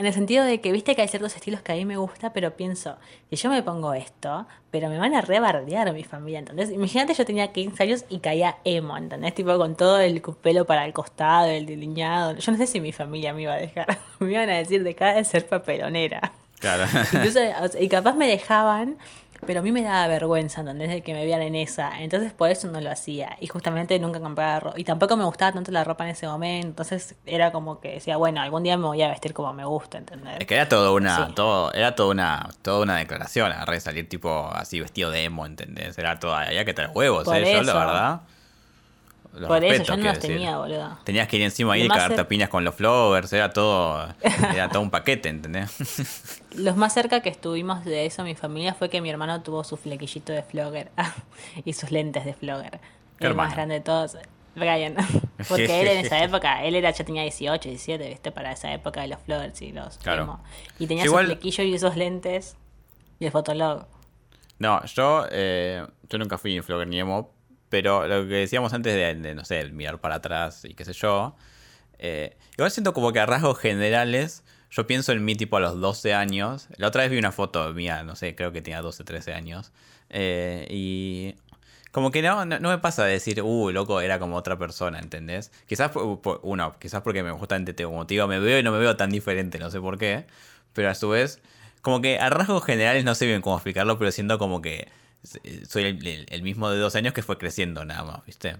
En 0.00 0.06
el 0.06 0.14
sentido 0.14 0.44
de 0.46 0.62
que, 0.62 0.72
viste 0.72 0.96
que 0.96 1.02
hay 1.02 1.08
ciertos 1.08 1.36
estilos 1.36 1.60
que 1.60 1.72
a 1.72 1.74
mí 1.74 1.84
me 1.84 1.98
gusta, 1.98 2.32
pero 2.32 2.56
pienso, 2.56 2.96
si 3.28 3.36
yo 3.36 3.50
me 3.50 3.62
pongo 3.62 3.92
esto, 3.92 4.46
pero 4.70 4.88
me 4.88 4.98
van 4.98 5.14
a 5.14 5.20
rebardear 5.20 5.92
mi 5.92 6.04
familia, 6.04 6.38
¿entendés? 6.38 6.70
Imagínate, 6.70 7.12
yo 7.12 7.26
tenía 7.26 7.52
15 7.52 7.82
años 7.82 8.04
y 8.08 8.20
caía 8.20 8.56
emo, 8.64 8.96
¿entendés? 8.96 9.34
Tipo 9.34 9.58
con 9.58 9.76
todo 9.76 10.00
el 10.00 10.22
pelo 10.22 10.64
para 10.64 10.86
el 10.86 10.94
costado, 10.94 11.48
el 11.48 11.66
delineado. 11.66 12.34
Yo 12.36 12.52
no 12.52 12.56
sé 12.56 12.66
si 12.66 12.80
mi 12.80 12.92
familia 12.92 13.34
me 13.34 13.42
iba 13.42 13.52
a 13.52 13.58
dejar. 13.58 13.98
me 14.20 14.32
iban 14.32 14.48
a 14.48 14.56
decir, 14.56 14.82
deja 14.84 15.12
de 15.12 15.24
ser 15.24 15.46
papelonera. 15.46 16.32
Claro. 16.60 16.84
Incluso, 17.12 17.40
y 17.78 17.88
capaz 17.88 18.14
me 18.14 18.26
dejaban, 18.26 18.96
pero 19.46 19.60
a 19.60 19.62
mí 19.62 19.72
me 19.72 19.82
daba 19.82 20.06
vergüenza, 20.06 20.60
¿entendés? 20.60 20.90
De 20.90 21.02
que 21.02 21.12
me 21.14 21.24
vieran 21.24 21.42
en 21.42 21.54
esa. 21.54 22.00
Entonces 22.00 22.32
por 22.32 22.50
eso 22.50 22.68
no 22.68 22.80
lo 22.80 22.90
hacía. 22.90 23.36
Y 23.40 23.46
justamente 23.46 23.98
nunca 23.98 24.20
compraba 24.20 24.60
ropa. 24.60 24.78
Y 24.78 24.84
tampoco 24.84 25.16
me 25.16 25.24
gustaba 25.24 25.52
tanto 25.52 25.70
la 25.72 25.82
ropa 25.84 26.04
en 26.04 26.10
ese 26.10 26.26
momento. 26.26 26.68
Entonces 26.68 27.16
era 27.26 27.52
como 27.52 27.80
que 27.80 27.92
decía, 27.94 28.16
bueno, 28.16 28.40
algún 28.40 28.62
día 28.62 28.76
me 28.76 28.86
voy 28.86 29.02
a 29.02 29.08
vestir 29.08 29.32
como 29.34 29.52
me 29.52 29.64
gusta, 29.64 29.98
¿entendés? 29.98 30.36
Es 30.40 30.46
que 30.46 30.54
era 30.54 30.68
todo 30.68 30.94
una, 30.94 31.26
Sí. 31.26 31.32
todo, 31.34 31.72
era 31.72 31.94
toda 31.94 32.10
una, 32.10 32.48
toda 32.62 32.82
una 32.82 32.96
declaración, 32.98 33.52
de 33.66 33.80
salir 33.80 34.08
tipo 34.08 34.50
así 34.52 34.80
vestido 34.80 35.10
de 35.10 35.24
emo, 35.24 35.46
¿entendés? 35.46 35.96
Era 35.98 36.18
todo, 36.18 36.34
había 36.34 36.64
que 36.64 36.74
traer 36.74 36.90
huevos, 36.94 37.24
Por 37.24 37.36
¿eh? 37.36 37.40
Yo 37.52 37.62
la 37.62 37.70
eso. 37.70 37.78
verdad. 37.78 38.20
Los 39.32 39.46
por 39.48 39.62
eso 39.64 39.82
yo 39.84 39.96
no 39.96 40.04
los 40.04 40.14
decir. 40.14 40.30
tenía, 40.36 40.58
boludo. 40.58 40.98
Tenías 41.04 41.28
que 41.28 41.36
ir 41.36 41.42
encima 41.42 41.74
ahí 41.74 41.82
y 41.82 41.88
cagarte 41.88 42.16
cer- 42.22 42.26
piñas 42.26 42.48
con 42.48 42.64
los 42.64 42.74
floggers, 42.74 43.32
era 43.32 43.50
todo, 43.52 44.08
era 44.54 44.68
todo 44.68 44.82
un 44.82 44.90
paquete, 44.90 45.28
¿entendés? 45.28 46.32
Los 46.56 46.76
más 46.76 46.92
cerca 46.94 47.20
que 47.20 47.28
estuvimos 47.28 47.84
de 47.84 48.06
eso, 48.06 48.24
mi 48.24 48.34
familia, 48.34 48.74
fue 48.74 48.88
que 48.90 49.00
mi 49.00 49.08
hermano 49.10 49.40
tuvo 49.42 49.62
su 49.62 49.76
flequillito 49.76 50.32
de 50.32 50.42
flogger 50.42 50.90
y 51.64 51.72
sus 51.74 51.90
lentes 51.92 52.24
de 52.24 52.34
flogger. 52.34 52.80
¿Qué 53.18 53.26
el 53.28 53.34
más 53.34 53.54
grande 53.54 53.74
de 53.74 53.80
todos, 53.82 54.16
Brian. 54.56 54.96
Porque 55.48 55.80
él 55.80 55.86
en 55.88 56.04
esa 56.04 56.22
época, 56.24 56.64
él 56.64 56.74
era 56.74 56.90
ya 56.90 57.04
tenía 57.04 57.22
18, 57.22 57.68
17, 57.68 58.08
¿viste? 58.08 58.32
Para 58.32 58.50
esa 58.52 58.72
época 58.72 59.02
de 59.02 59.08
los 59.08 59.20
floggers 59.20 59.62
y 59.62 59.70
los 59.72 59.98
Claro. 59.98 60.22
emo. 60.22 60.44
Y 60.78 60.86
tenía 60.88 61.04
Igual- 61.04 61.26
su 61.26 61.32
flequillo 61.32 61.64
y 61.64 61.74
esos 61.74 61.96
lentes 61.96 62.56
y 63.20 63.26
el 63.26 63.30
fotolog. 63.30 63.86
No, 64.58 64.84
yo, 64.86 65.26
eh, 65.30 65.86
yo 66.08 66.18
nunca 66.18 66.36
fui 66.36 66.60
flogger 66.62 66.88
ni 66.88 66.98
emo, 66.98 67.30
pero 67.70 68.06
lo 68.06 68.28
que 68.28 68.34
decíamos 68.34 68.74
antes 68.74 68.94
de, 68.94 69.34
no 69.34 69.44
sé, 69.44 69.60
el 69.60 69.72
mirar 69.72 70.00
para 70.00 70.16
atrás 70.16 70.64
y 70.64 70.74
qué 70.74 70.84
sé 70.84 70.92
yo, 70.92 71.36
eh, 71.98 72.36
igual 72.52 72.70
siento 72.70 72.92
como 72.92 73.12
que 73.12 73.20
a 73.20 73.26
rasgos 73.26 73.58
generales, 73.58 74.42
yo 74.70 74.86
pienso 74.86 75.12
en 75.12 75.24
mí 75.24 75.36
tipo 75.36 75.56
a 75.56 75.60
los 75.60 75.80
12 75.80 76.12
años, 76.12 76.68
la 76.76 76.88
otra 76.88 77.02
vez 77.02 77.10
vi 77.10 77.18
una 77.18 77.32
foto 77.32 77.72
mía, 77.72 78.02
no 78.02 78.16
sé, 78.16 78.34
creo 78.34 78.52
que 78.52 78.60
tenía 78.60 78.82
12, 78.82 79.04
13 79.04 79.32
años, 79.32 79.72
eh, 80.10 80.66
y 80.68 81.36
como 81.92 82.10
que 82.10 82.22
no, 82.22 82.44
no, 82.44 82.68
me 82.68 82.78
pasa 82.78 83.04
de 83.04 83.12
decir, 83.12 83.42
uh, 83.42 83.70
loco, 83.70 84.00
era 84.00 84.18
como 84.18 84.36
otra 84.36 84.58
persona, 84.58 84.98
¿entendés? 84.98 85.52
Quizás, 85.66 85.92
uno, 86.42 86.76
quizás 86.78 87.02
porque 87.02 87.22
me 87.22 87.30
justamente 87.32 87.72
te, 87.72 87.84
digo, 88.08 88.28
me 88.28 88.38
veo 88.40 88.58
y 88.58 88.62
no 88.62 88.72
me 88.72 88.78
veo 88.78 88.96
tan 88.96 89.10
diferente, 89.10 89.58
no 89.58 89.70
sé 89.70 89.80
por 89.80 89.98
qué, 89.98 90.26
pero 90.72 90.90
a 90.90 90.94
su 90.94 91.08
vez, 91.08 91.40
como 91.82 92.00
que 92.00 92.18
a 92.18 92.30
rasgos 92.30 92.64
generales 92.64 93.04
no 93.04 93.14
sé 93.14 93.26
bien 93.26 93.42
cómo 93.42 93.56
explicarlo, 93.56 93.98
pero 93.98 94.12
siento 94.12 94.38
como 94.38 94.60
que 94.62 94.88
soy 95.22 95.84
el, 95.84 96.06
el- 96.06 96.26
el 96.30 96.42
mismo 96.42 96.70
de 96.70 96.78
dos 96.78 96.94
años 96.96 97.12
que 97.12 97.22
fue 97.22 97.38
creciendo 97.38 97.84
nada 97.84 98.04
más, 98.04 98.24
¿viste? 98.26 98.56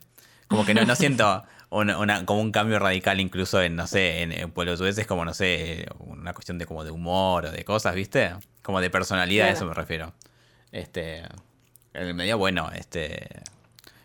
Como 0.48 0.64
que 0.66 0.74
no, 0.74 0.84
no 0.84 0.94
siento 0.96 1.42
una, 1.70 1.98
una- 1.98 2.26
como 2.26 2.40
un 2.40 2.52
cambio 2.52 2.78
radical 2.78 3.20
incluso 3.20 3.62
en, 3.62 3.76
no 3.76 3.86
sé, 3.86 4.22
en, 4.22 4.32
en 4.32 4.52
veces 4.54 5.06
como, 5.06 5.24
no 5.24 5.32
sé, 5.34 5.86
una 6.00 6.32
cuestión 6.34 6.58
de 6.58 6.66
como 6.66 6.84
de 6.84 6.90
humor 6.90 7.46
o 7.46 7.50
de 7.50 7.64
cosas, 7.64 7.94
¿viste? 7.94 8.34
Como 8.62 8.80
de 8.80 8.90
personalidad, 8.90 9.48
a 9.48 9.50
eso 9.52 9.66
me 9.66 9.74
refiero. 9.74 10.12
Este, 10.72 11.18
en 11.18 12.06
el 12.06 12.14
medio, 12.14 12.38
bueno, 12.38 12.70
este, 12.74 13.28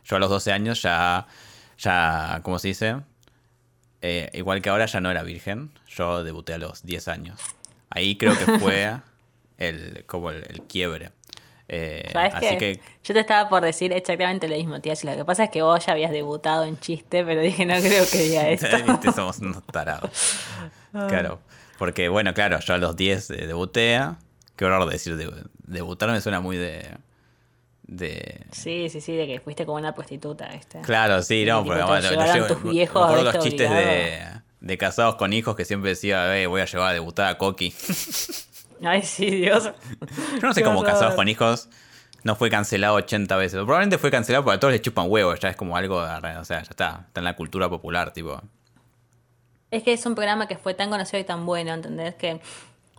yo 0.06 0.16
a 0.16 0.20
los 0.20 0.30
12 0.30 0.52
años 0.52 0.82
ya, 0.82 1.28
ya, 1.78 2.40
¿cómo 2.44 2.58
se 2.60 2.70
dice? 2.70 2.98
Eh, 4.02 4.30
igual 4.34 4.62
que 4.62 4.70
ahora 4.70 4.86
ya 4.86 5.02
no 5.02 5.10
era 5.10 5.24
virgen, 5.24 5.72
yo 5.90 6.24
debuté 6.24 6.54
a 6.54 6.58
los 6.58 6.84
10 6.84 7.08
años. 7.08 7.40
Ahí 7.90 8.18
creo 8.18 8.38
que 8.38 8.60
fue 8.60 9.00
el, 9.58 10.04
como 10.06 10.30
el, 10.32 10.44
el 10.50 10.62
quiebre. 10.64 11.12
Eh, 11.68 12.10
¿Sabes 12.14 12.34
así 12.36 12.58
que 12.58 12.80
Yo 13.04 13.14
te 13.16 13.20
estaba 13.20 13.50
por 13.50 13.64
decir 13.64 13.92
exactamente 13.92 14.48
lo 14.48 14.56
mismo, 14.56 14.80
tía. 14.82 14.96
Si 14.96 15.08
Lo 15.08 15.16
que 15.16 15.26
pasa 15.26 15.46
es 15.46 15.50
que 15.50 15.62
vos 15.64 15.84
ya 15.86 15.94
habías 15.94 16.12
debutado 16.12 16.64
en 16.66 16.80
chiste, 16.80 17.26
pero 17.26 17.42
dije, 17.42 17.66
no 17.66 17.76
creo 17.80 18.06
que 18.12 18.18
diga 18.20 18.48
esto. 18.50 18.68
Viste, 18.86 19.12
somos 19.12 19.40
unos 19.40 19.64
tarados. 19.66 20.12
Claro. 20.92 21.40
Porque, 21.80 22.08
bueno, 22.08 22.34
claro, 22.34 22.60
yo 22.60 22.74
a 22.74 22.78
los 22.78 22.96
10 22.96 23.32
eh, 23.32 23.48
debuté. 23.48 24.00
Qué 24.56 24.66
horror 24.66 24.90
decir 24.90 25.18
de- 25.18 25.32
debutar 25.66 26.10
me 26.12 26.22
suena 26.22 26.40
muy 26.40 26.56
de. 26.56 26.88
de. 27.84 28.46
Sí, 28.52 28.88
sí, 28.90 29.02
sí, 29.02 29.16
de 29.16 29.28
que 29.28 29.40
fuiste 29.40 29.66
como 29.66 29.78
una 29.78 29.94
prostituta, 29.94 30.48
¿viste? 30.50 30.82
Claro, 30.82 31.22
sí, 31.22 31.46
no, 31.46 31.66
porque 31.66 31.82
bueno, 31.84 32.48
tus 32.48 32.64
viejos, 32.64 33.24
los 33.24 33.40
chistes 33.40 33.70
de 34.62 34.78
casados 34.78 35.16
con 35.16 35.34
hijos 35.34 35.56
que 35.56 35.66
siempre 35.66 35.90
decía, 35.92 36.38
eh, 36.40 36.48
voy 36.48 36.62
a 36.62 36.66
llevar 36.66 36.90
a 36.90 36.94
debutar 36.94 37.28
a 37.28 37.38
Coqui. 37.38 37.74
Ay, 38.84 39.02
sí, 39.02 39.30
Dios. 39.30 39.72
Yo 40.36 40.48
no 40.48 40.54
sé 40.54 40.64
cómo 40.64 40.84
casados 40.84 41.16
con 41.16 41.28
hijos 41.28 41.70
no 42.26 42.36
fue 42.36 42.50
cancelado 42.50 42.96
80 42.96 43.38
veces. 43.38 43.60
Probablemente 43.60 44.00
fue 44.00 44.10
cancelado 44.10 44.44
porque 44.44 44.56
a 44.58 44.60
todos 44.60 44.74
les 44.74 44.82
chupan 44.82 45.06
huevos, 45.10 45.40
ya 45.40 45.50
es 45.50 45.56
como 45.56 45.78
algo, 45.78 45.98
o 45.98 46.46
sea, 46.46 46.64
ya 46.64 46.72
está, 46.72 47.06
está 47.08 47.22
en 47.22 47.24
la 47.24 47.36
cultura 47.36 47.70
popular, 47.70 48.12
tipo. 48.12 48.42
Es 49.70 49.84
que 49.84 49.94
es 49.94 50.04
un 50.08 50.16
programa 50.16 50.48
que 50.48 50.58
fue 50.58 50.74
tan 50.74 50.90
conocido 50.90 51.20
y 51.20 51.24
tan 51.24 51.46
bueno, 51.46 51.72
¿entendés? 51.72 52.16
Que, 52.16 52.42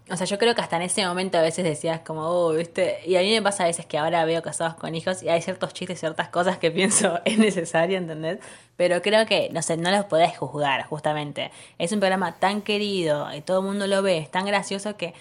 o 0.09 0.17
sea, 0.17 0.29
yo 0.29 0.39
creo 0.39 0.55
que 0.55 0.61
hasta 0.61 0.77
en 0.77 0.83
ese 0.83 1.05
momento 1.05 1.39
a 1.39 1.43
veces 1.43 1.65
decías 1.65 2.03
como, 2.03 2.23
oh, 2.23 2.53
¿viste? 2.53 3.01
Y 3.05 3.17
a 3.17 3.21
mí 3.21 3.33
me 3.33 3.43
pasa 3.43 3.65
a 3.65 3.67
veces 3.67 3.85
que 3.85 3.99
ahora 3.99 4.25
veo 4.25 4.43
casados 4.43 4.77
con 4.77 4.95
hijos 4.95 5.25
y 5.25 5.29
hay 5.29 5.43
ciertos 5.43 5.75
chistes, 5.75 5.99
ciertas 5.99 6.29
cosas 6.29 6.59
que 6.59 6.71
pienso 6.71 7.19
es 7.25 7.37
necesario, 7.39 7.99
¿entendés? 7.99 8.39
Pero 8.77 9.03
creo 9.03 9.27
que, 9.27 9.51
no 9.51 9.61
sé, 9.61 9.77
no 9.77 9.91
los 9.91 10.05
podés 10.05 10.39
juzgar, 10.39 10.87
justamente. 10.87 11.51
Es 11.79 11.91
un 11.91 11.99
programa 11.99 12.39
tan 12.39 12.63
querido 12.63 13.35
y 13.35 13.41
todo 13.41 13.59
el 13.59 13.67
mundo 13.67 13.89
lo 13.89 14.03
ve, 14.03 14.19
es 14.19 14.31
tan 14.31 14.47
gracioso 14.47 14.97
que 14.97 15.15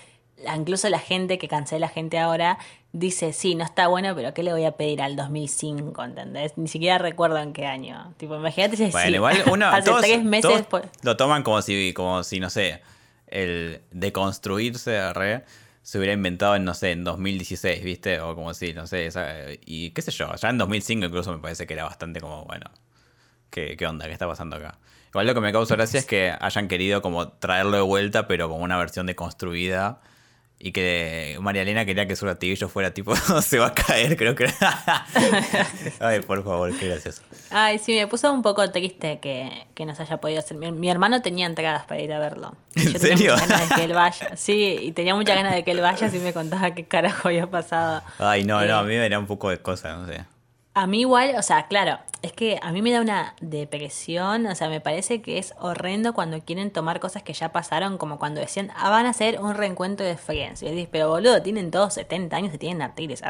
incluso 0.56 0.90
la 0.90 1.00
gente 1.00 1.38
que 1.38 1.48
cancela 1.48 1.88
gente 1.88 2.18
ahora 2.20 2.58
dice, 2.92 3.34
sí, 3.34 3.56
no 3.56 3.64
está 3.66 3.88
bueno, 3.88 4.14
pero 4.16 4.34
¿qué 4.34 4.44
le 4.44 4.52
voy 4.54 4.66
a 4.66 4.72
pedir 4.74 5.02
al 5.02 5.16
2005, 5.16 6.04
¿entendés? 6.04 6.58
Ni 6.58 6.68
siquiera 6.68 6.98
recuerdo 6.98 7.38
en 7.40 7.52
qué 7.54 7.66
año. 7.66 8.14
Tipo, 8.18 8.36
imagínate 8.36 8.78
si 8.78 8.86
Bueno, 8.92 9.08
sí, 9.10 9.14
igual 9.16 9.44
uno, 9.52 9.68
hace 9.68 9.90
todos, 9.90 10.02
tres 10.02 10.24
meses 10.24 10.68
todos 10.68 10.86
lo 11.04 11.18
toman 11.18 11.44
como 11.44 11.62
si, 11.62 11.94
como 11.94 12.24
si, 12.24 12.40
no 12.40 12.50
sé, 12.50 12.82
el 13.28 13.82
deconstruirse 13.92 15.14
re, 15.14 15.44
se 15.82 15.98
hubiera 15.98 16.14
inventado 16.14 16.56
en, 16.56 16.64
no 16.66 16.74
sé, 16.74 16.92
en 16.92 17.04
2016, 17.04 17.84
¿viste? 17.84 18.20
O 18.22 18.34
como 18.36 18.54
si, 18.54 18.74
no 18.74 18.88
sé, 18.88 19.06
esa- 19.08 19.34
y 19.66 19.92
qué 19.92 20.02
sé 20.02 20.12
yo, 20.12 20.34
ya 20.36 20.50
en 20.50 20.58
2005 20.58 21.06
incluso 21.06 21.32
me 21.32 21.40
parece 21.40 21.68
que 21.68 21.74
era 21.74 21.84
bastante 21.84 22.20
como, 22.22 22.46
bueno, 22.46 22.66
¿qué, 23.50 23.76
qué 23.78 23.86
onda? 23.88 24.06
¿Qué 24.06 24.14
está 24.14 24.28
pasando 24.28 24.56
acá? 24.56 24.78
Igual 25.10 25.28
lo 25.28 25.34
que 25.34 25.42
me 25.42 25.52
causa 25.52 25.76
gracia 25.76 26.00
es 26.00 26.06
que 26.06 26.34
hayan 26.40 26.68
querido 26.68 27.02
como 27.02 27.30
traerlo 27.30 27.78
de 27.78 27.84
vuelta, 27.84 28.28
pero 28.28 28.50
como 28.50 28.64
una 28.64 28.78
versión 28.78 29.06
deconstruida. 29.06 30.02
Y 30.58 30.72
que 30.72 31.38
María 31.42 31.62
Elena 31.64 31.86
quería 31.86 32.08
que 32.08 32.16
su 32.16 32.26
latiguillo 32.26 32.70
fuera 32.70 32.92
tipo, 32.94 33.16
se 33.42 33.60
va 33.60 33.68
a 33.68 33.74
caer, 33.74 34.16
creo 34.18 34.36
que. 34.36 34.46
Ay, 36.00 36.22
por 36.22 36.44
favor, 36.44 36.76
qué 36.78 36.88
gracioso. 36.88 37.22
Ay, 37.52 37.78
sí, 37.78 37.94
me 37.96 38.08
puso 38.08 38.32
un 38.32 38.42
poco 38.42 38.70
triste 38.72 39.20
que, 39.20 39.68
que 39.76 39.86
no 39.86 39.94
se 39.96 40.04
haya 40.04 40.18
podido 40.18 40.40
hacer. 40.40 40.58
Mi, 40.58 40.72
mi 40.72 40.90
hermano 40.90 41.22
tenía 41.22 41.46
entradas 41.46 41.86
para 41.86 42.02
ir 42.02 42.12
a 42.14 42.20
verlo. 42.20 42.56
¿En 42.76 42.94
yo 42.94 43.00
serio? 43.00 43.16
tenía 43.18 43.34
muchas 43.34 43.50
ganas 43.50 43.70
de 43.70 43.76
que 43.76 43.84
él 43.84 43.94
vaya. 43.94 44.30
Sí, 44.38 44.78
y 44.82 44.92
tenía 44.92 45.16
muchas 45.16 45.36
ganas 45.36 45.54
de 45.56 45.64
que 45.64 45.72
él 45.72 45.82
vaya 45.82 46.10
y 46.14 46.20
me 46.20 46.34
contaba 46.34 46.74
qué 46.74 46.86
carajo 46.86 47.28
había 47.28 47.48
pasado. 47.48 48.02
Ay, 48.20 48.44
no, 48.44 48.62
Eh, 48.62 48.68
no, 48.68 48.78
a 48.80 48.84
mí 48.84 48.96
me 48.96 49.10
da 49.10 49.20
un 49.20 49.28
poco 49.28 49.50
de 49.50 49.58
cosas, 49.60 49.98
no 49.98 50.08
sé. 50.08 50.24
A 50.78 50.88
mí 50.88 51.00
igual, 51.00 51.36
o 51.38 51.42
sea, 51.42 51.68
claro, 51.68 52.00
es 52.22 52.34
que 52.34 52.60
a 52.62 52.74
mí 52.74 52.82
me 52.82 52.92
da 52.92 53.00
una 53.00 53.34
depresión, 53.40 54.46
o 54.46 54.56
sea, 54.56 54.68
me 54.68 54.82
parece 54.82 55.22
que 55.22 55.38
es 55.38 55.54
horrendo 55.58 56.14
cuando 56.14 56.42
quieren 56.42 56.70
tomar 56.70 57.00
cosas 57.00 57.24
que 57.24 57.32
ya 57.32 57.54
pasaron, 57.54 57.98
como 57.98 58.20
cuando 58.20 58.42
decían, 58.42 58.72
ah, 58.76 58.90
van 58.90 59.06
a 59.06 59.12
hacer 59.12 59.40
un 59.40 59.54
reencuentro 59.54 60.06
de 60.06 60.18
Friends. 60.18 60.64
Y 60.64 60.66
decís, 60.66 60.90
pero 60.92 61.08
boludo, 61.08 61.42
tienen 61.42 61.72
todos 61.72 61.94
70 61.94 62.36
años 62.36 62.54
y 62.54 62.58
tienen 62.58 62.82
artritis, 62.82 63.22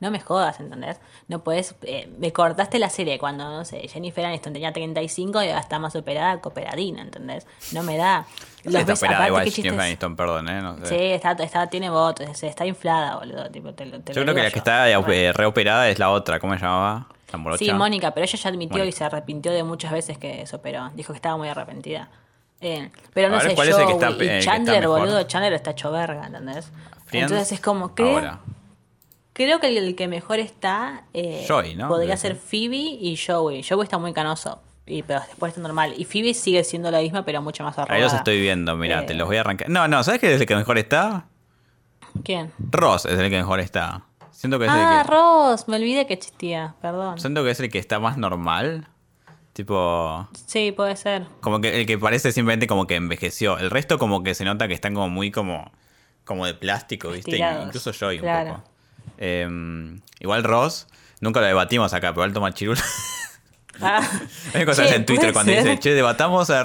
no 0.00 0.10
me 0.10 0.18
jodas, 0.18 0.58
¿entendés? 0.58 0.98
No 1.28 1.44
puedes, 1.44 1.76
eh, 1.82 2.10
me 2.18 2.32
cortaste 2.32 2.80
la 2.80 2.90
serie 2.90 3.16
cuando, 3.16 3.44
no 3.44 3.64
sé, 3.64 3.86
Jennifer 3.86 4.24
Aniston 4.24 4.54
tenía 4.54 4.72
35 4.72 5.40
y 5.44 5.48
ahora 5.50 5.60
está 5.60 5.78
más 5.78 5.94
operada 5.94 6.40
que 6.40 6.48
operadina, 6.48 7.02
¿entendés? 7.02 7.46
No 7.72 7.84
me 7.84 7.96
da. 7.96 8.26
Los 8.64 8.74
está 8.74 8.92
ves, 8.92 8.98
operada 8.98 9.18
aparte, 9.26 9.28
igual 9.28 9.50
Jennifer 9.54 9.80
Aniston, 9.80 10.16
perdón, 10.16 10.48
¿eh? 10.48 10.60
No 10.60 10.78
sé. 10.78 10.86
Sí, 10.86 10.96
está, 11.12 11.32
está, 11.32 11.66
tiene 11.68 11.90
votos, 11.90 12.42
está 12.42 12.66
inflada, 12.66 13.16
boludo. 13.16 13.50
Tipo, 13.50 13.72
te, 13.74 13.86
lo- 13.86 14.00
te 14.00 14.12
Yo 14.12 14.22
creo 14.22 14.34
que 14.34 14.42
la 14.42 14.48
que 14.50 14.54
yo. 14.54 14.58
está 14.58 14.90
eh, 14.90 14.96
Bueno. 14.96 15.32
reoperada 15.32 15.88
es 15.88 15.98
la 15.98 16.10
otra, 16.10 16.40
¿cómo 16.40 16.54
se 16.54 16.60
llamaba? 16.60 17.06
La 17.32 17.38
morocha. 17.38 17.58
Sí, 17.64 17.72
Mónica, 17.72 18.12
pero 18.12 18.24
ella 18.24 18.38
ya 18.38 18.48
admitió 18.48 18.78
Mónica. 18.78 18.88
y 18.88 18.92
se 18.92 19.04
arrepintió 19.04 19.52
de 19.52 19.62
muchas 19.62 19.92
veces 19.92 20.18
que 20.18 20.46
se 20.46 20.56
operó. 20.56 20.90
Dijo 20.94 21.12
que 21.12 21.16
estaba 21.18 21.36
muy 21.36 21.48
arrepentida. 21.48 22.08
Eh, 22.60 22.90
pero 23.14 23.28
no 23.28 23.38
sé, 23.40 23.54
¿cuál 23.54 23.68
es 23.68 23.76
el 23.78 23.86
que 23.86 23.92
Joey 23.92 24.04
está- 24.04 24.10
y 24.10 24.26
eh, 24.26 24.30
que 24.30 24.38
está 24.38 24.50
Chandler, 24.52 24.88
boludo, 24.88 25.22
Chandler 25.24 25.52
está 25.52 25.70
hecho 25.70 25.92
verga, 25.92 26.26
¿entendés? 26.26 26.72
Friends, 27.06 27.30
Entonces 27.30 27.52
es 27.52 27.60
como, 27.60 27.94
creo, 27.94 28.14
Ahora. 28.16 28.40
creo 29.32 29.60
que 29.60 29.68
el, 29.78 29.94
que 29.94 30.08
mejor 30.08 30.40
está 30.40 31.04
eh, 31.14 31.46
podría 31.86 32.16
ser. 32.16 32.34
Phoebe 32.34 32.76
y 32.76 33.16
Joey. 33.16 33.62
Joey 33.62 33.84
está 33.84 33.98
muy 33.98 34.12
canoso, 34.12 34.60
y, 34.88 35.02
pero 35.02 35.20
después 35.20 35.50
está 35.50 35.60
normal. 35.60 35.94
Y 35.96 36.04
Phoebe 36.04 36.34
sigue 36.34 36.64
siendo 36.64 36.90
la 36.90 37.00
misma, 37.00 37.24
pero 37.24 37.40
mucho 37.42 37.62
más 37.64 37.76
arrogada. 37.78 37.96
Ahí 37.96 38.02
los 38.02 38.12
estoy 38.14 38.40
viendo, 38.40 38.76
mira, 38.76 39.00
Eh. 39.02 39.06
te 39.06 39.14
los 39.14 39.26
voy 39.28 39.36
a 39.36 39.40
arrancar. 39.40 39.68
No, 39.68 39.86
no, 39.88 40.02
¿sabes 40.02 40.20
qué 40.20 40.34
es 40.34 40.40
el 40.40 40.46
que 40.46 40.56
mejor 40.56 40.78
está? 40.78 41.26
¿Quién? 42.24 42.52
Ross 42.58 43.04
es 43.04 43.18
el 43.18 43.30
que 43.30 43.36
mejor 43.36 43.60
está. 43.60 44.02
Siento 44.30 44.58
que 44.58 44.66
es 44.66 44.70
Ah, 44.72 45.00
el 45.00 45.06
que. 45.06 45.12
Ross, 45.12 45.68
me 45.68 45.76
olvidé 45.76 46.06
que 46.06 46.14
existía, 46.14 46.74
perdón. 46.80 47.18
Siento 47.18 47.44
que 47.44 47.50
es 47.50 47.60
el 47.60 47.70
que 47.70 47.78
está 47.78 47.98
más 48.00 48.16
normal. 48.16 48.88
Tipo. 49.52 50.28
Sí, 50.46 50.72
puede 50.72 50.94
ser. 50.96 51.26
Como 51.40 51.60
que 51.60 51.80
el 51.80 51.86
que 51.86 51.98
parece 51.98 52.30
simplemente 52.32 52.66
como 52.68 52.86
que 52.86 52.94
envejeció. 52.94 53.58
El 53.58 53.70
resto 53.70 53.98
como 53.98 54.22
que 54.22 54.34
se 54.34 54.44
nota 54.44 54.68
que 54.68 54.74
están 54.74 54.94
como 54.94 55.08
muy 55.08 55.30
como. 55.32 55.72
como 56.24 56.46
de 56.46 56.54
plástico, 56.54 57.08
¿viste? 57.10 57.32
Estirados, 57.32 57.66
Incluso 57.66 57.90
yo 57.92 58.08
un 58.10 58.18
claro. 58.18 58.50
poco. 58.56 58.64
Em, 59.18 60.00
igual 60.20 60.44
Ross, 60.44 60.86
nunca 61.20 61.40
lo 61.40 61.46
debatimos 61.46 61.92
acá, 61.92 62.12
pero 62.12 62.22
alto 62.22 62.40
machirulo. 62.40 62.80
Ah. 63.80 64.00
Hay 64.54 64.64
cosas 64.64 64.88
Che, 64.88 64.96
en 64.96 65.06
Twitter 65.06 65.32
cuando 65.32 65.52
ser. 65.52 65.64
dice, 65.64 65.78
che, 65.78 65.94
debatamos 65.94 66.50
a. 66.50 66.64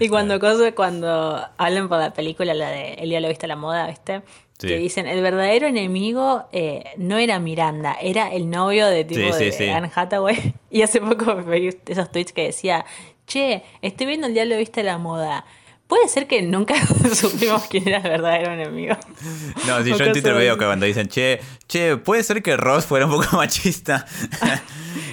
Y 0.00 0.08
cuando 0.08 0.38
cosa, 0.40 0.72
cuando 0.72 1.44
hablan 1.56 1.88
por 1.88 1.98
la 1.98 2.12
película, 2.12 2.54
la 2.54 2.70
de 2.70 2.94
El 2.94 3.08
día 3.10 3.20
lo 3.20 3.28
viste 3.28 3.46
a 3.46 3.48
la 3.48 3.56
moda, 3.56 3.86
¿viste? 3.86 4.22
Sí. 4.58 4.66
Que 4.68 4.76
dicen, 4.78 5.06
el 5.06 5.22
verdadero 5.22 5.68
enemigo 5.68 6.46
eh, 6.52 6.84
no 6.96 7.16
era 7.18 7.38
Miranda, 7.38 7.96
era 8.00 8.32
el 8.32 8.50
novio 8.50 8.86
de 8.86 9.04
tipo 9.04 9.32
Sí, 9.32 9.52
sí, 9.52 9.64
de. 9.64 9.72
Anne 9.72 9.90
Hathaway. 9.94 10.54
Y 10.70 10.82
hace 10.82 11.00
poco 11.00 11.36
veí 11.46 11.70
esos 11.86 12.10
tweets 12.10 12.32
que 12.32 12.44
decía, 12.46 12.84
che, 13.26 13.62
estoy 13.82 14.06
viendo 14.06 14.26
el 14.26 14.34
día 14.34 14.44
lo 14.44 14.56
viste 14.56 14.80
a 14.80 14.84
la 14.84 14.98
moda. 14.98 15.44
Puede 15.88 16.06
ser 16.08 16.26
que 16.28 16.42
nunca 16.42 16.74
supimos 17.14 17.64
quién 17.68 17.88
era 17.88 17.96
el 17.98 18.02
verdadero 18.04 18.52
enemigo. 18.52 18.96
No, 19.66 19.82
si 19.82 19.90
O 19.92 19.96
yo 19.96 20.04
en 20.04 20.12
Twitter 20.12 20.34
veo 20.34 20.56
que 20.58 20.64
cuando 20.66 20.84
dicen, 20.86 21.08
che, 21.08 21.40
che, 21.66 21.96
puede 21.96 22.22
ser 22.22 22.42
que 22.42 22.56
Ross 22.56 22.84
fuera 22.86 23.06
un 23.06 23.12
poco 23.12 23.36
machista. 23.36 24.06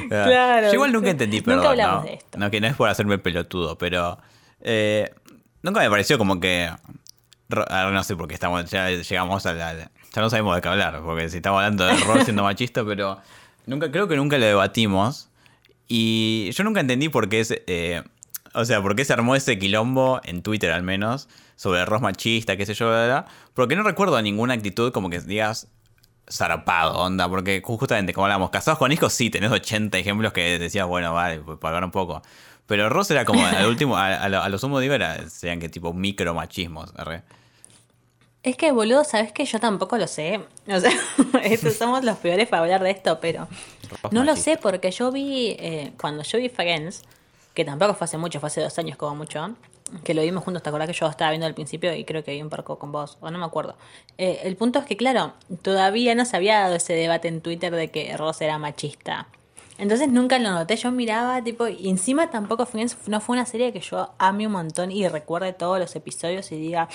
Claro, 0.08 0.68
Yo 0.68 0.74
igual 0.76 0.92
nunca 0.94 1.10
entendí, 1.10 1.38
Nunca 1.38 1.46
perdón. 1.52 1.68
hablamos 1.68 2.04
no, 2.04 2.10
de 2.10 2.14
esto. 2.14 2.38
No, 2.38 2.52
que 2.52 2.62
no 2.62 2.68
es 2.68 2.76
por 2.76 2.90
hacerme 2.90 3.18
pelotudo, 3.18 3.76
pero 3.78 4.20
eh, 4.62 5.10
nunca 5.64 5.80
me 5.80 5.90
pareció 5.90 6.20
como 6.20 6.40
que. 6.40 6.70
Ahora 7.50 7.90
no 7.92 8.04
sé 8.04 8.16
por 8.16 8.28
qué 8.28 8.36
estamos, 8.36 8.70
ya 8.70 8.90
llegamos 8.92 9.46
a 9.48 9.54
la. 9.54 9.74
Ya 10.14 10.22
no 10.22 10.30
sabemos 10.30 10.56
de 10.56 10.62
qué 10.62 10.68
hablar, 10.68 11.02
porque 11.04 11.30
si 11.30 11.38
estamos 11.38 11.58
hablando 11.58 11.86
de 11.88 11.96
Ross 12.04 12.24
siendo 12.26 12.44
machista, 12.44 12.86
pero 12.86 13.18
nunca 13.66 13.92
creo 13.92 14.08
que 14.08 14.16
nunca 14.16 14.38
lo 14.38 14.46
debatimos. 14.46 15.30
Y 15.88 16.52
yo 16.52 16.64
nunca 16.64 16.82
entendí 16.82 17.10
por 17.10 17.28
qué 17.28 17.40
es. 17.40 17.52
eh, 17.66 18.04
o 18.56 18.66
sea, 18.66 18.82
por 18.82 18.96
qué 18.96 19.06
se 19.06 19.14
armó 19.14 19.36
ese 19.36 19.60
quilombo 19.60 20.22
en 20.24 20.42
Twitter 20.42 20.72
al 20.72 20.84
menos 20.84 21.28
sobre 21.56 21.86
Ross 21.86 22.02
machista, 22.02 22.58
qué 22.58 22.66
sé 22.66 22.74
yo, 22.74 22.88
bla, 22.88 23.06
bla, 23.06 23.26
porque 23.54 23.76
no 23.76 23.84
recuerdo 23.84 24.22
ninguna 24.22 24.54
actitud 24.54 24.92
como 24.92 25.10
que 25.10 25.20
digas 25.22 25.68
zarpado, 26.32 27.00
onda, 27.00 27.30
porque 27.30 27.62
justamente 27.64 28.14
como 28.14 28.26
hablamos, 28.26 28.50
casados 28.50 28.80
con 28.80 28.92
hijos, 28.92 29.14
sí, 29.14 29.30
tenés 29.30 29.52
80 29.52 29.98
ejemplos 29.98 30.34
que 30.34 30.58
decías, 30.60 30.88
bueno, 30.88 31.14
vale, 31.14 31.40
pues 31.40 31.58
pagar 31.60 31.84
un 31.84 31.92
poco. 31.92 32.22
Pero 32.66 32.90
Ross 32.90 33.12
era 33.12 33.26
como, 33.26 33.46
al 33.46 33.68
último, 33.68 33.96
a, 33.96 34.16
a 34.16 34.30
lo, 34.30 34.42
a 34.42 34.50
lo 34.50 34.58
sumo 34.58 34.80
digo, 34.80 34.96
era, 34.96 35.30
serían 35.30 35.60
que 35.60 35.70
tipo 35.70 35.94
micro 35.94 36.34
machismos, 36.34 36.94
arre. 36.98 37.24
Es 38.42 38.58
que, 38.58 38.72
boludo, 38.72 39.04
¿sabes 39.04 39.32
que 39.32 39.44
Yo 39.46 39.60
tampoco 39.60 39.98
lo 39.98 40.06
sé. 40.06 40.40
O 40.68 40.80
sea, 40.80 40.92
somos 41.78 42.04
los 42.04 42.18
peores 42.18 42.48
para 42.48 42.64
hablar 42.64 42.84
de 42.84 42.92
esto, 42.92 43.20
pero 43.20 43.48
Ross 44.04 44.12
no 44.12 44.24
lo 44.24 44.36
sé 44.36 44.58
porque 44.58 44.92
yo 44.92 45.12
vi, 45.12 45.56
eh, 45.60 45.94
cuando 46.00 46.24
yo 46.24 46.38
vi 46.38 46.50
Friends, 46.50 47.04
que 47.56 47.66
tampoco 47.66 47.96
fue 47.96 48.06
hace 48.06 48.18
mucho, 48.20 48.40
fue 48.40 48.48
hace 48.48 48.62
dos 48.62 48.78
años 48.78 48.98
como 48.98 49.16
mucho, 49.16 49.56
que 50.04 50.14
lo 50.14 50.22
vimos 50.22 50.44
juntos, 50.44 50.62
¿te 50.62 50.70
acordás 50.70 50.88
que 50.88 50.94
yo 50.94 51.08
estaba 51.08 51.32
viendo 51.32 51.48
al 51.48 51.54
principio 51.56 51.94
y 51.96 52.04
creo 52.06 52.24
que 52.24 52.32
vi 52.34 52.42
un 52.42 52.50
poco 52.50 52.78
con 52.78 52.92
vos? 52.92 53.18
O 53.22 53.32
no 53.32 53.40
me 53.40 53.46
acuerdo. 53.46 53.76
Eh, 54.18 54.42
el 54.44 54.56
punto 54.56 54.80
es 54.80 54.86
que, 54.86 54.98
claro, 54.98 55.34
todavía 55.62 56.14
no 56.16 56.26
se 56.26 56.36
había 56.38 56.60
dado 56.60 56.76
ese 56.76 56.94
debate 56.94 57.28
en 57.28 57.42
Twitter 57.42 57.74
de 57.74 57.90
que 57.90 58.16
Ross 58.18 58.42
era 58.42 58.58
machista. 58.60 59.28
Entonces 59.78 60.08
nunca 60.08 60.40
lo 60.40 60.52
noté, 60.52 60.78
yo 60.78 60.90
miraba, 60.92 61.44
tipo, 61.44 61.68
y 61.68 61.90
encima 61.90 62.30
tampoco 62.30 62.66
Friends 62.66 62.96
no 63.08 63.20
fue 63.20 63.36
una 63.36 63.46
serie 63.46 63.74
que 63.74 63.82
yo 63.82 64.10
ame 64.18 64.48
un 64.48 64.54
montón 64.54 64.90
y 64.90 65.06
recuerde 65.10 65.52
todos 65.52 65.80
los 65.80 65.94
episodios 65.98 66.50
y 66.54 66.56
diga, 66.58 66.88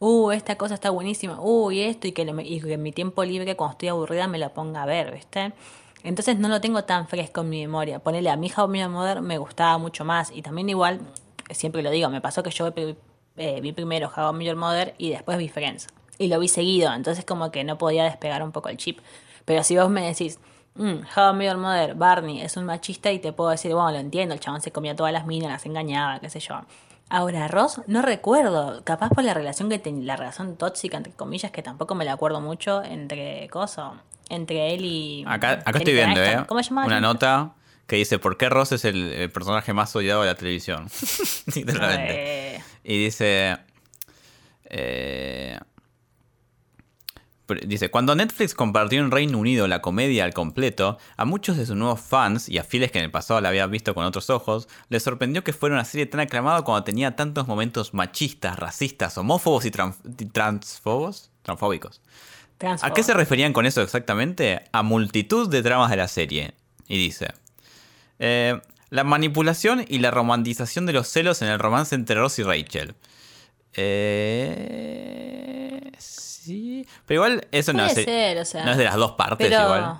uh, 0.00 0.32
esta 0.32 0.56
cosa 0.56 0.74
está 0.74 0.90
buenísima, 0.90 1.38
uh, 1.40 1.70
y 1.70 1.82
esto, 1.82 2.08
y 2.08 2.12
que, 2.12 2.24
lo- 2.24 2.40
y 2.40 2.60
que 2.60 2.76
mi 2.76 2.90
tiempo 2.90 3.22
libre, 3.24 3.54
cuando 3.54 3.72
estoy 3.72 3.88
aburrida, 3.88 4.26
me 4.26 4.38
la 4.38 4.48
ponga 4.48 4.82
a 4.82 4.86
ver, 4.86 5.12
¿viste? 5.12 5.52
Entonces 6.04 6.38
no 6.38 6.48
lo 6.48 6.60
tengo 6.60 6.84
tan 6.84 7.08
fresco 7.08 7.40
en 7.40 7.48
mi 7.48 7.60
memoria. 7.62 7.98
Ponele 7.98 8.30
a 8.30 8.36
mi 8.36 8.46
hija 8.46 8.62
o 8.62 8.68
Mother 8.68 9.22
me 9.22 9.38
gustaba 9.38 9.78
mucho 9.78 10.04
más. 10.04 10.30
Y 10.30 10.42
también 10.42 10.68
igual, 10.68 11.00
siempre 11.50 11.82
lo 11.82 11.90
digo, 11.90 12.10
me 12.10 12.20
pasó 12.20 12.42
que 12.42 12.50
yo 12.50 12.70
vi, 12.72 12.94
eh, 13.36 13.72
primero 13.72 14.12
How 14.14 14.38
I 14.38 14.44
Your 14.44 14.56
Mother 14.56 14.94
y 14.98 15.10
después 15.10 15.38
vi 15.38 15.48
Friends. 15.48 15.88
Y 16.18 16.28
lo 16.28 16.38
vi 16.38 16.48
seguido, 16.48 16.92
entonces 16.92 17.24
como 17.24 17.50
que 17.50 17.64
no 17.64 17.78
podía 17.78 18.04
despegar 18.04 18.42
un 18.42 18.52
poco 18.52 18.68
el 18.68 18.76
chip. 18.76 19.00
Pero 19.46 19.64
si 19.64 19.76
vos 19.78 19.88
me 19.88 20.06
decís, 20.06 20.38
mm, 20.74 21.00
How 21.16 21.40
I 21.40 21.46
Your 21.46 21.56
Mother, 21.56 21.94
Barney 21.94 22.42
es 22.42 22.58
un 22.58 22.66
machista 22.66 23.10
y 23.10 23.18
te 23.18 23.32
puedo 23.32 23.50
decir, 23.50 23.72
bueno, 23.72 23.90
lo 23.90 23.98
entiendo, 23.98 24.34
el 24.34 24.40
chabón 24.40 24.60
se 24.60 24.70
comía 24.72 24.94
todas 24.94 25.12
las 25.12 25.26
minas, 25.26 25.50
las 25.50 25.64
engañaba, 25.64 26.20
qué 26.20 26.28
sé 26.28 26.38
yo. 26.38 26.60
Ahora, 27.08 27.48
Ross, 27.48 27.80
no 27.86 28.02
recuerdo, 28.02 28.82
capaz 28.84 29.08
por 29.10 29.24
la 29.24 29.34
relación 29.34 29.70
que 29.70 29.78
tenía, 29.78 30.04
la 30.04 30.16
relación 30.16 30.56
tóxica, 30.56 30.98
entre 30.98 31.12
comillas, 31.14 31.50
que 31.50 31.62
tampoco 31.62 31.94
me 31.94 32.04
la 32.04 32.12
acuerdo 32.12 32.40
mucho, 32.40 32.82
entre 32.82 33.48
coso, 33.48 33.94
entre 34.28 34.74
él 34.74 34.84
y... 34.84 35.24
Acá, 35.26 35.62
acá 35.64 35.78
estoy 35.78 35.94
viendo, 35.94 36.20
Aniston. 36.20 36.42
¿eh? 36.42 36.46
¿Cómo 36.46 36.62
se 36.62 36.68
llama? 36.70 36.86
Una 36.86 37.00
nota 37.00 37.54
que 37.86 37.96
dice, 37.96 38.18
¿por 38.18 38.36
qué 38.36 38.48
Ross 38.48 38.72
es 38.72 38.84
el, 38.84 39.12
el 39.12 39.30
personaje 39.30 39.72
más 39.72 39.94
odiado 39.94 40.22
de 40.22 40.28
la 40.28 40.34
televisión? 40.34 40.88
Literalmente. 41.54 42.62
Y 42.82 43.04
dice. 43.04 43.58
eh, 44.64 45.58
dice: 47.66 47.90
Cuando 47.90 48.14
Netflix 48.14 48.54
compartió 48.54 49.00
en 49.00 49.10
Reino 49.10 49.38
Unido 49.38 49.68
la 49.68 49.82
comedia 49.82 50.24
al 50.24 50.32
completo, 50.32 50.98
a 51.16 51.24
muchos 51.26 51.56
de 51.58 51.66
sus 51.66 51.76
nuevos 51.76 52.00
fans 52.00 52.48
y 52.48 52.56
a 52.58 52.64
fieles 52.64 52.90
que 52.90 52.98
en 52.98 53.04
el 53.04 53.10
pasado 53.10 53.40
la 53.42 53.50
habían 53.50 53.70
visto 53.70 53.94
con 53.94 54.04
otros 54.06 54.30
ojos, 54.30 54.66
les 54.88 55.02
sorprendió 55.02 55.44
que 55.44 55.52
fuera 55.52 55.74
una 55.74 55.84
serie 55.84 56.06
tan 56.06 56.20
aclamada 56.20 56.62
cuando 56.62 56.84
tenía 56.84 57.16
tantos 57.16 57.46
momentos 57.46 57.92
machistas, 57.92 58.58
racistas, 58.58 59.18
homófobos 59.18 59.66
y 59.66 59.70
transfobos. 59.70 61.30
Transfóbicos. 61.42 62.00
¿A 62.66 62.92
qué 62.92 63.02
se 63.02 63.14
referían 63.14 63.52
con 63.52 63.66
eso 63.66 63.82
exactamente? 63.82 64.62
A 64.72 64.82
multitud 64.82 65.48
de 65.48 65.62
dramas 65.62 65.90
de 65.90 65.96
la 65.96 66.08
serie. 66.08 66.54
Y 66.88 66.98
dice: 66.98 67.28
eh, 68.18 68.60
La 68.90 69.04
manipulación 69.04 69.84
y 69.88 69.98
la 69.98 70.10
romantización 70.10 70.86
de 70.86 70.92
los 70.92 71.08
celos 71.08 71.42
en 71.42 71.48
el 71.48 71.58
romance 71.58 71.94
entre 71.94 72.16
Ross 72.16 72.38
y 72.38 72.42
Rachel. 72.42 72.94
Eh, 74.56 75.90
sí. 75.98 76.86
Pero 77.06 77.18
igual 77.24 77.46
eso 77.52 77.72
no 77.72 77.84
es, 77.86 77.94
ser, 77.94 78.38
o 78.38 78.44
sea, 78.44 78.64
no 78.64 78.72
es 78.72 78.76
de 78.76 78.84
las 78.84 78.94
dos 78.96 79.12
partes 79.12 79.48
pero- 79.48 79.62
igual. 79.62 79.96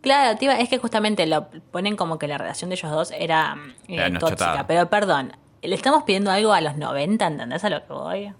Claro, 0.00 0.38
es 0.40 0.68
que 0.68 0.78
justamente 0.78 1.26
lo 1.26 1.50
ponen 1.72 1.96
como 1.96 2.20
que 2.20 2.28
la 2.28 2.38
relación 2.38 2.70
de 2.70 2.76
ellos 2.76 2.90
dos 2.92 3.10
era 3.10 3.56
eh, 3.88 3.96
tóxica. 4.12 4.18
chotada. 4.30 4.66
Pero 4.68 4.88
perdón, 4.88 5.32
le 5.60 5.74
estamos 5.74 6.04
pidiendo 6.04 6.30
algo 6.30 6.52
a 6.52 6.60
los 6.60 6.76
90, 6.76 7.26
¿entendés 7.26 7.64
a 7.64 7.68
lo 7.70 7.84
que 7.84 7.92
voy? 7.92 8.32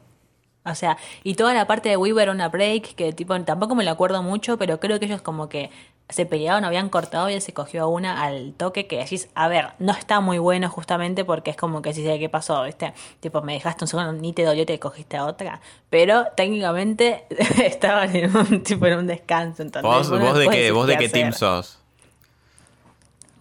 O 0.64 0.74
sea, 0.74 0.98
y 1.22 1.34
toda 1.34 1.54
la 1.54 1.66
parte 1.66 1.88
de 1.88 1.96
Weaver 1.96 2.30
on 2.30 2.40
a 2.40 2.48
Break, 2.48 2.94
que 2.94 3.12
tipo, 3.12 3.38
tampoco 3.42 3.74
me 3.74 3.84
lo 3.84 3.90
acuerdo 3.90 4.22
mucho, 4.22 4.58
pero 4.58 4.80
creo 4.80 4.98
que 4.98 5.06
ellos 5.06 5.22
como 5.22 5.48
que 5.48 5.70
se 6.10 6.24
peleaban, 6.24 6.64
habían 6.64 6.88
cortado 6.88 7.28
y 7.28 7.34
él 7.34 7.42
se 7.42 7.52
cogió 7.52 7.84
a 7.84 7.86
una 7.86 8.22
al 8.22 8.54
toque 8.54 8.86
que 8.86 8.98
decís, 8.98 9.28
a 9.34 9.46
ver, 9.48 9.68
no 9.78 9.92
está 9.92 10.20
muy 10.20 10.38
bueno 10.38 10.70
justamente 10.70 11.24
porque 11.24 11.50
es 11.50 11.56
como 11.56 11.82
que 11.82 11.92
si 11.92 12.02
sé 12.02 12.18
qué 12.18 12.28
pasó, 12.30 12.62
¿viste? 12.64 12.94
Tipo, 13.20 13.42
me 13.42 13.52
dejaste 13.54 13.84
un 13.84 13.88
segundo, 13.88 14.12
ni 14.12 14.32
te 14.32 14.44
dolió, 14.44 14.64
te 14.64 14.78
cogiste 14.78 15.18
a 15.18 15.26
otra. 15.26 15.60
Pero 15.90 16.26
técnicamente 16.34 17.26
estaban 17.62 18.14
en 18.16 18.34
un 18.34 18.62
tipo 18.62 18.86
en 18.86 18.98
un 18.98 19.06
descanso. 19.06 19.64
¿Vos, 19.82 20.10
de 20.10 20.48
qué, 20.48 20.70
vos 20.70 20.86
de 20.86 20.96
qué 20.96 21.08
team 21.10 21.32
sos? 21.32 21.78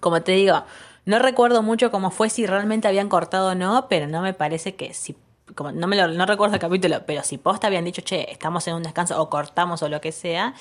Como 0.02 0.22
te 0.22 0.34
digo, 0.34 0.64
no 1.06 1.20
recuerdo 1.20 1.64
mucho 1.64 1.90
cómo 1.90 2.12
fue 2.12 2.30
si 2.30 2.46
realmente 2.46 2.88
habían 2.88 3.08
cortado 3.08 3.52
o 3.52 3.56
no, 3.56 3.88
pero 3.90 4.08
no 4.08 4.22
me 4.22 4.34
parece 4.34 4.76
que 4.76 4.94
si 4.94 5.16
como 5.56 5.72
no 5.72 5.88
me 5.88 5.96
lo, 5.96 6.08
no 6.10 6.26
recuerdo 6.26 6.56
el 6.56 6.62
capítulo, 6.62 7.02
pero 7.06 7.24
si 7.24 7.38
posta 7.38 7.68
habían 7.68 7.86
dicho, 7.86 8.02
"Che, 8.02 8.32
estamos 8.32 8.68
en 8.68 8.76
un 8.76 8.84
descanso 8.84 9.22
o 9.22 9.30
cortamos 9.30 9.82
o 9.84 9.90
lo 9.90 10.02
que 10.02 10.12
sea." 10.12 10.54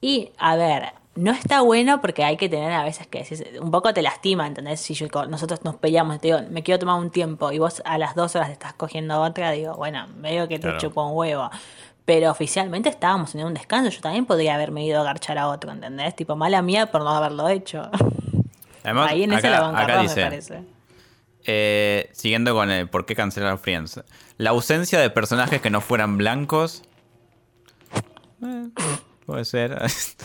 Y 0.00 0.30
a 0.38 0.56
ver, 0.56 0.92
no 1.14 1.32
está 1.32 1.60
bueno 1.60 2.00
porque 2.00 2.24
hay 2.24 2.36
que 2.36 2.48
tener 2.48 2.72
a 2.72 2.84
veces 2.84 3.06
que 3.06 3.18
decir, 3.18 3.58
un 3.60 3.70
poco 3.70 3.92
te 3.92 4.00
lastima, 4.00 4.46
¿entendés? 4.46 4.80
Si 4.80 4.94
yo, 4.94 5.08
nosotros 5.28 5.64
nos 5.64 5.76
peleamos, 5.76 6.20
te 6.20 6.28
digo, 6.28 6.40
me 6.50 6.62
quiero 6.62 6.78
tomar 6.78 6.98
un 6.98 7.10
tiempo 7.10 7.52
y 7.52 7.58
vos 7.58 7.82
a 7.84 7.98
las 7.98 8.14
dos 8.14 8.34
horas 8.36 8.48
te 8.48 8.54
estás 8.54 8.72
cogiendo 8.74 9.20
otra, 9.20 9.50
digo, 9.50 9.74
bueno, 9.74 10.06
medio 10.16 10.48
que 10.48 10.56
te 10.58 10.62
Claro. 10.68 10.78
chupo 10.78 11.04
un 11.04 11.16
huevo. 11.16 11.50
Pero 12.06 12.30
oficialmente 12.30 12.88
estábamos 12.88 13.34
en 13.34 13.44
un 13.44 13.54
descanso, 13.54 13.90
yo 13.90 14.00
también 14.00 14.24
podría 14.24 14.54
haberme 14.54 14.84
ido 14.84 15.00
a 15.00 15.04
garchar 15.04 15.36
a 15.38 15.48
otro, 15.48 15.70
¿entendés? 15.72 16.16
Tipo, 16.16 16.34
mala 16.34 16.62
mía 16.62 16.86
por 16.86 17.02
no 17.02 17.10
haberlo 17.10 17.48
hecho. 17.48 17.90
Además, 18.82 19.10
Ahí 19.10 19.24
en 19.24 19.32
esa 19.32 19.48
acá, 19.48 19.50
la 19.50 19.60
banca 19.60 19.82
acá 19.82 19.94
Ross, 19.96 20.02
dice, 20.02 20.16
me 20.16 20.26
parece. 20.26 20.62
Eh, 21.44 22.10
siguiendo 22.12 22.54
con 22.54 22.70
el 22.70 22.88
por 22.88 23.06
qué 23.06 23.14
cancelar 23.14 23.58
Friends. 23.58 24.00
La 24.36 24.50
ausencia 24.50 24.98
de 25.00 25.10
personajes 25.10 25.60
que 25.60 25.70
no 25.70 25.80
fueran 25.80 26.18
blancos. 26.18 26.82
Eh, 28.42 28.68
puede 29.26 29.44
ser. 29.44 29.80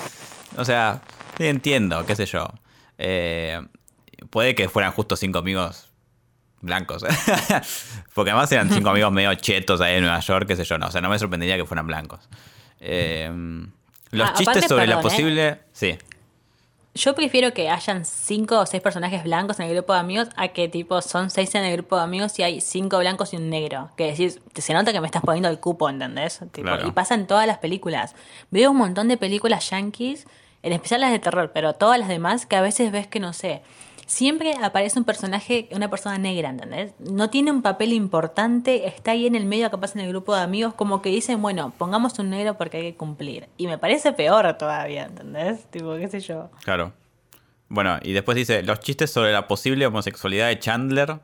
o 0.57 0.65
sea, 0.65 1.01
sí 1.37 1.47
entiendo, 1.47 2.05
qué 2.05 2.15
sé 2.15 2.25
yo. 2.25 2.47
Eh, 2.97 3.61
puede 4.29 4.55
que 4.55 4.69
fueran 4.69 4.91
justo 4.91 5.15
cinco 5.15 5.39
amigos 5.39 5.91
blancos. 6.61 7.03
Porque 8.13 8.31
además 8.31 8.51
eran 8.51 8.69
cinco 8.69 8.89
amigos 8.89 9.11
medio 9.11 9.33
chetos 9.35 9.81
ahí 9.81 9.95
en 9.95 10.01
Nueva 10.01 10.19
York, 10.19 10.47
qué 10.47 10.55
sé 10.55 10.63
yo. 10.63 10.77
No, 10.77 10.87
o 10.87 10.91
sea, 10.91 11.01
no 11.01 11.09
me 11.09 11.19
sorprendería 11.19 11.57
que 11.57 11.65
fueran 11.65 11.87
blancos. 11.87 12.27
Eh, 12.79 13.29
los 14.11 14.29
Ah, 14.29 14.33
chistes 14.33 14.65
sobre 14.67 14.87
la 14.87 14.95
perdón, 14.97 15.11
¿eh? 15.11 15.15
posible. 15.15 15.59
Sí. 15.73 15.97
Yo 16.95 17.13
prefiero 17.13 17.53
que 17.53 17.69
hayan 17.69 18.05
cinco 18.05 18.57
o 18.57 18.65
seis 18.65 18.81
personajes 18.81 19.25
blancos 19.25 19.59
en 19.59 19.67
el 19.67 19.73
grupo 19.73 19.91
de 19.91 19.99
amigos 19.99 20.29
a 20.37 20.47
que 20.47 20.69
tipo 20.69 21.01
son 21.01 21.29
seis 21.29 21.53
en 21.53 21.65
el 21.65 21.73
grupo 21.73 21.97
de 21.97 22.03
amigos 22.03 22.39
y 22.39 22.43
hay 22.43 22.61
cinco 22.61 22.99
blancos 22.99 23.33
y 23.33 23.35
un 23.35 23.49
negro. 23.49 23.89
Que 23.97 24.05
decís, 24.05 24.39
se 24.55 24.73
nota 24.73 24.93
que 24.93 25.01
me 25.01 25.05
estás 25.05 25.21
poniendo 25.21 25.49
el 25.49 25.59
cupo, 25.59 25.89
¿entendés? 25.89 26.39
Tipo, 26.53 26.67
Claro. 26.67 26.87
Y 26.87 26.91
pasa 26.91 27.15
en 27.15 27.27
todas 27.27 27.47
las 27.47 27.57
películas. 27.57 28.15
Veo 28.49 28.71
un 28.71 28.77
montón 28.77 29.09
de 29.09 29.17
películas 29.17 29.69
yankees, 29.69 30.25
en 30.63 30.71
especial 30.71 31.01
las 31.01 31.11
de 31.11 31.19
terror, 31.19 31.51
pero 31.53 31.73
todas 31.73 31.99
las 31.99 32.07
demás 32.07 32.45
que 32.45 32.55
a 32.55 32.61
veces 32.61 32.93
ves 32.93 33.07
que 33.07 33.19
no 33.19 33.33
sé. 33.33 33.61
Siempre 34.05 34.53
aparece 34.61 34.99
un 34.99 35.05
personaje, 35.05 35.67
una 35.71 35.89
persona 35.89 36.17
negra, 36.17 36.49
¿entendés? 36.49 36.93
No 36.99 37.29
tiene 37.29 37.51
un 37.51 37.61
papel 37.61 37.93
importante, 37.93 38.87
está 38.87 39.11
ahí 39.11 39.27
en 39.27 39.35
el 39.35 39.45
medio, 39.45 39.69
capaz 39.71 39.95
en 39.95 40.01
el 40.01 40.09
grupo 40.09 40.35
de 40.35 40.41
amigos, 40.41 40.73
como 40.73 41.01
que 41.01 41.09
dicen, 41.09 41.41
bueno, 41.41 41.73
pongamos 41.77 42.17
un 42.19 42.29
negro 42.29 42.57
porque 42.57 42.77
hay 42.77 42.83
que 42.91 42.97
cumplir. 42.97 43.49
Y 43.57 43.67
me 43.67 43.77
parece 43.77 44.13
peor 44.13 44.57
todavía, 44.57 45.05
¿entendés? 45.05 45.65
Tipo, 45.71 45.95
qué 45.95 46.07
sé 46.07 46.19
yo. 46.19 46.49
Claro. 46.63 46.93
Bueno, 47.67 47.99
y 48.01 48.13
después 48.13 48.35
dice, 48.35 48.61
los 48.63 48.79
chistes 48.79 49.11
sobre 49.11 49.31
la 49.31 49.47
posible 49.47 49.85
homosexualidad 49.87 50.47
de 50.47 50.59
Chandler. 50.59 51.19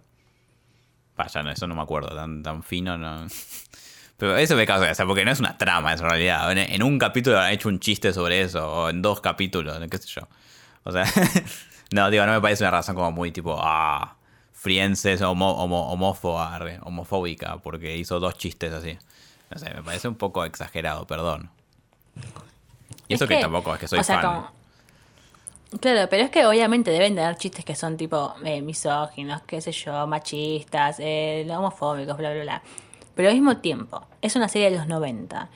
Vaya, 1.15 1.43
no, 1.43 1.51
eso 1.51 1.67
no 1.67 1.75
me 1.75 1.81
acuerdo, 1.81 2.15
tan, 2.15 2.41
tan 2.41 2.63
fino, 2.63 2.97
no. 2.97 3.27
Pero 4.17 4.37
eso 4.37 4.55
me 4.55 4.67
causa, 4.67 4.91
o 4.91 4.93
sea, 4.93 5.05
porque 5.05 5.25
no 5.25 5.31
es 5.31 5.39
una 5.39 5.57
trama, 5.57 5.93
en 5.93 5.99
realidad. 5.99 6.51
En 6.51 6.83
un 6.83 6.99
capítulo 6.99 7.39
han 7.39 7.53
hecho 7.53 7.69
un 7.69 7.79
chiste 7.79 8.13
sobre 8.13 8.41
eso, 8.41 8.71
o 8.71 8.89
en 8.89 9.01
dos 9.01 9.19
capítulos, 9.19 9.79
qué 9.89 9.97
sé 9.97 10.07
yo. 10.07 10.27
O 10.83 10.91
sea, 10.91 11.05
no, 11.91 12.09
digo, 12.09 12.25
no 12.25 12.31
me 12.33 12.41
parece 12.41 12.63
una 12.63 12.71
razón 12.71 12.95
como 12.95 13.11
muy 13.11 13.31
tipo, 13.31 13.57
ah, 13.59 14.15
frienses, 14.53 15.21
homo, 15.21 15.51
homo, 15.51 15.91
homófoba, 15.91 16.59
homofóbica, 16.83 17.57
porque 17.57 17.97
hizo 17.97 18.19
dos 18.19 18.37
chistes 18.37 18.73
así. 18.73 18.97
No 19.49 19.57
sé, 19.59 19.73
me 19.73 19.83
parece 19.83 20.07
un 20.07 20.15
poco 20.15 20.45
exagerado, 20.45 21.05
perdón. 21.05 21.49
Y 23.07 23.15
Es 23.15 23.21
eso 23.21 23.27
que, 23.27 23.35
que, 23.35 23.41
tampoco 23.41 23.73
es 23.73 23.79
que 23.79 23.87
soy 23.87 23.99
o 23.99 24.03
sea, 24.03 24.21
fan. 24.21 24.35
como- 24.35 24.61
Claro, 25.79 26.09
pero 26.09 26.23
es 26.23 26.29
que 26.29 26.45
obviamente 26.45 26.91
deben 26.91 27.15
tener 27.15 27.37
chistes 27.37 27.63
que 27.63 27.75
son 27.75 27.95
tipo 27.95 28.33
eh, 28.43 28.61
misóginos, 28.61 29.41
qué 29.43 29.61
sé 29.61 29.71
yo, 29.71 30.05
machistas, 30.05 30.97
eh, 30.99 31.47
homofóbicos, 31.49 32.17
bla, 32.17 32.33
bla, 32.33 32.41
bla. 32.43 32.61
Pero 33.15 33.29
al 33.29 33.35
mismo 33.35 33.57
tiempo, 33.57 34.05
es 34.21 34.35
una 34.35 34.49
serie 34.49 34.69
de 34.69 34.77
los 34.77 34.87
90. 34.87 35.49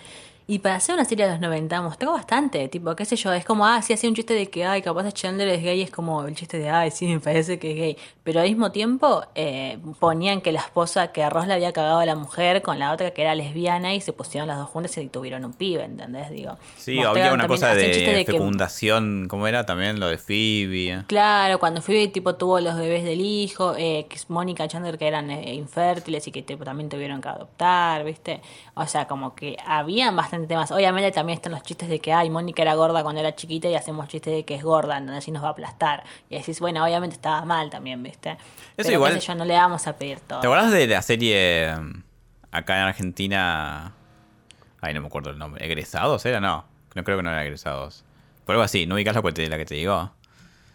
Y 0.47 0.59
para 0.59 0.75
hacer 0.75 0.93
una 0.93 1.05
serie 1.05 1.25
de 1.25 1.31
los 1.31 1.39
90 1.41 1.81
mostró 1.81 2.11
bastante, 2.11 2.67
tipo, 2.67 2.95
qué 2.95 3.03
sé 3.03 3.15
yo, 3.15 3.33
es 3.33 3.43
como, 3.45 3.65
ah, 3.65 3.81
sí, 3.81 3.93
hacía 3.93 4.07
un 4.09 4.15
chiste 4.15 4.35
de 4.35 4.47
que, 4.47 4.63
ay, 4.63 4.83
capaz 4.83 5.11
Chandler 5.11 5.47
es 5.49 5.63
gay, 5.63 5.81
es 5.81 5.89
como 5.89 6.23
el 6.25 6.35
chiste 6.35 6.59
de, 6.59 6.69
ay, 6.69 6.91
sí, 6.91 7.07
me 7.07 7.19
parece 7.19 7.57
que 7.57 7.71
es 7.71 7.77
gay. 7.77 7.97
Pero 8.23 8.41
al 8.41 8.47
mismo 8.47 8.71
tiempo 8.71 9.23
eh, 9.33 9.79
ponían 9.99 10.41
que 10.41 10.51
la 10.51 10.59
esposa, 10.59 11.11
que 11.11 11.27
Ross 11.31 11.47
le 11.47 11.53
había 11.55 11.73
cagado 11.73 11.97
a 11.97 12.05
la 12.05 12.13
mujer 12.15 12.61
con 12.61 12.77
la 12.77 12.91
otra 12.91 13.09
que 13.11 13.23
era 13.23 13.33
lesbiana 13.33 13.95
y 13.95 14.01
se 14.01 14.13
pusieron 14.13 14.47
las 14.47 14.59
dos 14.59 14.69
juntas 14.69 14.95
y 14.99 15.07
tuvieron 15.07 15.45
un 15.45 15.53
pibe, 15.53 15.83
¿entendés? 15.83 16.29
Digo, 16.29 16.57
Sí, 16.77 16.99
había 16.99 17.33
una 17.33 17.47
cosa 17.47 17.71
hacían 17.71 17.87
de 17.87 17.93
chiste 17.95 18.25
que- 18.25 18.31
fecundación, 18.33 19.25
¿cómo 19.27 19.47
era? 19.47 19.65
También 19.65 19.99
lo 19.99 20.07
de 20.09 20.17
Phoebe. 20.19 21.03
Claro, 21.07 21.59
cuando 21.59 21.81
Phoebe 21.81 22.07
tipo 22.09 22.35
tuvo 22.35 22.59
los 22.59 22.75
bebés 22.77 23.03
del 23.03 23.21
hijo, 23.21 23.73
eh, 23.77 24.05
que 24.07 24.17
Mónica 24.27 24.65
y 24.65 24.67
Chandler 24.67 24.99
que 24.99 25.07
eran 25.07 25.31
eh, 25.31 25.55
infértiles 25.55 26.27
y 26.27 26.31
que 26.31 26.43
tipo, 26.43 26.63
también 26.63 26.87
tuvieron 26.89 27.19
que 27.19 27.29
adoptar, 27.29 28.03
¿viste? 28.03 28.41
O 28.75 28.85
sea, 28.85 29.07
como 29.07 29.33
que 29.35 29.57
habían 29.65 30.15
bastante 30.15 30.34
temas. 30.47 30.71
Obviamente 30.71 31.11
también 31.11 31.37
están 31.37 31.51
los 31.53 31.63
chistes 31.63 31.89
de 31.89 31.99
que, 31.99 32.13
ay, 32.13 32.29
Mónica 32.29 32.61
era 32.61 32.73
gorda 32.75 33.01
cuando 33.03 33.21
era 33.21 33.35
chiquita 33.35 33.67
y 33.67 33.75
hacemos 33.75 34.07
chistes 34.07 34.33
de 34.33 34.43
que 34.45 34.55
es 34.55 34.63
gorda, 34.63 34.97
entonces 34.97 35.23
así 35.23 35.31
nos 35.31 35.43
va 35.43 35.47
a 35.47 35.51
aplastar. 35.51 36.03
Y 36.29 36.37
decís, 36.37 36.59
bueno, 36.59 36.83
obviamente 36.83 37.15
estaba 37.15 37.43
mal 37.45 37.69
también, 37.69 38.01
¿viste? 38.03 38.37
Pero 38.75 38.91
igual- 38.91 39.13
qué 39.15 39.21
sé 39.21 39.27
yo, 39.27 39.35
no 39.35 39.45
le 39.45 39.53
vamos 39.55 39.87
a 39.87 39.93
pedir 39.97 40.19
todo. 40.19 40.39
¿Te 40.41 40.47
acuerdas 40.47 40.71
de 40.71 40.87
la 40.87 41.01
serie 41.01 41.75
mm, 41.75 42.03
acá 42.51 42.77
en 42.77 42.83
Argentina? 42.83 43.93
Ay, 44.81 44.93
no 44.93 45.01
me 45.01 45.07
acuerdo 45.07 45.29
el 45.31 45.37
nombre. 45.39 45.65
¿Egresados 45.65 46.25
era? 46.25 46.39
No, 46.39 46.65
no 46.93 47.03
creo 47.03 47.17
que 47.17 47.23
no 47.23 47.31
era 47.31 47.43
egresados. 47.43 48.03
Por 48.45 48.53
algo 48.53 48.63
así, 48.63 48.85
¿no 48.85 48.95
ubicas 48.95 49.15
la, 49.15 49.21
que 49.21 49.49
la 49.49 49.57
que 49.57 49.65
te 49.65 49.75
digo? 49.75 50.11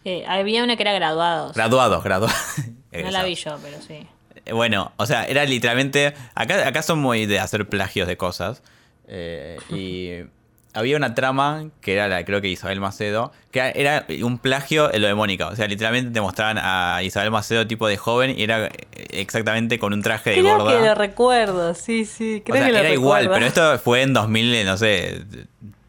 Eh, 0.03 0.25
había 0.27 0.63
una 0.63 0.75
que 0.75 0.83
era 0.83 0.93
graduados. 0.93 1.53
Graduados, 1.55 2.03
graduados. 2.03 2.35
no 2.91 3.11
la 3.11 3.23
vi 3.23 3.35
yo, 3.35 3.57
pero 3.61 3.79
sí. 3.81 4.07
Eh, 4.45 4.53
Bueno, 4.53 4.91
o 4.97 5.05
sea, 5.05 5.25
era 5.25 5.45
literalmente. 5.45 6.13
Acá, 6.35 6.67
acá 6.67 6.81
son 6.81 6.99
muy 6.99 7.25
de 7.25 7.39
hacer 7.39 7.69
plagios 7.69 8.07
de 8.07 8.17
cosas. 8.17 8.63
Eh, 9.11 9.57
y 9.69 10.25
había 10.73 10.95
una 10.95 11.13
trama 11.13 11.65
que 11.81 11.93
era 11.93 12.07
la, 12.07 12.23
creo 12.23 12.39
que 12.39 12.47
Isabel 12.47 12.79
Macedo, 12.79 13.33
que 13.51 13.73
era 13.75 14.05
un 14.23 14.37
plagio 14.37 14.91
en 14.93 15.01
lo 15.01 15.07
de 15.07 15.15
Mónica. 15.15 15.47
O 15.47 15.55
sea, 15.55 15.67
literalmente 15.67 16.11
te 16.11 16.21
mostraban 16.21 16.57
a 16.57 17.03
Isabel 17.03 17.29
Macedo 17.29 17.67
tipo 17.67 17.87
de 17.87 17.97
joven 17.97 18.33
y 18.37 18.43
era 18.43 18.69
exactamente 19.09 19.79
con 19.79 19.93
un 19.93 20.01
traje 20.01 20.31
de 20.31 20.37
Creo 20.37 20.57
gorda. 20.57 20.79
que 20.79 20.85
lo 20.85 20.95
recuerdo, 20.95 21.73
sí, 21.73 22.05
sí. 22.05 22.41
Creo 22.45 22.55
o 22.55 22.57
sea, 22.57 22.67
que 22.67 22.73
lo 22.73 22.79
era 22.79 22.93
igual, 22.93 23.29
pero 23.29 23.45
esto 23.45 23.77
fue 23.79 24.01
en 24.01 24.13
2000, 24.13 24.65
no 24.65 24.77
sé, 24.77 25.21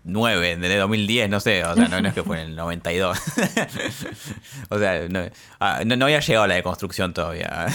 9, 0.05 0.57
de 0.57 0.77
2010, 0.77 1.31
no 1.31 1.39
sé, 1.39 1.65
o 1.65 1.77
sea, 1.77 1.87
no, 1.87 2.01
no 2.01 2.09
es 2.09 2.15
que 2.15 2.25
fue 2.25 2.41
en 2.43 2.49
el 2.49 2.57
92. 2.57 3.19
o 4.69 4.79
sea, 4.79 5.09
no, 5.09 5.21
ah, 5.61 5.83
no, 5.87 5.97
no 5.97 6.07
había 6.07 6.19
llegado 6.19 6.47
la 6.49 6.57
deconstrucción 6.57 7.15
todavía 7.15 7.67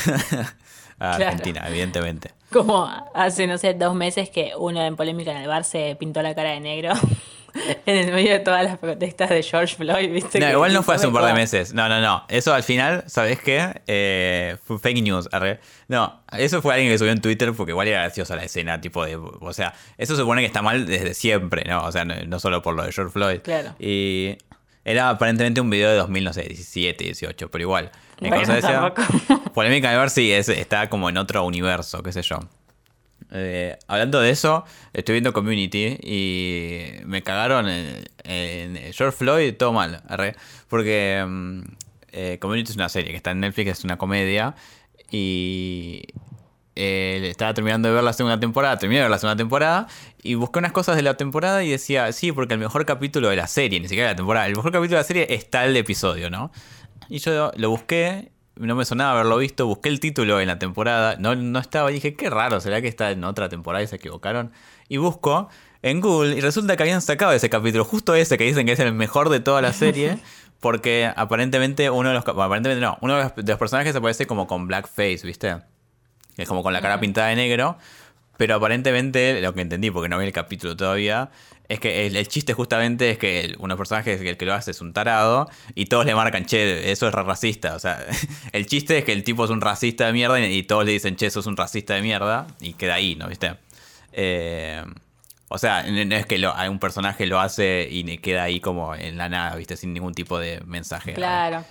a 0.99 1.15
Claro. 1.17 1.25
Argentina, 1.31 1.63
evidentemente. 1.67 2.31
Como 2.51 2.85
hace, 3.13 3.45
no 3.47 3.57
sé, 3.57 3.73
dos 3.73 3.93
meses 3.95 4.29
que 4.29 4.51
uno 4.57 4.81
en 4.83 4.95
polémica 4.95 5.31
en 5.31 5.37
el 5.37 5.47
bar 5.47 5.63
se 5.63 5.95
pintó 5.99 6.21
la 6.21 6.33
cara 6.33 6.51
de 6.51 6.59
negro 6.61 6.93
en 7.85 7.95
el 7.95 8.13
medio 8.13 8.31
de 8.31 8.39
todas 8.39 8.63
las 8.63 8.77
protestas 8.77 9.29
de 9.29 9.43
George 9.43 9.75
Floyd, 9.75 10.09
¿viste? 10.11 10.39
No, 10.39 10.45
Que 10.47 10.51
igual 10.53 10.73
no 10.73 10.81
fue 10.83 10.95
hace 10.95 11.07
un 11.07 11.13
par 11.13 11.25
de 11.25 11.33
meses. 11.33 11.73
No, 11.73 11.89
no, 11.89 11.99
no. 11.99 12.23
Eso 12.29 12.53
al 12.53 12.63
final, 12.63 13.03
¿sabes 13.07 13.39
qué? 13.41 13.81
Eh, 13.87 14.55
fue 14.63 14.79
fake 14.79 15.01
news. 15.03 15.27
arre. 15.31 15.59
No, 15.87 16.21
eso 16.31 16.61
fue 16.61 16.73
alguien 16.75 16.91
que 16.91 16.97
subió 16.97 17.11
en 17.11 17.21
Twitter 17.21 17.51
porque 17.53 17.71
igual 17.71 17.87
era 17.87 18.03
graciosa 18.03 18.35
la 18.35 18.43
escena, 18.43 18.79
tipo 18.79 19.05
de. 19.05 19.15
O 19.17 19.53
sea, 19.53 19.73
eso 19.97 20.15
se 20.15 20.21
supone 20.21 20.41
que 20.41 20.47
está 20.47 20.61
mal 20.61 20.85
desde 20.85 21.13
siempre, 21.13 21.63
¿no? 21.67 21.83
O 21.83 21.91
sea, 21.91 22.05
no, 22.05 22.15
no 22.27 22.39
solo 22.39 22.61
por 22.61 22.75
lo 22.75 22.83
de 22.83 22.91
George 22.91 23.11
Floyd. 23.11 23.39
Claro. 23.41 23.75
Y 23.79 24.37
era 24.85 25.09
aparentemente 25.09 25.59
un 25.59 25.69
video 25.69 25.89
de 25.89 25.97
2000, 25.97 26.23
no 26.23 26.31
sé, 26.33 26.43
17, 26.43 27.03
18, 27.03 27.51
pero 27.51 27.61
igual. 27.61 27.91
Mi 28.19 28.29
Bueno, 28.29 28.59
tampoco. 28.59 29.03
Polémica 29.53 29.91
de 29.91 29.97
ver 29.97 30.09
si 30.09 30.31
es, 30.31 30.49
está 30.49 30.89
como 30.89 31.09
en 31.09 31.17
otro 31.17 31.45
universo, 31.45 32.01
qué 32.01 32.11
sé 32.11 32.21
yo. 32.21 32.39
Eh, 33.31 33.77
hablando 33.87 34.21
de 34.21 34.29
eso, 34.29 34.63
estoy 34.93 35.13
viendo 35.13 35.33
Community 35.33 35.97
y 36.01 37.05
me 37.05 37.23
cagaron 37.23 37.67
en, 37.67 38.05
en 38.23 38.93
George 38.93 39.17
Floyd, 39.17 39.53
todo 39.55 39.73
mal, 39.73 40.01
arre. 40.07 40.35
porque 40.69 41.23
mm, 41.27 41.61
eh, 42.13 42.37
Community 42.39 42.71
es 42.71 42.75
una 42.77 42.89
serie 42.89 43.11
que 43.11 43.17
está 43.17 43.31
en 43.31 43.41
Netflix, 43.41 43.79
es 43.79 43.83
una 43.83 43.97
comedia 43.97 44.55
y 45.11 46.03
eh, 46.75 47.27
estaba 47.29 47.53
terminando 47.53 47.89
de 47.89 47.95
ver 47.95 48.03
la 48.03 48.13
segunda 48.13 48.39
temporada, 48.39 48.77
terminé 48.77 48.99
de 48.99 49.03
ver 49.03 49.11
la 49.11 49.19
segunda 49.19 49.35
temporada 49.35 49.87
y 50.23 50.35
busqué 50.35 50.59
unas 50.59 50.71
cosas 50.71 50.95
de 50.95 51.01
la 51.01 51.15
temporada 51.15 51.63
y 51.63 51.69
decía, 51.71 52.11
sí, 52.13 52.31
porque 52.31 52.53
el 52.53 52.59
mejor 52.59 52.85
capítulo 52.85 53.29
de 53.29 53.35
la 53.35 53.47
serie, 53.47 53.79
ni 53.79 53.87
siquiera 53.87 54.09
de 54.09 54.13
la 54.13 54.17
temporada, 54.17 54.47
el 54.47 54.55
mejor 54.55 54.71
capítulo 54.71 54.97
de 54.97 55.01
la 55.01 55.07
serie 55.07 55.27
está 55.29 55.65
el 55.65 55.75
episodio, 55.75 56.29
¿no? 56.29 56.51
Y 57.09 57.19
yo 57.19 57.51
lo 57.55 57.69
busqué, 57.69 58.31
no 58.55 58.75
me 58.75 58.85
sonaba 58.85 59.11
haberlo 59.11 59.37
visto, 59.37 59.65
busqué 59.65 59.89
el 59.89 59.99
título 59.99 60.39
en 60.39 60.47
la 60.47 60.59
temporada, 60.59 61.15
no, 61.19 61.35
no 61.35 61.59
estaba, 61.59 61.91
y 61.91 61.95
dije, 61.95 62.15
qué 62.15 62.29
raro, 62.29 62.59
¿será 62.59 62.81
que 62.81 62.87
está 62.87 63.11
en 63.11 63.23
otra 63.23 63.49
temporada 63.49 63.83
y 63.83 63.87
se 63.87 63.95
equivocaron? 63.95 64.51
Y 64.89 64.97
busco 64.97 65.49
en 65.81 66.01
Google 66.01 66.37
y 66.37 66.41
resulta 66.41 66.75
que 66.75 66.83
habían 66.83 67.01
sacado 67.01 67.31
ese 67.33 67.49
capítulo, 67.49 67.85
justo 67.85 68.15
ese 68.15 68.37
que 68.37 68.43
dicen 68.43 68.65
que 68.65 68.73
es 68.73 68.79
el 68.79 68.93
mejor 68.93 69.29
de 69.29 69.39
toda 69.39 69.61
la 69.61 69.73
serie, 69.73 70.19
porque 70.59 71.11
aparentemente 71.15 71.89
uno 71.89 72.09
de 72.09 72.15
los, 72.15 72.25
bueno, 72.25 72.43
aparentemente 72.43 72.81
no, 72.81 72.97
uno 73.01 73.17
de 73.17 73.23
los, 73.23 73.35
de 73.35 73.51
los 73.51 73.59
personajes 73.59 73.95
aparece 73.95 74.25
como 74.25 74.47
con 74.47 74.67
blackface, 74.67 75.21
¿viste? 75.23 75.57
Es 76.37 76.47
como 76.47 76.63
con 76.63 76.73
la 76.73 76.81
cara 76.81 76.99
pintada 76.99 77.27
de 77.27 77.35
negro. 77.35 77.77
Pero 78.37 78.53
aparentemente, 78.55 79.41
lo 79.41 79.53
que 79.53 79.61
entendí, 79.61 79.89
porque 79.89 80.09
no 80.09 80.19
vi 80.19 80.25
el 80.25 80.31
capítulo 80.31 80.77
todavía, 80.77 81.31
es 81.69 81.79
que 81.79 82.07
el, 82.07 82.15
el 82.15 82.27
chiste 82.27 82.53
justamente 82.53 83.11
es 83.11 83.17
que 83.17 83.55
uno 83.57 83.67
de 83.67 83.69
los 83.69 83.77
personajes 83.77 84.21
que 84.21 84.29
el 84.29 84.37
que 84.37 84.45
lo 84.45 84.53
hace 84.53 84.71
es 84.71 84.81
un 84.81 84.93
tarado 84.93 85.49
y 85.75 85.85
todos 85.85 86.05
le 86.05 86.15
marcan, 86.15 86.45
che, 86.45 86.91
eso 86.91 87.07
es 87.07 87.13
racista. 87.13 87.75
O 87.75 87.79
sea, 87.79 88.05
el 88.53 88.65
chiste 88.65 88.99
es 88.99 89.03
que 89.03 89.13
el 89.13 89.23
tipo 89.23 89.43
es 89.45 89.51
un 89.51 89.61
racista 89.61 90.05
de 90.05 90.13
mierda 90.13 90.39
y, 90.39 90.53
y 90.53 90.63
todos 90.63 90.85
le 90.85 90.93
dicen, 90.93 91.15
che, 91.15 91.25
eso 91.25 91.41
es 91.41 91.45
un 91.45 91.57
racista 91.57 91.95
de 91.95 92.01
mierda 92.01 92.47
y 92.61 92.73
queda 92.73 92.95
ahí, 92.95 93.15
¿no? 93.15 93.27
¿Viste? 93.27 93.55
Eh, 94.13 94.83
o 95.49 95.57
sea, 95.57 95.83
no 95.83 96.15
es 96.15 96.25
que 96.25 96.37
lo, 96.37 96.55
hay 96.55 96.67
un 96.67 96.79
personaje 96.79 97.25
lo 97.25 97.39
hace 97.39 97.87
y 97.89 98.17
queda 98.17 98.43
ahí 98.43 98.59
como 98.59 98.95
en 98.95 99.17
la 99.17 99.29
nada, 99.29 99.55
¿viste? 99.55 99.77
Sin 99.77 99.93
ningún 99.93 100.13
tipo 100.13 100.39
de 100.39 100.61
mensaje. 100.65 101.13
Claro. 101.13 101.63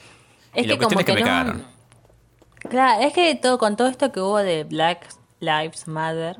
Y 0.54 0.60
Es 0.60 0.66
la 0.66 0.74
que 0.74 0.78
cuestión 0.78 0.88
como 0.88 1.00
es 1.00 1.06
que 1.06 1.12
que, 1.12 1.14
me 1.14 1.20
no... 1.20 1.26
cagaron. 1.26 1.64
Claro, 2.70 3.02
es 3.02 3.12
que 3.12 3.34
todo, 3.34 3.58
con 3.58 3.76
todo 3.76 3.88
esto 3.88 4.12
que 4.12 4.20
hubo 4.20 4.38
de 4.38 4.64
Black 4.64 5.08
Lives 5.40 5.86
Matter, 5.88 6.36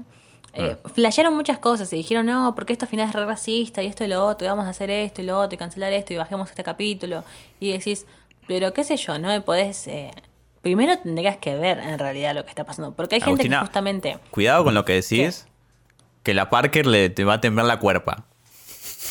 eh, 0.56 0.76
flashearon 0.94 1.34
muchas 1.34 1.58
cosas 1.58 1.92
y 1.92 1.96
dijeron, 1.96 2.26
no, 2.26 2.54
porque 2.54 2.72
esto 2.72 2.84
al 2.86 2.90
final 2.90 3.08
es 3.08 3.14
re 3.14 3.24
racista 3.24 3.82
y 3.82 3.86
esto 3.86 4.04
y 4.04 4.08
lo 4.08 4.24
otro, 4.26 4.46
y 4.46 4.48
vamos 4.48 4.66
a 4.66 4.70
hacer 4.70 4.90
esto 4.90 5.22
y 5.22 5.24
lo 5.24 5.38
otro, 5.38 5.54
y 5.54 5.58
cancelar 5.58 5.92
esto 5.92 6.12
y 6.12 6.16
bajemos 6.16 6.48
este 6.50 6.64
capítulo. 6.64 7.24
Y 7.60 7.72
decís, 7.72 8.06
pero 8.46 8.72
qué 8.72 8.84
sé 8.84 8.96
yo, 8.96 9.18
no 9.18 9.28
me 9.28 9.40
podés... 9.40 9.86
eh, 9.88 10.10
Primero 10.62 10.98
tendrías 10.98 11.36
que 11.36 11.54
ver 11.54 11.78
en 11.78 11.96
realidad 11.96 12.34
lo 12.34 12.42
que 12.42 12.50
está 12.50 12.64
pasando, 12.64 12.92
porque 12.92 13.14
hay 13.16 13.20
gente 13.20 13.48
que 13.48 13.56
justamente... 13.56 14.18
Cuidado 14.32 14.64
con 14.64 14.74
lo 14.74 14.84
que 14.84 14.94
decís, 14.94 15.46
que 16.24 16.34
la 16.34 16.50
Parker 16.50 16.86
le 16.88 17.08
te 17.08 17.22
va 17.24 17.34
a 17.34 17.40
temblar 17.40 17.66
la 17.66 17.78
cuerpa. 17.78 18.24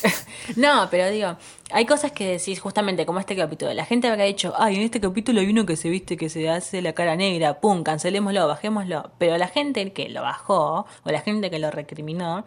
No, 0.58 0.88
pero 0.92 1.10
digo, 1.10 1.38
hay 1.72 1.86
cosas 1.86 2.12
que 2.12 2.28
decís 2.28 2.60
justamente 2.60 3.06
como 3.06 3.20
este 3.20 3.36
capítulo. 3.36 3.74
La 3.74 3.86
gente 3.86 4.08
habrá 4.08 4.26
dicho, 4.26 4.54
ay, 4.58 4.76
en 4.76 4.82
este 4.82 5.02
capítulo 5.02 5.42
hay 5.42 5.50
uno 5.50 5.66
que 5.66 5.76
se 5.76 5.90
viste 5.90 6.16
que 6.16 6.30
se 6.30 6.50
hace 6.50 6.82
la 6.82 6.94
cara 6.94 7.16
negra, 7.16 7.60
pum, 7.60 7.84
cancelémoslo, 7.84 8.48
bajémoslo. 8.48 9.12
Pero 9.18 9.38
la 9.38 9.48
gente 9.48 9.92
que 9.92 10.10
lo 10.10 10.22
bajó, 10.22 10.86
o 11.04 11.12
la 11.12 11.22
gente 11.22 11.50
que 11.50 11.60
lo 11.60 11.72
recriminó, 11.72 12.46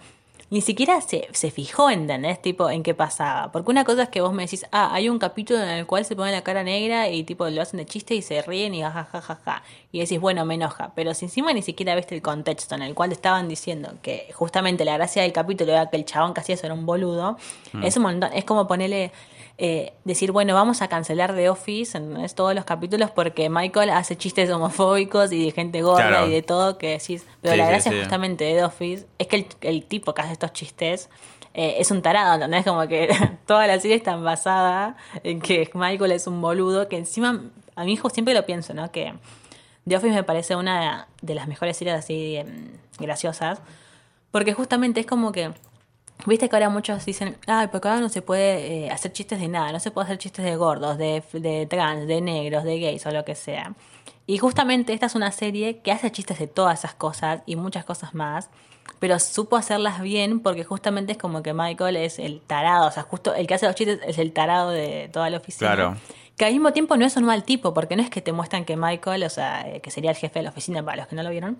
ni 0.50 0.62
siquiera 0.62 1.00
se, 1.02 1.28
se 1.32 1.50
fijó, 1.50 1.90
¿entendés? 1.90 2.40
Tipo, 2.40 2.70
en 2.70 2.82
qué 2.82 2.94
pasaba. 2.94 3.52
Porque 3.52 3.70
una 3.70 3.84
cosa 3.84 4.04
es 4.04 4.08
que 4.08 4.22
vos 4.22 4.32
me 4.32 4.44
decís, 4.44 4.64
ah, 4.72 4.88
hay 4.92 5.10
un 5.10 5.18
capítulo 5.18 5.62
en 5.62 5.68
el 5.68 5.86
cual 5.86 6.06
se 6.06 6.16
pone 6.16 6.32
la 6.32 6.42
cara 6.42 6.64
negra 6.64 7.08
y 7.10 7.22
tipo 7.22 7.48
lo 7.48 7.60
hacen 7.60 7.78
de 7.78 7.86
chiste 7.86 8.14
y 8.14 8.22
se 8.22 8.40
ríen 8.40 8.74
y 8.74 8.82
jajajaja. 8.82 9.62
Y 9.92 10.00
decís, 10.00 10.18
bueno, 10.18 10.46
me 10.46 10.54
enoja. 10.54 10.92
Pero 10.94 11.12
si 11.12 11.26
encima 11.26 11.52
ni 11.52 11.60
siquiera 11.60 11.94
viste 11.94 12.14
el 12.14 12.22
contexto 12.22 12.74
en 12.74 12.82
el 12.82 12.94
cual 12.94 13.12
estaban 13.12 13.46
diciendo 13.46 13.92
que 14.00 14.30
justamente 14.32 14.84
la 14.86 14.94
gracia 14.94 15.22
del 15.22 15.32
capítulo 15.32 15.72
era 15.72 15.90
que 15.90 15.96
el 15.96 16.06
chabón 16.06 16.32
que 16.32 16.40
hacía 16.40 16.54
eso 16.54 16.66
era 16.66 16.74
un 16.74 16.86
boludo, 16.86 17.36
es 17.82 17.96
un 17.96 18.04
montón. 18.04 18.32
Es 18.32 18.44
como 18.44 18.66
ponerle 18.66 19.12
eh, 19.60 19.92
decir, 20.04 20.30
bueno, 20.30 20.54
vamos 20.54 20.82
a 20.82 20.88
cancelar 20.88 21.34
The 21.34 21.50
Office 21.50 21.98
en 21.98 22.16
todos 22.36 22.54
los 22.54 22.64
capítulos 22.64 23.10
porque 23.10 23.50
Michael 23.50 23.90
hace 23.90 24.16
chistes 24.16 24.48
homofóbicos 24.50 25.32
y 25.32 25.46
de 25.46 25.50
gente 25.50 25.82
gorda 25.82 26.26
y 26.26 26.30
de 26.30 26.42
todo 26.42 26.78
que 26.78 26.90
decís. 26.90 27.26
Pero 27.42 27.56
la 27.56 27.66
gracia 27.66 27.90
justamente 27.92 28.44
de 28.44 28.54
The 28.54 28.64
Office 28.64 29.06
es 29.18 29.26
que 29.26 29.48
el, 29.62 29.84
tipo 29.84 30.14
que 30.14 30.22
hace 30.22 30.34
estos 30.34 30.52
chistes 30.52 31.10
eh, 31.54 31.74
es 31.78 31.90
un 31.90 32.02
tarado, 32.02 32.34
¿entendés? 32.34 32.64
Como 32.64 32.86
que 32.86 33.08
toda 33.46 33.66
la 33.66 33.80
serie 33.80 33.96
está 33.96 34.14
basada 34.14 34.96
en 35.24 35.40
que 35.40 35.68
Michael 35.74 36.12
es 36.12 36.28
un 36.28 36.40
boludo, 36.40 36.88
que 36.88 36.96
encima, 36.96 37.42
a 37.74 37.82
mi 37.82 37.94
hijo 37.94 38.10
siempre 38.10 38.34
lo 38.34 38.46
pienso, 38.46 38.74
¿no? 38.74 38.92
Que 38.92 39.12
The 39.88 39.96
Office 39.96 40.14
me 40.14 40.22
parece 40.22 40.54
una 40.54 41.08
de 41.20 41.34
las 41.34 41.48
mejores 41.48 41.76
series 41.76 41.96
así 41.96 42.36
em, 42.36 42.68
graciosas, 43.00 43.60
porque 44.30 44.52
justamente 44.54 45.00
es 45.00 45.06
como 45.06 45.32
que 45.32 45.50
Viste 46.26 46.48
que 46.48 46.56
ahora 46.56 46.68
muchos 46.68 47.04
dicen, 47.04 47.36
ay, 47.46 47.68
porque 47.68 47.88
ahora 47.88 48.00
no 48.00 48.08
se 48.08 48.22
puede 48.22 48.86
eh, 48.86 48.90
hacer 48.90 49.12
chistes 49.12 49.40
de 49.40 49.48
nada, 49.48 49.72
no 49.72 49.80
se 49.80 49.90
puede 49.90 50.06
hacer 50.06 50.18
chistes 50.18 50.44
de 50.44 50.56
gordos, 50.56 50.98
de, 50.98 51.22
de 51.32 51.66
trans, 51.66 52.06
de 52.06 52.20
negros, 52.20 52.64
de 52.64 52.80
gays 52.80 53.06
o 53.06 53.10
lo 53.10 53.24
que 53.24 53.34
sea. 53.34 53.74
Y 54.26 54.38
justamente 54.38 54.92
esta 54.92 55.06
es 55.06 55.14
una 55.14 55.32
serie 55.32 55.78
que 55.78 55.90
hace 55.90 56.10
chistes 56.12 56.38
de 56.38 56.48
todas 56.48 56.80
esas 56.80 56.94
cosas 56.94 57.42
y 57.46 57.56
muchas 57.56 57.84
cosas 57.84 58.14
más, 58.14 58.50
pero 58.98 59.18
supo 59.18 59.56
hacerlas 59.56 60.02
bien 60.02 60.40
porque 60.40 60.64
justamente 60.64 61.12
es 61.12 61.18
como 61.18 61.42
que 61.42 61.54
Michael 61.54 61.96
es 61.96 62.18
el 62.18 62.40
tarado, 62.40 62.88
o 62.88 62.90
sea, 62.90 63.04
justo 63.04 63.34
el 63.34 63.46
que 63.46 63.54
hace 63.54 63.66
los 63.66 63.74
chistes 63.74 64.00
es 64.06 64.18
el 64.18 64.32
tarado 64.32 64.70
de 64.70 65.08
toda 65.12 65.30
la 65.30 65.38
oficina. 65.38 65.74
Claro. 65.74 65.96
Que 66.36 66.44
al 66.44 66.52
mismo 66.52 66.72
tiempo 66.72 66.96
no 66.96 67.06
es 67.06 67.16
un 67.16 67.24
mal 67.24 67.42
tipo, 67.42 67.72
porque 67.72 67.96
no 67.96 68.02
es 68.02 68.10
que 68.10 68.20
te 68.20 68.32
muestran 68.32 68.64
que 68.64 68.76
Michael, 68.76 69.24
o 69.24 69.30
sea, 69.30 69.68
eh, 69.68 69.80
que 69.80 69.90
sería 69.90 70.10
el 70.10 70.16
jefe 70.16 70.40
de 70.40 70.42
la 70.44 70.50
oficina 70.50 70.84
para 70.84 70.98
los 70.98 71.06
que 71.06 71.16
no 71.16 71.22
lo 71.22 71.30
vieron, 71.30 71.58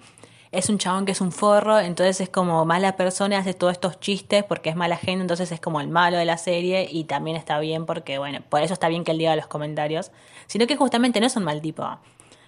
es 0.51 0.69
un 0.69 0.79
chabón 0.79 1.05
que 1.05 1.13
es 1.13 1.21
un 1.21 1.33
forro, 1.33 1.79
entonces 1.79 2.21
es 2.21 2.29
como 2.29 2.65
mala 2.65 2.97
persona, 2.97 3.39
hace 3.39 3.55
todos 3.55 3.73
estos 3.73 4.01
chistes 4.01 4.45
porque 4.45 4.71
es 4.71 4.77
mala 4.77 4.97
gente, 4.97 5.23
entonces 5.23 5.53
es 5.53 5.61
como 5.61 5.81
el 5.81 5.89
malo 5.89 6.17
de 6.17 6.25
la 6.25 6.39
serie 6.39 6.89
y 6.91 7.05
también 7.05 7.37
está 7.37 7.59
bien 7.61 7.87
porque, 7.87 8.19
bueno, 8.19 8.41
por 8.49 8.63
eso 8.63 8.75
está 8.75 8.89
bien 8.89 9.05
que 9.05 9.13
él 9.13 9.19
diga 9.19 9.37
los 9.37 9.47
comentarios, 9.47 10.11
sino 10.47 10.67
que 10.67 10.77
justamente 10.77 11.21
no 11.21 11.27
es 11.27 11.37
un 11.37 11.45
mal 11.45 11.61
tipo. 11.61 11.87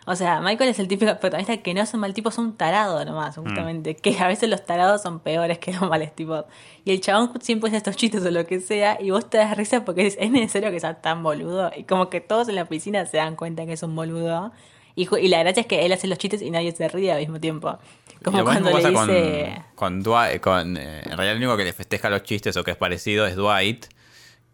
O 0.06 0.16
sea, 0.16 0.40
Michael 0.40 0.70
es 0.70 0.78
el 0.78 0.88
típico 0.88 1.14
protagonista 1.18 1.56
que 1.58 1.74
no 1.74 1.82
es 1.82 1.92
un 1.92 2.00
mal 2.00 2.14
tipo, 2.14 2.30
es 2.30 2.38
un 2.38 2.56
tarado 2.56 3.04
nomás, 3.04 3.36
mm. 3.36 3.42
justamente. 3.42 3.96
Que 3.96 4.18
a 4.18 4.26
veces 4.26 4.48
los 4.48 4.64
tarados 4.64 5.02
son 5.02 5.20
peores 5.20 5.58
que 5.58 5.72
los 5.72 5.88
males 5.88 6.14
tipos. 6.14 6.46
Y 6.84 6.92
el 6.92 7.00
chabón 7.00 7.32
siempre 7.40 7.68
hace 7.68 7.76
estos 7.76 7.96
chistes 7.96 8.24
o 8.24 8.30
lo 8.30 8.46
que 8.46 8.60
sea, 8.60 8.98
y 9.00 9.10
vos 9.10 9.28
te 9.28 9.38
das 9.38 9.56
risa 9.56 9.84
porque 9.84 10.06
es, 10.06 10.16
es 10.18 10.30
necesario 10.30 10.70
que 10.70 10.80
sea 10.80 11.00
tan 11.00 11.22
boludo. 11.22 11.70
Y 11.76 11.84
como 11.84 12.08
que 12.08 12.20
todos 12.20 12.48
en 12.48 12.56
la 12.56 12.64
piscina 12.64 13.04
se 13.06 13.18
dan 13.18 13.36
cuenta 13.36 13.66
que 13.66 13.74
es 13.74 13.82
un 13.82 13.94
boludo. 13.94 14.52
Y, 14.94 15.06
la 15.28 15.40
gracia 15.40 15.62
es 15.62 15.66
que 15.66 15.86
él 15.86 15.92
hace 15.92 16.06
los 16.06 16.18
chistes 16.18 16.42
y 16.42 16.50
nadie 16.50 16.72
se 16.72 16.88
ríe 16.88 17.12
al 17.12 17.20
mismo 17.20 17.40
tiempo. 17.40 17.78
Como 18.22 18.44
cuando 18.44 18.70
le 18.70 18.90
dice... 18.90 19.64
Con, 19.74 20.02
Dwight, 20.02 20.40
con 20.40 20.76
eh, 20.76 21.00
en 21.00 21.16
realidad 21.16 21.32
el 21.32 21.36
único 21.38 21.56
que 21.56 21.64
le 21.64 21.72
festeja 21.72 22.10
los 22.10 22.22
chistes 22.22 22.56
o 22.56 22.64
que 22.64 22.72
es 22.72 22.76
parecido 22.76 23.26
es 23.26 23.36
Dwight. 23.36 23.86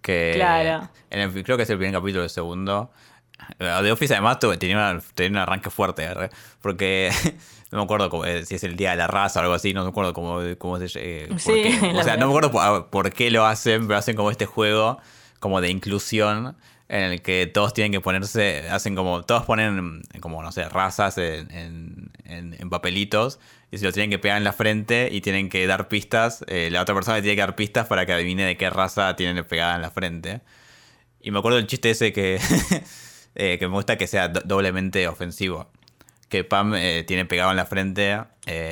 Que 0.00 0.32
claro. 0.36 0.88
En 1.10 1.32
creo 1.42 1.56
que 1.56 1.64
es 1.64 1.70
el 1.70 1.78
primer 1.78 1.94
capítulo 1.94 2.20
del 2.20 2.30
segundo. 2.30 2.90
The 3.58 3.92
Office 3.92 4.14
además 4.14 4.38
tenía, 4.58 4.98
un 5.28 5.36
arranque 5.36 5.70
fuerte, 5.70 6.08
porque 6.60 7.10
no 7.70 7.78
me 7.78 7.84
acuerdo 7.84 8.10
si 8.44 8.54
es 8.54 8.64
el 8.64 8.76
día 8.76 8.92
de 8.92 8.96
la 8.96 9.06
raza 9.06 9.40
o 9.40 9.42
algo 9.42 9.54
así, 9.54 9.74
no 9.74 9.82
me 9.82 9.90
acuerdo 9.90 10.12
cómo, 10.14 10.40
cómo 10.58 10.78
se... 10.78 10.86
Eh, 10.94 11.28
sí, 11.38 11.78
o 11.94 12.02
sea, 12.02 12.16
no 12.16 12.26
me 12.26 12.32
acuerdo 12.32 12.90
por, 12.90 13.12
qué 13.12 13.30
lo 13.30 13.44
hacen, 13.44 13.86
pero 13.86 13.98
hacen 13.98 14.16
como 14.16 14.30
este 14.30 14.46
juego 14.46 14.98
como 15.38 15.60
de 15.60 15.70
inclusión 15.70 16.56
en 16.88 17.02
el 17.02 17.22
que 17.22 17.46
todos 17.46 17.74
tienen 17.74 17.92
que 17.92 18.00
ponerse, 18.00 18.68
hacen 18.70 18.94
como, 18.94 19.24
todos 19.24 19.44
ponen 19.44 20.02
como, 20.20 20.42
no 20.42 20.52
sé, 20.52 20.68
razas 20.68 21.18
en, 21.18 21.48
en, 22.24 22.70
papelitos 22.70 23.40
y 23.70 23.78
se 23.78 23.84
lo 23.84 23.92
tienen 23.92 24.10
que 24.10 24.18
pegar 24.18 24.36
en 24.36 24.44
la 24.44 24.52
frente 24.52 25.08
y 25.10 25.20
tienen 25.20 25.48
que 25.48 25.66
dar 25.66 25.88
pistas, 25.88 26.44
eh, 26.46 26.68
la 26.70 26.82
otra 26.82 26.94
persona 26.94 27.20
tiene 27.20 27.34
que 27.34 27.40
dar 27.40 27.56
pistas 27.56 27.86
para 27.86 28.06
que 28.06 28.12
adivine 28.12 28.44
de 28.44 28.56
qué 28.56 28.70
raza 28.70 29.16
tienen 29.16 29.44
pegada 29.44 29.74
en 29.74 29.82
la 29.82 29.90
frente. 29.90 30.40
Y 31.20 31.32
me 31.32 31.40
acuerdo 31.40 31.56
del 31.56 31.66
chiste 31.66 31.90
ese 31.90 32.12
que, 32.12 32.40
eh, 33.34 33.56
que 33.58 33.68
me 33.68 33.74
gusta 33.74 33.96
que 33.96 34.06
sea 34.06 34.28
doblemente 34.28 35.08
ofensivo. 35.08 35.70
Que 36.28 36.44
Pam 36.44 36.74
eh, 36.74 37.04
tiene 37.06 37.24
pegado 37.24 37.50
en 37.50 37.56
la 37.56 37.66
frente, 37.66 38.18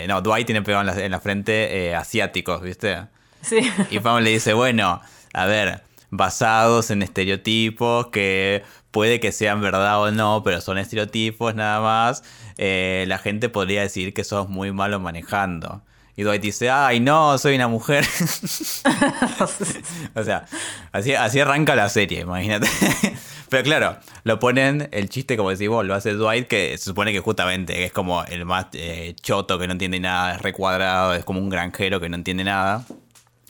no, 0.08 0.20
Dwight 0.22 0.46
tiene 0.46 0.62
pegado 0.62 0.88
en 0.88 0.96
la, 0.96 1.04
en 1.04 1.10
la 1.10 1.20
frente 1.20 1.94
asiáticos, 1.94 2.62
¿viste? 2.62 3.06
Sí. 3.42 3.58
Y 3.90 4.00
Pam 4.00 4.22
le 4.22 4.30
dice, 4.30 4.54
bueno, 4.54 5.00
a 5.32 5.46
ver, 5.46 5.82
basados 6.16 6.90
en 6.90 7.02
estereotipos 7.02 8.08
que 8.08 8.62
puede 8.90 9.20
que 9.20 9.32
sean 9.32 9.60
verdad 9.60 10.00
o 10.00 10.10
no, 10.12 10.42
pero 10.44 10.60
son 10.60 10.78
estereotipos 10.78 11.54
nada 11.54 11.80
más, 11.80 12.22
eh, 12.58 13.04
la 13.08 13.18
gente 13.18 13.48
podría 13.48 13.82
decir 13.82 14.14
que 14.14 14.24
sos 14.24 14.48
muy 14.48 14.72
malo 14.72 15.00
manejando. 15.00 15.82
Y 16.16 16.22
Dwight 16.22 16.42
dice, 16.42 16.70
ay 16.70 17.00
no, 17.00 17.36
soy 17.38 17.56
una 17.56 17.66
mujer. 17.66 18.04
o 20.14 20.22
sea, 20.22 20.46
así, 20.92 21.12
así 21.12 21.40
arranca 21.40 21.74
la 21.74 21.88
serie, 21.88 22.20
imagínate. 22.20 22.68
Pero 23.48 23.64
claro, 23.64 23.96
lo 24.22 24.38
ponen, 24.38 24.88
el 24.92 25.08
chiste, 25.08 25.36
como 25.36 25.50
decís 25.50 25.68
vos, 25.68 25.84
lo 25.84 25.94
hace 25.94 26.12
Dwight, 26.12 26.46
que 26.46 26.78
se 26.78 26.84
supone 26.84 27.12
que 27.12 27.18
justamente 27.18 27.84
es 27.84 27.92
como 27.92 28.22
el 28.24 28.44
más 28.44 28.66
eh, 28.74 29.16
choto 29.20 29.58
que 29.58 29.66
no 29.66 29.72
entiende 29.72 29.98
nada, 29.98 30.36
es 30.36 30.42
recuadrado, 30.42 31.14
es 31.14 31.24
como 31.24 31.40
un 31.40 31.50
granjero 31.50 32.00
que 32.00 32.08
no 32.08 32.14
entiende 32.14 32.44
nada. 32.44 32.84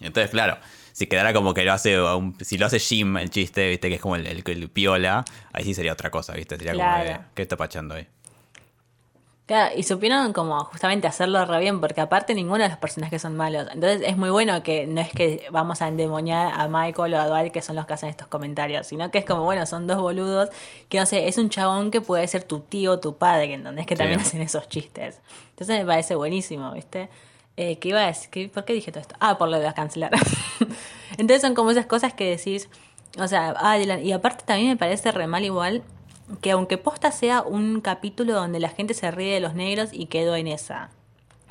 Entonces, 0.00 0.30
claro, 0.30 0.56
si 0.94 1.08
quedara 1.08 1.32
como 1.32 1.54
que 1.54 1.64
lo 1.64 1.72
hace, 1.72 1.98
si 2.40 2.56
lo 2.56 2.66
hace 2.66 2.78
Jim 2.78 3.16
el 3.16 3.28
chiste, 3.28 3.68
viste, 3.68 3.88
que 3.88 3.96
es 3.96 4.00
como 4.00 4.14
el, 4.14 4.26
el, 4.28 4.70
piola, 4.70 5.24
ahí 5.52 5.64
sí 5.64 5.74
sería 5.74 5.92
otra 5.92 6.08
cosa, 6.08 6.34
viste, 6.34 6.56
sería 6.56 6.72
como, 6.72 7.24
¿qué 7.34 7.42
está 7.42 7.56
pachando 7.56 7.96
ahí? 7.96 8.06
Claro, 9.46 9.74
y 9.76 9.82
supieron 9.82 10.32
como 10.32 10.64
justamente 10.66 11.08
hacerlo 11.08 11.44
re 11.46 11.58
bien, 11.58 11.80
porque 11.80 12.00
aparte 12.00 12.32
ninguno 12.32 12.62
de 12.62 12.68
los 12.68 12.78
personajes 12.78 13.20
son 13.20 13.36
malos. 13.36 13.66
Entonces 13.72 14.02
es 14.06 14.16
muy 14.16 14.30
bueno 14.30 14.62
que 14.62 14.86
no 14.86 15.00
es 15.00 15.10
que 15.10 15.44
vamos 15.50 15.82
a 15.82 15.88
endemoniar 15.88 16.52
a 16.54 16.68
Michael 16.68 17.12
o 17.12 17.18
a 17.20 17.26
Dwight, 17.26 17.52
que 17.52 17.60
son 17.60 17.74
los 17.74 17.86
que 17.86 17.94
hacen 17.94 18.08
estos 18.08 18.28
comentarios, 18.28 18.86
sino 18.86 19.10
que 19.10 19.18
es 19.18 19.24
como, 19.24 19.42
bueno, 19.42 19.66
son 19.66 19.88
dos 19.88 19.98
boludos, 20.00 20.50
que 20.88 21.00
no 21.00 21.06
sé, 21.06 21.26
es 21.26 21.38
un 21.38 21.50
chabón 21.50 21.90
que 21.90 22.00
puede 22.00 22.26
ser 22.28 22.44
tu 22.44 22.60
tío, 22.60 23.00
tu 23.00 23.18
padre, 23.18 23.52
¿entendés? 23.52 23.84
Que 23.84 23.96
también 23.96 24.20
hacen 24.20 24.40
esos 24.42 24.68
chistes. 24.68 25.20
Entonces 25.50 25.76
me 25.76 25.84
parece 25.84 26.14
buenísimo, 26.14 26.70
¿viste? 26.72 27.10
Eh, 27.56 27.78
¿Qué 27.78 27.90
iba 27.90 28.00
a 28.00 28.06
decir? 28.06 28.50
¿Por 28.50 28.64
qué 28.64 28.72
dije 28.72 28.90
todo 28.90 29.00
esto? 29.00 29.14
Ah, 29.20 29.38
por 29.38 29.48
lo 29.48 29.58
de 29.58 29.72
cancelar. 29.74 30.12
Entonces 31.18 31.40
son 31.40 31.54
como 31.54 31.70
esas 31.70 31.86
cosas 31.86 32.12
que 32.12 32.36
decís, 32.36 32.68
o 33.18 33.28
sea, 33.28 33.54
ah, 33.58 33.78
y 33.78 34.12
aparte 34.12 34.44
también 34.44 34.70
me 34.70 34.76
parece 34.76 35.12
re 35.12 35.26
mal 35.26 35.44
igual 35.44 35.82
que 36.40 36.50
aunque 36.50 36.78
posta 36.78 37.12
sea 37.12 37.42
un 37.42 37.80
capítulo 37.80 38.32
donde 38.32 38.58
la 38.58 38.70
gente 38.70 38.94
se 38.94 39.10
ríe 39.10 39.34
de 39.34 39.40
los 39.40 39.54
negros 39.54 39.90
y 39.92 40.06
quedó 40.06 40.36
en 40.36 40.46
esa. 40.46 40.90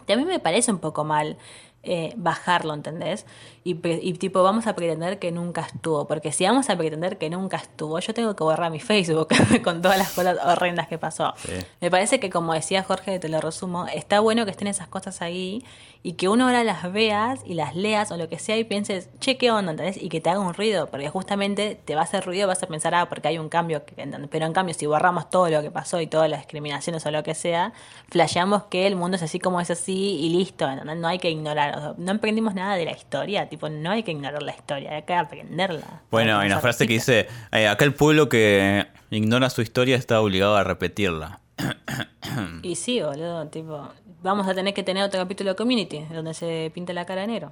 También 0.05 0.27
me 0.27 0.39
parece 0.39 0.71
un 0.71 0.79
poco 0.79 1.03
mal 1.03 1.37
eh, 1.83 2.13
bajarlo, 2.15 2.73
¿entendés? 2.73 3.25
Y, 3.65 3.75
tipo, 3.75 4.41
vamos 4.43 4.67
a 4.67 4.75
pretender 4.75 5.19
que 5.19 5.31
nunca 5.31 5.61
estuvo, 5.61 6.07
porque 6.07 6.31
si 6.31 6.45
vamos 6.45 6.69
a 6.69 6.77
pretender 6.77 7.17
que 7.17 7.29
nunca 7.29 7.57
estuvo, 7.57 7.99
yo 7.99 8.13
tengo 8.13 8.35
que 8.35 8.43
borrar 8.43 8.71
mi 8.71 8.79
Facebook 8.79 9.27
con 9.63 9.81
todas 9.81 9.97
las 9.97 10.11
cosas 10.11 10.37
horrendas 10.45 10.87
que 10.87 10.97
pasó. 10.97 11.33
Me 11.81 11.91
parece 11.91 12.19
que, 12.19 12.29
como 12.29 12.53
decía 12.53 12.83
Jorge, 12.83 13.19
te 13.19 13.29
lo 13.29 13.39
resumo, 13.39 13.85
está 13.87 14.19
bueno 14.21 14.45
que 14.45 14.51
estén 14.51 14.67
esas 14.67 14.87
cosas 14.87 15.21
ahí 15.21 15.63
y 16.05 16.13
que 16.13 16.27
uno 16.27 16.45
ahora 16.45 16.65
las 16.65 16.91
veas 16.91 17.39
y 17.45 17.53
las 17.53 17.77
leas 17.77 18.11
o 18.11 18.17
lo 18.17 18.27
que 18.27 18.37
sea 18.37 18.57
y 18.57 18.65
pienses, 18.65 19.09
che, 19.21 19.37
¿qué 19.37 19.51
onda? 19.51 19.71
¿entendés? 19.71 20.01
Y 20.01 20.09
que 20.09 20.19
te 20.19 20.29
haga 20.29 20.41
un 20.41 20.53
ruido, 20.53 20.87
porque 20.87 21.09
justamente 21.09 21.79
te 21.85 21.95
va 21.95 22.01
a 22.01 22.03
hacer 22.03 22.25
ruido, 22.25 22.45
vas 22.45 22.61
a 22.61 22.67
pensar, 22.67 22.93
ah, 22.93 23.07
porque 23.07 23.29
hay 23.29 23.37
un 23.37 23.47
cambio, 23.47 23.83
pero 24.29 24.45
en 24.45 24.53
cambio, 24.53 24.75
si 24.75 24.85
borramos 24.85 25.29
todo 25.29 25.49
lo 25.49 25.61
que 25.61 25.71
pasó 25.71 26.01
y 26.01 26.07
todas 26.07 26.29
las 26.29 26.41
discriminaciones 26.41 27.05
o 27.05 27.11
lo 27.11 27.23
que 27.23 27.33
sea, 27.33 27.71
flasheamos 28.09 28.63
que 28.63 28.85
el 28.85 28.97
mundo 28.97 29.15
es 29.15 29.23
así 29.23 29.39
como 29.39 29.61
es 29.61 29.71
así 29.71 30.19
y 30.19 30.29
listo, 30.29 30.69
¿entendés? 30.69 30.97
No 30.97 31.07
hay 31.07 31.19
que 31.19 31.29
ignorar, 31.29 31.95
no 31.97 32.11
aprendimos 32.11 32.53
nada 32.53 32.75
de 32.75 32.83
la 32.83 32.91
historia, 32.91 33.47
tipo, 33.47 33.69
no 33.69 33.91
hay 33.91 34.03
que 34.03 34.11
ignorar 34.11 34.43
la 34.43 34.53
historia, 34.53 34.95
hay 34.95 35.03
que 35.03 35.13
aprenderla. 35.13 36.01
Bueno, 36.11 36.37
hay 36.37 36.47
una 36.47 36.59
frase 36.59 36.85
que 36.85 36.93
dice, 36.93 37.27
eh, 37.53 37.69
acá 37.69 37.85
el 37.85 37.93
pueblo 37.93 38.27
que 38.27 38.87
ignora 39.09 39.49
su 39.49 39.61
historia 39.61 39.95
está 39.95 40.19
obligado 40.19 40.57
a 40.57 40.65
repetirla. 40.65 41.39
y 42.63 42.75
sí, 42.75 43.01
boludo, 43.01 43.47
tipo, 43.47 43.89
vamos 44.21 44.47
a 44.47 44.53
tener 44.53 44.73
que 44.73 44.83
tener 44.83 45.03
otro 45.03 45.19
capítulo 45.19 45.51
de 45.51 45.55
Community, 45.55 46.05
donde 46.11 46.33
se 46.33 46.71
pinta 46.73 46.93
la 46.93 47.05
cara 47.05 47.21
de 47.21 47.27
negro. 47.27 47.51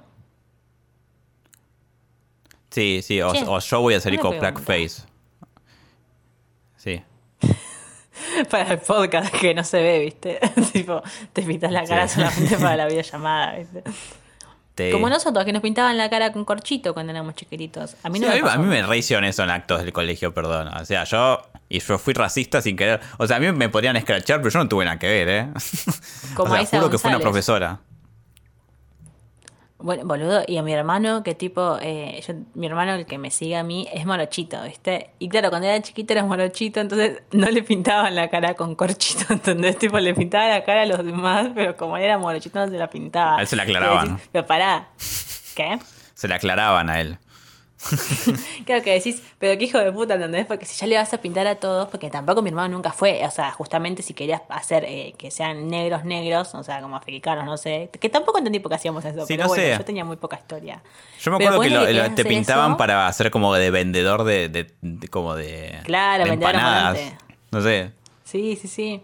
Sí, 2.70 3.00
sí, 3.02 3.20
o, 3.20 3.58
yo 3.58 3.80
voy 3.80 3.94
a 3.94 4.00
salir 4.00 4.18
con 4.18 4.38
blackface. 4.38 5.02
Sí. 6.76 7.02
para 8.50 8.72
el 8.72 8.78
podcast 8.78 9.34
que 9.34 9.54
no 9.54 9.62
se 9.62 9.82
ve, 9.82 9.98
¿viste? 10.00 10.40
tipo, 10.72 11.02
te 11.32 11.42
pintas 11.42 11.70
la 11.70 11.84
cara 11.84 12.08
solamente 12.08 12.56
para 12.56 12.76
la 12.76 12.86
videollamada, 12.88 13.56
¿viste? 13.56 13.82
Como 14.90 15.08
nosotros, 15.10 15.44
que 15.44 15.52
nos 15.52 15.60
pintaban 15.60 15.98
la 15.98 16.08
cara 16.08 16.32
con 16.32 16.44
corchito 16.46 16.94
cuando 16.94 17.12
éramos 17.12 17.34
chiquititos. 17.34 17.94
A 18.02 18.08
mí 18.08 18.18
no 18.18 18.28
me 18.28 18.38
a, 18.38 18.56
mí, 18.56 18.66
me 18.66 18.82
reaccioné 18.82 19.28
eso 19.28 19.44
en 19.44 19.50
actos 19.50 19.82
del 19.82 19.92
colegio, 19.92 20.32
perdón. 20.32 20.68
O 20.68 20.84
sea, 20.86 21.04
yo. 21.04 21.42
Y 21.68 21.80
yo 21.80 21.98
fui 21.98 22.14
racista 22.14 22.60
sin 22.60 22.76
querer. 22.76 23.00
O 23.18 23.26
sea, 23.26 23.38
a 23.38 23.40
mí 23.40 23.50
me 23.52 23.68
podían 23.68 23.96
escrachar, 23.96 24.40
pero 24.40 24.50
yo 24.50 24.58
no 24.58 24.68
tuve 24.68 24.84
nada 24.84 24.98
que 24.98 25.08
ver, 25.08 25.28
¿eh? 25.28 25.48
Como 26.34 26.52
o 26.52 26.56
sea, 26.56 26.80
juro 26.80 26.90
que 26.90 26.98
fue 26.98 27.10
una 27.10 27.20
profesora. 27.20 27.80
Bueno, 29.82 30.04
boludo, 30.04 30.44
y 30.46 30.58
a 30.58 30.62
mi 30.62 30.72
hermano, 30.72 31.24
que 31.24 31.34
tipo, 31.34 31.76
eh, 31.82 32.22
yo, 32.26 32.34
mi 32.54 32.68
hermano, 32.68 32.94
el 32.94 33.04
que 33.04 33.18
me 33.18 33.32
sigue 33.32 33.56
a 33.56 33.64
mí, 33.64 33.88
es 33.92 34.06
morochito, 34.06 34.62
¿viste? 34.62 35.10
Y 35.18 35.28
claro, 35.28 35.50
cuando 35.50 35.66
era 35.66 35.82
chiquito 35.82 36.12
era 36.12 36.22
morochito, 36.24 36.78
entonces 36.78 37.20
no 37.32 37.48
le 37.48 37.64
pintaban 37.64 38.14
la 38.14 38.30
cara 38.30 38.54
con 38.54 38.76
corchito, 38.76 39.24
¿entendés? 39.32 39.76
Tipo, 39.78 39.98
le 39.98 40.14
pintaba 40.14 40.48
la 40.48 40.62
cara 40.62 40.82
a 40.82 40.86
los 40.86 41.04
demás, 41.04 41.48
pero 41.52 41.76
como 41.76 41.96
era 41.96 42.16
morochito 42.16 42.60
no 42.60 42.70
se 42.70 42.78
la 42.78 42.88
pintaba. 42.88 43.38
A 43.38 43.40
él 43.40 43.48
se 43.48 43.56
la 43.56 43.64
aclaraban. 43.64 44.20
Pero 44.30 44.46
pará, 44.46 44.88
¿qué? 45.56 45.80
Se 46.14 46.28
le 46.28 46.34
aclaraban 46.34 46.88
a 46.88 47.00
él. 47.00 47.18
claro 48.66 48.82
que 48.82 48.92
decís, 48.92 49.22
pero 49.38 49.58
qué 49.58 49.64
hijo 49.64 49.78
de 49.78 49.92
puta, 49.92 50.14
¿entendés? 50.14 50.46
Porque 50.46 50.64
si 50.66 50.76
ya 50.80 50.86
le 50.86 50.96
vas 50.96 51.12
a 51.12 51.18
pintar 51.20 51.46
a 51.46 51.56
todos, 51.56 51.88
porque 51.88 52.10
tampoco 52.10 52.42
mi 52.42 52.48
hermano 52.50 52.74
nunca 52.76 52.92
fue, 52.92 53.24
o 53.26 53.30
sea, 53.30 53.50
justamente 53.50 54.02
si 54.02 54.14
querías 54.14 54.42
hacer 54.48 54.84
eh, 54.86 55.14
que 55.18 55.30
sean 55.30 55.68
negros, 55.68 56.04
negros, 56.04 56.54
o 56.54 56.62
sea, 56.62 56.80
como 56.80 56.96
africanos, 56.96 57.44
no 57.44 57.56
sé, 57.56 57.90
que 57.98 58.08
tampoco 58.08 58.38
entendí 58.38 58.60
por 58.60 58.70
qué 58.70 58.76
hacíamos 58.76 59.04
eso, 59.04 59.26
Sí, 59.26 59.34
pero 59.34 59.44
no 59.44 59.48
bueno, 59.48 59.62
sé. 59.64 59.76
yo 59.78 59.84
tenía 59.84 60.04
muy 60.04 60.16
poca 60.16 60.36
historia. 60.36 60.82
Yo 61.20 61.30
me 61.30 61.36
acuerdo 61.38 61.60
que, 61.60 61.70
lo- 61.70 61.86
que 61.86 61.92
lo- 61.92 62.02
querés 62.02 62.14
te 62.14 62.24
pintaban 62.24 62.70
eso. 62.72 62.78
para 62.78 63.06
hacer 63.06 63.30
como 63.30 63.54
de 63.54 63.70
vendedor 63.70 64.24
de, 64.24 64.48
de- 64.48 64.72
de- 64.80 65.08
como 65.08 65.34
de, 65.34 65.78
Claro, 65.84 66.24
de 66.24 66.30
vendedor 66.30 66.54
empanadas. 66.54 67.00
No 67.50 67.60
sé. 67.60 67.90
Sí, 68.24 68.56
sí, 68.60 68.68
sí. 68.68 69.02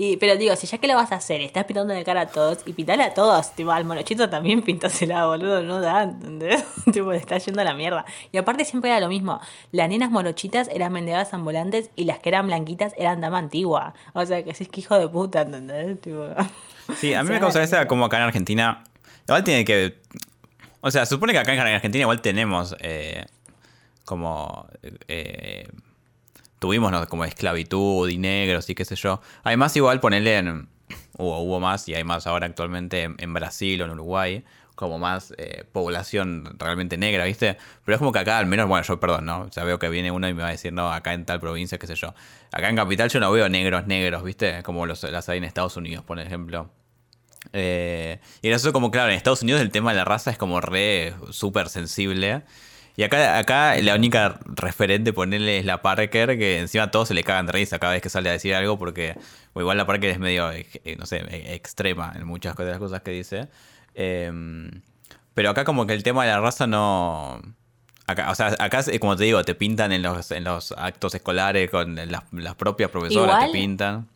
Y, 0.00 0.16
pero 0.18 0.36
digo, 0.36 0.54
si 0.54 0.68
ya 0.68 0.78
que 0.78 0.86
lo 0.86 0.94
vas 0.94 1.10
a 1.10 1.16
hacer, 1.16 1.40
estás 1.40 1.64
pintando 1.64 1.92
de 1.92 2.04
cara 2.04 2.20
a 2.20 2.26
todos, 2.28 2.58
y 2.66 2.72
pintale 2.72 3.02
a 3.02 3.14
todos, 3.14 3.52
tipo, 3.56 3.72
al 3.72 3.84
monochito 3.84 4.30
también 4.30 4.62
pintásela, 4.64 5.26
boludo, 5.26 5.60
no 5.64 5.80
da, 5.80 6.04
¿entendés? 6.04 6.64
tipo, 6.92 7.10
le 7.10 7.18
está 7.18 7.36
yendo 7.38 7.62
a 7.62 7.64
la 7.64 7.74
mierda. 7.74 8.04
Y 8.30 8.38
aparte 8.38 8.64
siempre 8.64 8.90
era 8.90 9.00
lo 9.00 9.08
mismo, 9.08 9.40
las 9.72 9.88
nenas 9.88 10.12
morochitas 10.12 10.68
eran 10.68 10.92
vendedoras 10.92 11.34
ambulantes 11.34 11.90
y 11.96 12.04
las 12.04 12.20
que 12.20 12.28
eran 12.28 12.46
blanquitas 12.46 12.94
eran 12.96 13.20
dama 13.20 13.38
antigua. 13.38 13.92
O 14.12 14.24
sea, 14.24 14.44
que 14.44 14.54
sí, 14.54 14.62
es 14.62 14.68
que 14.68 14.82
hijo 14.82 14.96
de 14.96 15.08
puta, 15.08 15.40
¿entendés? 15.40 16.00
Tipo, 16.00 16.28
Sí, 16.96 17.12
a 17.14 17.24
mí 17.24 17.30
me 17.30 17.40
causa 17.40 17.60
esa 17.60 17.88
como 17.88 18.04
acá 18.04 18.18
en 18.18 18.22
Argentina. 18.22 18.84
Igual 19.26 19.42
tiene 19.42 19.64
que. 19.64 20.00
O 20.80 20.92
sea, 20.92 21.06
supone 21.06 21.32
que 21.32 21.40
acá 21.40 21.54
en 21.54 21.58
Argentina 21.58 22.02
igual 22.02 22.20
tenemos 22.22 22.76
eh, 22.78 23.26
como. 24.04 24.68
eh, 25.08 25.66
tuvimos 26.58 26.92
¿no? 26.92 27.06
como 27.06 27.24
esclavitud 27.24 28.08
y 28.08 28.18
negros 28.18 28.68
y 28.70 28.74
qué 28.74 28.84
sé 28.84 28.96
yo. 28.96 29.20
Además, 29.44 29.76
igual 29.76 30.00
ponerle 30.00 30.36
en. 30.38 30.68
Hubo, 31.18 31.60
más 31.60 31.88
y 31.88 31.94
hay 31.94 32.04
más 32.04 32.26
ahora 32.26 32.46
actualmente 32.46 33.02
en, 33.02 33.16
en 33.18 33.34
Brasil 33.34 33.82
o 33.82 33.84
en 33.84 33.90
Uruguay. 33.90 34.44
Como 34.74 35.00
más 35.00 35.34
eh, 35.38 35.64
población 35.72 36.56
realmente 36.56 36.96
negra, 36.96 37.24
¿viste? 37.24 37.58
Pero 37.84 37.96
es 37.96 37.98
como 37.98 38.12
que 38.12 38.20
acá, 38.20 38.38
al 38.38 38.46
menos, 38.46 38.68
bueno, 38.68 38.84
yo 38.84 39.00
perdón, 39.00 39.26
¿no? 39.26 39.50
Sea, 39.50 39.64
veo 39.64 39.80
que 39.80 39.88
viene 39.88 40.12
uno 40.12 40.28
y 40.28 40.34
me 40.34 40.42
va 40.42 40.48
a 40.48 40.52
decir, 40.52 40.72
no, 40.72 40.92
acá 40.92 41.14
en 41.14 41.24
tal 41.24 41.40
provincia, 41.40 41.78
qué 41.78 41.88
sé 41.88 41.96
yo. 41.96 42.14
Acá 42.52 42.68
en 42.68 42.76
Capital 42.76 43.08
yo 43.08 43.18
no 43.18 43.32
veo 43.32 43.48
negros, 43.48 43.88
negros, 43.88 44.22
¿viste? 44.22 44.62
Como 44.62 44.86
los, 44.86 45.02
las 45.02 45.28
hay 45.28 45.38
en 45.38 45.44
Estados 45.44 45.76
Unidos, 45.76 46.04
por 46.04 46.20
ejemplo. 46.20 46.70
Eh, 47.52 48.20
y 48.42 48.50
eso 48.50 48.72
como, 48.72 48.90
claro, 48.90 49.10
en 49.10 49.16
Estados 49.16 49.42
Unidos 49.42 49.60
el 49.62 49.70
tema 49.70 49.90
de 49.90 49.96
la 49.96 50.04
raza 50.04 50.30
es 50.30 50.38
como 50.38 50.60
re 50.60 51.14
súper 51.30 51.68
sensible. 51.68 52.44
Y 52.98 53.04
acá, 53.04 53.38
acá 53.38 53.76
la 53.80 53.94
única 53.94 54.40
referente, 54.44 55.12
ponerle 55.12 55.58
es 55.58 55.64
la 55.64 55.82
Parker, 55.82 56.36
que 56.36 56.58
encima 56.58 56.82
a 56.82 56.90
todos 56.90 57.06
se 57.06 57.14
le 57.14 57.22
cagan 57.22 57.46
de 57.46 57.52
risa 57.52 57.78
cada 57.78 57.92
vez 57.92 58.02
que 58.02 58.08
sale 58.08 58.28
a 58.28 58.32
decir 58.32 58.56
algo, 58.56 58.76
porque 58.76 59.14
o 59.52 59.60
igual 59.60 59.76
la 59.76 59.86
Parker 59.86 60.10
es 60.10 60.18
medio, 60.18 60.50
eh, 60.50 60.66
no 60.98 61.06
sé, 61.06 61.18
eh, 61.30 61.54
extrema 61.54 62.12
en 62.16 62.26
muchas 62.26 62.56
de 62.56 62.64
las 62.64 62.78
cosas 62.78 63.00
que 63.02 63.12
dice. 63.12 63.46
Eh, 63.94 64.32
pero 65.32 65.50
acá 65.50 65.64
como 65.64 65.86
que 65.86 65.92
el 65.94 66.02
tema 66.02 66.24
de 66.24 66.32
la 66.32 66.40
raza 66.40 66.66
no... 66.66 67.40
Acá, 68.08 68.32
o 68.32 68.34
sea, 68.34 68.56
acá, 68.58 68.80
eh, 68.90 68.98
como 68.98 69.14
te 69.14 69.22
digo, 69.22 69.44
te 69.44 69.54
pintan 69.54 69.92
en 69.92 70.02
los, 70.02 70.32
en 70.32 70.42
los 70.42 70.72
actos 70.72 71.14
escolares 71.14 71.70
con 71.70 71.94
las, 71.94 72.24
las 72.32 72.54
propias 72.56 72.90
profesoras, 72.90 73.36
Igual- 73.36 73.46
te 73.52 73.52
pintan. 73.52 74.08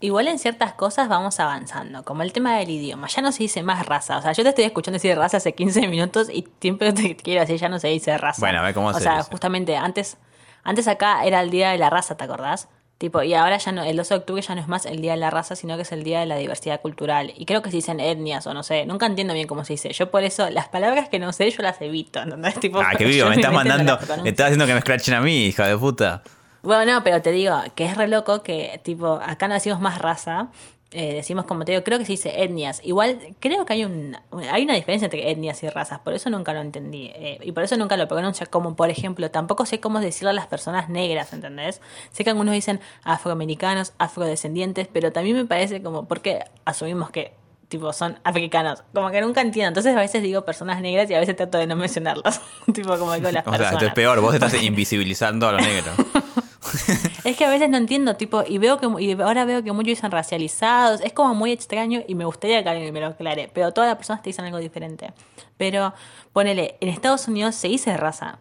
Igual 0.00 0.28
en 0.28 0.38
ciertas 0.38 0.74
cosas 0.74 1.08
vamos 1.08 1.40
avanzando, 1.40 2.04
como 2.04 2.22
el 2.22 2.32
tema 2.32 2.56
del 2.58 2.68
idioma. 2.68 3.08
Ya 3.08 3.22
no 3.22 3.32
se 3.32 3.44
dice 3.44 3.62
más 3.62 3.86
raza. 3.86 4.18
O 4.18 4.22
sea, 4.22 4.32
yo 4.32 4.42
te 4.42 4.50
estoy 4.50 4.64
escuchando 4.64 4.96
decir 4.96 5.16
raza 5.16 5.38
hace 5.38 5.54
15 5.54 5.88
minutos 5.88 6.28
y 6.30 6.46
siempre 6.60 6.92
te 6.92 7.16
quiero 7.22 7.40
decir, 7.40 7.56
ya 7.58 7.68
no 7.70 7.78
se 7.78 7.88
dice 7.88 8.16
raza. 8.18 8.40
Bueno, 8.40 8.58
a 8.58 8.62
ver 8.62 8.74
cómo 8.74 8.88
o 8.88 8.94
se 8.94 9.00
sea, 9.00 9.16
dice. 9.18 9.30
justamente 9.30 9.74
antes, 9.76 10.18
antes 10.64 10.86
acá 10.86 11.24
era 11.24 11.40
el 11.40 11.48
día 11.50 11.70
de 11.70 11.78
la 11.78 11.88
raza, 11.88 12.16
¿te 12.16 12.24
acordás? 12.24 12.68
Tipo, 12.98 13.22
y 13.22 13.34
ahora 13.34 13.58
ya 13.58 13.72
no, 13.72 13.82
el 13.84 13.94
12 13.96 14.14
de 14.14 14.18
octubre 14.20 14.40
ya 14.42 14.54
no 14.54 14.60
es 14.62 14.68
más 14.68 14.86
el 14.86 15.02
día 15.02 15.12
de 15.12 15.18
la 15.18 15.28
raza, 15.30 15.54
sino 15.54 15.76
que 15.76 15.82
es 15.82 15.92
el 15.92 16.02
día 16.02 16.20
de 16.20 16.26
la 16.26 16.36
diversidad 16.36 16.80
cultural. 16.80 17.32
Y 17.36 17.44
creo 17.44 17.60
que 17.60 17.70
se 17.70 17.76
dicen 17.76 18.00
etnias 18.00 18.46
o 18.46 18.54
no 18.54 18.62
sé, 18.62 18.86
nunca 18.86 19.04
entiendo 19.06 19.34
bien 19.34 19.46
cómo 19.46 19.64
se 19.64 19.74
dice. 19.74 19.92
Yo 19.92 20.10
por 20.10 20.24
eso, 20.24 20.48
las 20.50 20.68
palabras 20.68 21.08
que 21.10 21.18
no 21.18 21.32
sé, 21.34 21.50
yo 21.50 21.62
las 21.62 21.78
evito. 21.82 22.20
¿entendés? 22.20 22.54
Tipo, 22.60 22.80
Ah, 22.80 22.92
qué 22.96 23.04
vivo, 23.06 23.28
me 23.28 23.34
estás 23.36 23.52
mandando. 23.52 23.98
Me 24.22 24.30
estás 24.30 24.46
haciendo 24.46 24.66
que 24.66 24.72
me 24.72 24.78
escrachen 24.78 25.12
a 25.14 25.20
mí, 25.20 25.44
hija 25.46 25.66
de 25.66 25.76
puta. 25.76 26.22
Bueno, 26.66 26.94
no, 26.94 27.04
pero 27.04 27.22
te 27.22 27.30
digo 27.30 27.56
que 27.76 27.84
es 27.84 27.96
re 27.96 28.08
loco 28.08 28.42
que, 28.42 28.80
tipo, 28.82 29.20
acá 29.22 29.46
no 29.46 29.54
decimos 29.54 29.80
más 29.80 29.98
raza, 30.00 30.48
eh, 30.90 31.14
decimos 31.14 31.44
como 31.44 31.64
te 31.64 31.72
digo, 31.72 31.84
creo 31.84 31.98
que 31.98 32.04
se 32.04 32.12
dice 32.12 32.42
etnias. 32.42 32.80
Igual, 32.82 33.18
creo 33.38 33.64
que 33.64 33.74
hay 33.74 33.84
un, 33.84 34.16
hay 34.50 34.64
una 34.64 34.74
diferencia 34.74 35.06
entre 35.06 35.30
etnias 35.30 35.62
y 35.62 35.68
razas, 35.68 36.00
por 36.00 36.12
eso 36.12 36.28
nunca 36.28 36.52
lo 36.52 36.60
entendí. 36.60 37.12
eh, 37.14 37.38
y 37.42 37.52
por 37.52 37.62
eso 37.62 37.76
nunca 37.76 37.96
lo 37.96 38.08
pronuncio 38.08 38.48
como, 38.50 38.74
por 38.74 38.90
ejemplo, 38.90 39.30
tampoco 39.30 39.64
sé 39.64 39.78
cómo 39.78 40.00
decirle 40.00 40.30
a 40.30 40.32
las 40.32 40.48
personas 40.48 40.88
negras, 40.88 41.32
¿entendés? 41.32 41.80
Sé 42.10 42.24
que 42.24 42.30
algunos 42.30 42.52
dicen 42.52 42.80
afroamericanos, 43.04 43.92
afrodescendientes, 43.98 44.88
pero 44.92 45.12
también 45.12 45.36
me 45.36 45.44
parece 45.44 45.82
como, 45.82 46.08
porque 46.08 46.44
asumimos 46.64 47.10
que 47.10 47.32
tipo 47.68 47.92
son 47.92 48.18
africanos, 48.24 48.82
como 48.92 49.10
que 49.10 49.20
nunca 49.20 49.40
entiendo. 49.40 49.68
Entonces 49.68 49.94
a 49.94 50.00
veces 50.00 50.22
digo 50.22 50.44
personas 50.44 50.80
negras 50.80 51.10
y 51.10 51.14
a 51.14 51.20
veces 51.20 51.36
trato 51.36 51.58
de 51.58 51.66
no 51.66 51.76
mencionarlas, 51.76 52.40
tipo 52.72 52.96
como 52.96 53.14
digo 53.14 53.30
las 53.30 53.46
O 53.46 53.54
sea, 53.54 53.70
esto 53.70 53.86
es 53.86 53.92
peor, 53.92 54.20
vos 54.20 54.34
estás 54.34 54.54
invisibilizando 54.62 55.48
a 55.48 55.52
los 55.52 55.62
negros. 55.62 55.94
Es 57.24 57.36
que 57.36 57.44
a 57.44 57.50
veces 57.50 57.68
no 57.68 57.76
entiendo, 57.76 58.16
tipo, 58.16 58.44
y 58.46 58.58
veo 58.58 58.78
que 58.78 58.86
y 59.02 59.12
ahora 59.20 59.44
veo 59.44 59.62
que 59.62 59.72
muchos 59.72 59.88
dicen 59.88 60.10
racializados, 60.10 61.00
es 61.00 61.12
como 61.12 61.34
muy 61.34 61.52
extraño 61.52 62.02
y 62.06 62.14
me 62.14 62.24
gustaría 62.24 62.62
que 62.62 62.68
alguien 62.68 62.92
me 62.92 63.00
lo 63.00 63.08
aclare, 63.08 63.50
pero 63.52 63.72
todas 63.72 63.88
las 63.88 63.96
personas 63.96 64.22
te 64.22 64.30
dicen 64.30 64.44
algo 64.44 64.58
diferente. 64.58 65.12
Pero 65.56 65.94
ponele, 66.32 66.76
en 66.80 66.88
Estados 66.88 67.28
Unidos 67.28 67.54
se 67.54 67.68
dice 67.68 67.96
raza, 67.96 68.38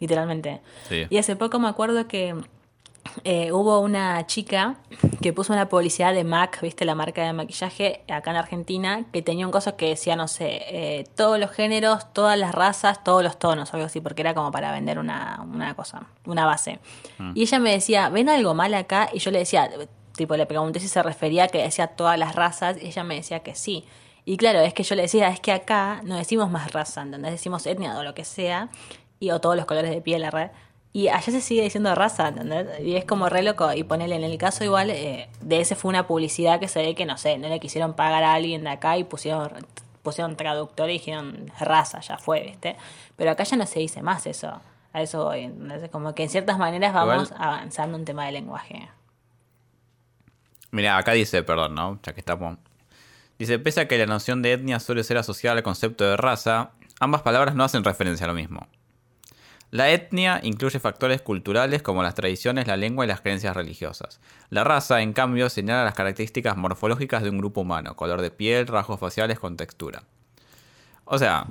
literalmente. 0.00 0.60
Sí. 0.88 1.06
Y 1.10 1.18
hace 1.18 1.36
poco 1.36 1.58
me 1.58 1.68
acuerdo 1.68 2.08
que 2.08 2.34
eh, 3.24 3.52
hubo 3.52 3.80
una 3.80 4.26
chica 4.26 4.76
que 5.20 5.32
puso 5.32 5.52
una 5.52 5.68
publicidad 5.68 6.14
de 6.14 6.24
MAC, 6.24 6.60
viste 6.60 6.84
la 6.84 6.94
marca 6.94 7.24
de 7.24 7.32
maquillaje 7.32 8.04
acá 8.08 8.30
en 8.30 8.36
Argentina, 8.36 9.04
que 9.12 9.22
tenía 9.22 9.46
un 9.46 9.52
coso 9.52 9.76
que 9.76 9.88
decía, 9.88 10.16
no 10.16 10.28
sé, 10.28 10.62
eh, 10.68 11.04
todos 11.14 11.38
los 11.38 11.50
géneros, 11.50 12.12
todas 12.12 12.38
las 12.38 12.54
razas, 12.54 13.04
todos 13.04 13.22
los 13.22 13.38
tonos, 13.38 13.72
algo 13.74 13.86
así, 13.86 14.00
porque 14.00 14.22
era 14.22 14.34
como 14.34 14.50
para 14.50 14.72
vender 14.72 14.98
una, 14.98 15.40
una 15.42 15.74
cosa, 15.74 16.06
una 16.24 16.46
base. 16.46 16.78
Y 17.34 17.42
ella 17.42 17.58
me 17.58 17.72
decía, 17.72 18.08
¿ven 18.08 18.28
algo 18.28 18.54
mal 18.54 18.74
acá? 18.74 19.08
Y 19.12 19.18
yo 19.18 19.30
le 19.30 19.40
decía, 19.40 19.70
tipo, 20.16 20.36
le 20.36 20.46
pregunté 20.46 20.80
si 20.80 20.88
se 20.88 21.02
refería 21.02 21.44
a 21.44 21.48
que 21.48 21.62
decía 21.62 21.88
todas 21.88 22.18
las 22.18 22.34
razas, 22.34 22.76
y 22.80 22.86
ella 22.86 23.04
me 23.04 23.16
decía 23.16 23.40
que 23.40 23.54
sí. 23.54 23.84
Y 24.24 24.36
claro, 24.36 24.60
es 24.60 24.72
que 24.72 24.84
yo 24.84 24.94
le 24.94 25.02
decía, 25.02 25.28
es 25.28 25.40
que 25.40 25.52
acá 25.52 26.00
no 26.04 26.16
decimos 26.16 26.50
más 26.50 26.72
raza, 26.72 27.02
¿entendés? 27.02 27.32
Decimos 27.32 27.66
etnia 27.66 27.98
o 27.98 28.02
lo 28.02 28.14
que 28.14 28.24
sea, 28.24 28.68
y, 29.18 29.30
o 29.30 29.40
todos 29.40 29.56
los 29.56 29.66
colores 29.66 29.90
de 29.90 30.00
piel, 30.00 30.22
la 30.22 30.30
red. 30.30 30.50
Y 30.94 31.08
allá 31.08 31.22
se 31.22 31.40
sigue 31.40 31.62
diciendo 31.62 31.94
raza, 31.94 32.28
¿entendés? 32.28 32.66
Y 32.80 32.96
es 32.96 33.04
como 33.06 33.28
re 33.30 33.42
loco. 33.42 33.72
Y 33.72 33.82
ponele 33.82 34.14
en 34.16 34.24
el 34.24 34.36
caso 34.36 34.62
igual, 34.62 34.90
eh, 34.90 35.28
de 35.40 35.60
ese 35.60 35.74
fue 35.74 35.88
una 35.88 36.06
publicidad 36.06 36.60
que 36.60 36.68
se 36.68 36.82
ve 36.82 36.94
que, 36.94 37.06
no 37.06 37.16
sé, 37.16 37.38
no 37.38 37.48
le 37.48 37.60
quisieron 37.60 37.94
pagar 37.94 38.22
a 38.24 38.34
alguien 38.34 38.64
de 38.64 38.70
acá 38.70 38.98
y 38.98 39.04
pusieron, 39.04 39.50
pusieron 40.02 40.36
traductor 40.36 40.90
y 40.90 40.94
dijeron 40.94 41.50
raza, 41.58 42.00
ya 42.00 42.18
fue, 42.18 42.42
¿viste? 42.42 42.76
Pero 43.16 43.30
acá 43.30 43.44
ya 43.44 43.56
no 43.56 43.64
se 43.64 43.78
dice 43.80 44.02
más 44.02 44.26
eso. 44.26 44.60
A 44.92 45.00
eso 45.00 45.24
voy. 45.24 45.44
Entonces, 45.44 45.88
como 45.88 46.14
que 46.14 46.24
en 46.24 46.28
ciertas 46.28 46.58
maneras 46.58 46.92
vamos 46.92 47.30
Igual- 47.30 47.42
avanzando 47.42 47.96
un 47.96 48.04
tema 48.04 48.26
de 48.26 48.32
lenguaje. 48.32 48.90
Mira, 50.70 50.96
acá 50.98 51.12
dice, 51.12 51.42
perdón, 51.42 51.74
¿no? 51.74 51.98
Ya 52.02 52.12
que 52.12 52.20
estamos. 52.20 52.58
Dice, 53.38 53.58
pese 53.58 53.80
a 53.80 53.88
que 53.88 53.96
la 53.98 54.04
noción 54.06 54.42
de 54.42 54.52
etnia 54.52 54.78
suele 54.80 55.04
ser 55.04 55.16
asociada 55.18 55.56
al 55.56 55.62
concepto 55.62 56.04
de 56.04 56.16
raza, 56.18 56.70
ambas 57.00 57.22
palabras 57.22 57.54
no 57.54 57.64
hacen 57.64 57.82
referencia 57.84 58.24
a 58.24 58.28
lo 58.28 58.34
mismo. 58.34 58.66
La 59.72 59.90
etnia 59.90 60.38
incluye 60.42 60.78
factores 60.78 61.22
culturales 61.22 61.80
como 61.80 62.02
las 62.02 62.14
tradiciones, 62.14 62.66
la 62.66 62.76
lengua 62.76 63.06
y 63.06 63.08
las 63.08 63.22
creencias 63.22 63.56
religiosas. 63.56 64.20
La 64.50 64.64
raza, 64.64 65.00
en 65.00 65.14
cambio, 65.14 65.48
señala 65.48 65.82
las 65.82 65.94
características 65.94 66.58
morfológicas 66.58 67.22
de 67.22 67.30
un 67.30 67.38
grupo 67.38 67.62
humano, 67.62 67.96
color 67.96 68.20
de 68.20 68.30
piel, 68.30 68.66
rasgos 68.66 69.00
faciales 69.00 69.38
con 69.38 69.56
textura. 69.56 70.02
O 71.06 71.18
sea, 71.18 71.46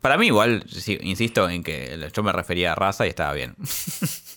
para 0.00 0.16
mí 0.16 0.28
igual, 0.28 0.64
insisto 1.02 1.46
en 1.50 1.62
que 1.62 2.08
yo 2.10 2.22
me 2.22 2.32
refería 2.32 2.72
a 2.72 2.74
raza 2.74 3.04
y 3.04 3.10
estaba 3.10 3.34
bien. 3.34 3.54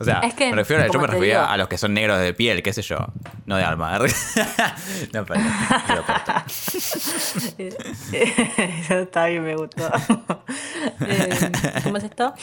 o 0.00 0.04
sea, 0.04 0.20
Es 0.20 0.34
que, 0.34 0.50
me 0.50 0.56
refiero, 0.56 0.82
yo 0.84 0.88
como 0.88 1.02
me 1.02 1.06
refería 1.08 1.40
digo- 1.40 1.50
a 1.52 1.56
los 1.56 1.68
que 1.68 1.78
son 1.78 1.94
negros 1.94 2.18
de 2.20 2.34
piel, 2.34 2.62
qué 2.62 2.72
sé 2.72 2.82
yo, 2.82 2.98
no 3.46 3.56
de 3.56 3.64
alma. 3.64 3.98
no, 5.12 5.24
pero. 5.24 5.40
Eso 8.12 8.98
está 9.00 9.26
bien, 9.26 9.44
me 9.44 9.56
gustó. 9.56 9.90
Eh, 11.06 11.50
¿Cómo 11.82 11.96
es 11.96 12.04
esto? 12.04 12.34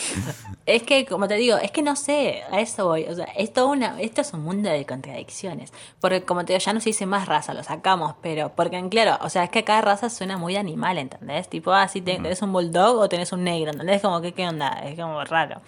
Es 0.66 0.84
que, 0.84 1.06
como 1.06 1.28
te 1.28 1.36
digo, 1.36 1.58
es 1.58 1.72
que 1.72 1.82
no 1.84 1.96
sé, 1.96 2.42
a 2.52 2.60
eso 2.60 2.88
voy. 2.88 3.04
O 3.06 3.16
sea, 3.16 3.26
es 3.38 3.54
todo 3.54 3.70
una, 3.70 4.00
esto 4.02 4.22
es 4.22 4.34
un 4.34 4.42
mundo 4.44 4.70
de 4.70 4.86
contradicciones. 4.86 5.72
Porque, 6.00 6.24
como 6.24 6.44
te 6.44 6.54
digo, 6.54 6.64
ya 6.64 6.74
no 6.74 6.80
se 6.80 6.90
dice 6.90 7.06
más 7.06 7.28
raza, 7.28 7.54
lo 7.54 7.64
sacamos, 7.64 8.16
pero, 8.22 8.52
porque, 8.56 8.84
claro, 8.90 9.18
o 9.24 9.30
sea, 9.30 9.44
es 9.44 9.50
que 9.52 9.64
cada 9.64 9.82
raza 9.82 10.10
suena 10.10 10.38
muy 10.38 10.56
animal, 10.58 10.98
¿entendés? 10.98 11.48
Tipo, 11.50 11.72
ah, 11.72 11.88
si 11.88 12.02
te- 12.02 12.16
tenés 12.16 12.42
un 12.42 12.52
bulldog 12.52 12.98
o 12.98 13.10
tenés 13.10 13.32
un 13.32 13.44
negro, 13.44 13.72
¿entendés? 13.72 14.02
Como 14.02 14.22
que, 14.22 14.34
¿qué 14.34 14.48
onda? 14.48 14.70
Es 14.84 15.00
como 15.00 15.24
raro. 15.24 15.62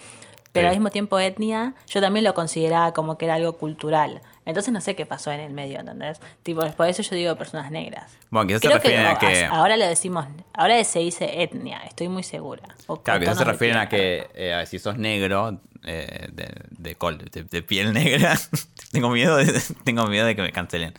Pero 0.53 0.67
Sí. 0.67 0.69
al 0.69 0.75
mismo 0.77 0.89
tiempo 0.91 1.19
etnia, 1.19 1.73
yo 1.87 1.99
también 1.99 2.23
lo 2.23 2.33
consideraba 2.33 2.93
como 2.93 3.17
que 3.17 3.25
era 3.25 3.33
algo 3.35 3.57
cultural. 3.57 4.21
Entonces 4.45 4.71
no 4.73 4.79
sé 4.81 4.95
qué 4.95 5.05
pasó 5.05 5.31
en 5.31 5.39
el 5.39 5.51
medio, 5.51 5.79
¿entendés? 5.79 6.19
Tipo, 6.43 6.61
por 6.73 6.87
eso 6.87 7.01
yo 7.01 7.15
digo 7.15 7.35
personas 7.35 7.71
negras. 7.71 8.11
Bueno, 8.29 8.47
quizás 8.47 8.61
se 8.61 8.67
Creo 8.67 8.79
que, 8.79 8.87
refieren 8.89 9.07
a 9.07 9.13
o- 9.13 9.19
que. 9.19 9.45
ahora 9.45 9.77
le 9.77 9.87
decimos, 9.87 10.25
ahora 10.53 10.83
se 10.83 10.99
dice 10.99 11.41
etnia, 11.43 11.79
estoy 11.85 12.07
muy 12.07 12.23
segura. 12.23 12.63
O 12.87 13.01
Claro, 13.01 13.19
quizás 13.21 13.37
se 13.37 13.43
refieren 13.45 13.77
a 13.77 13.89
que 13.89 14.27
eh, 14.35 14.63
si 14.67 14.79
sos 14.79 14.97
negro, 14.97 15.59
eh, 15.85 16.27
de, 16.31 16.49
de, 16.69 16.95
col- 16.95 17.17
de- 17.17 17.43
de 17.43 17.61
piel 17.63 17.91
negra, 17.93 18.37
tengo 18.91 19.09
miedo 19.09 19.37
de, 19.37 19.59
tengo 19.83 20.05
miedo 20.07 20.25
de 20.27 20.35
que 20.35 20.41
me 20.43 20.51
cancelen. 20.51 20.93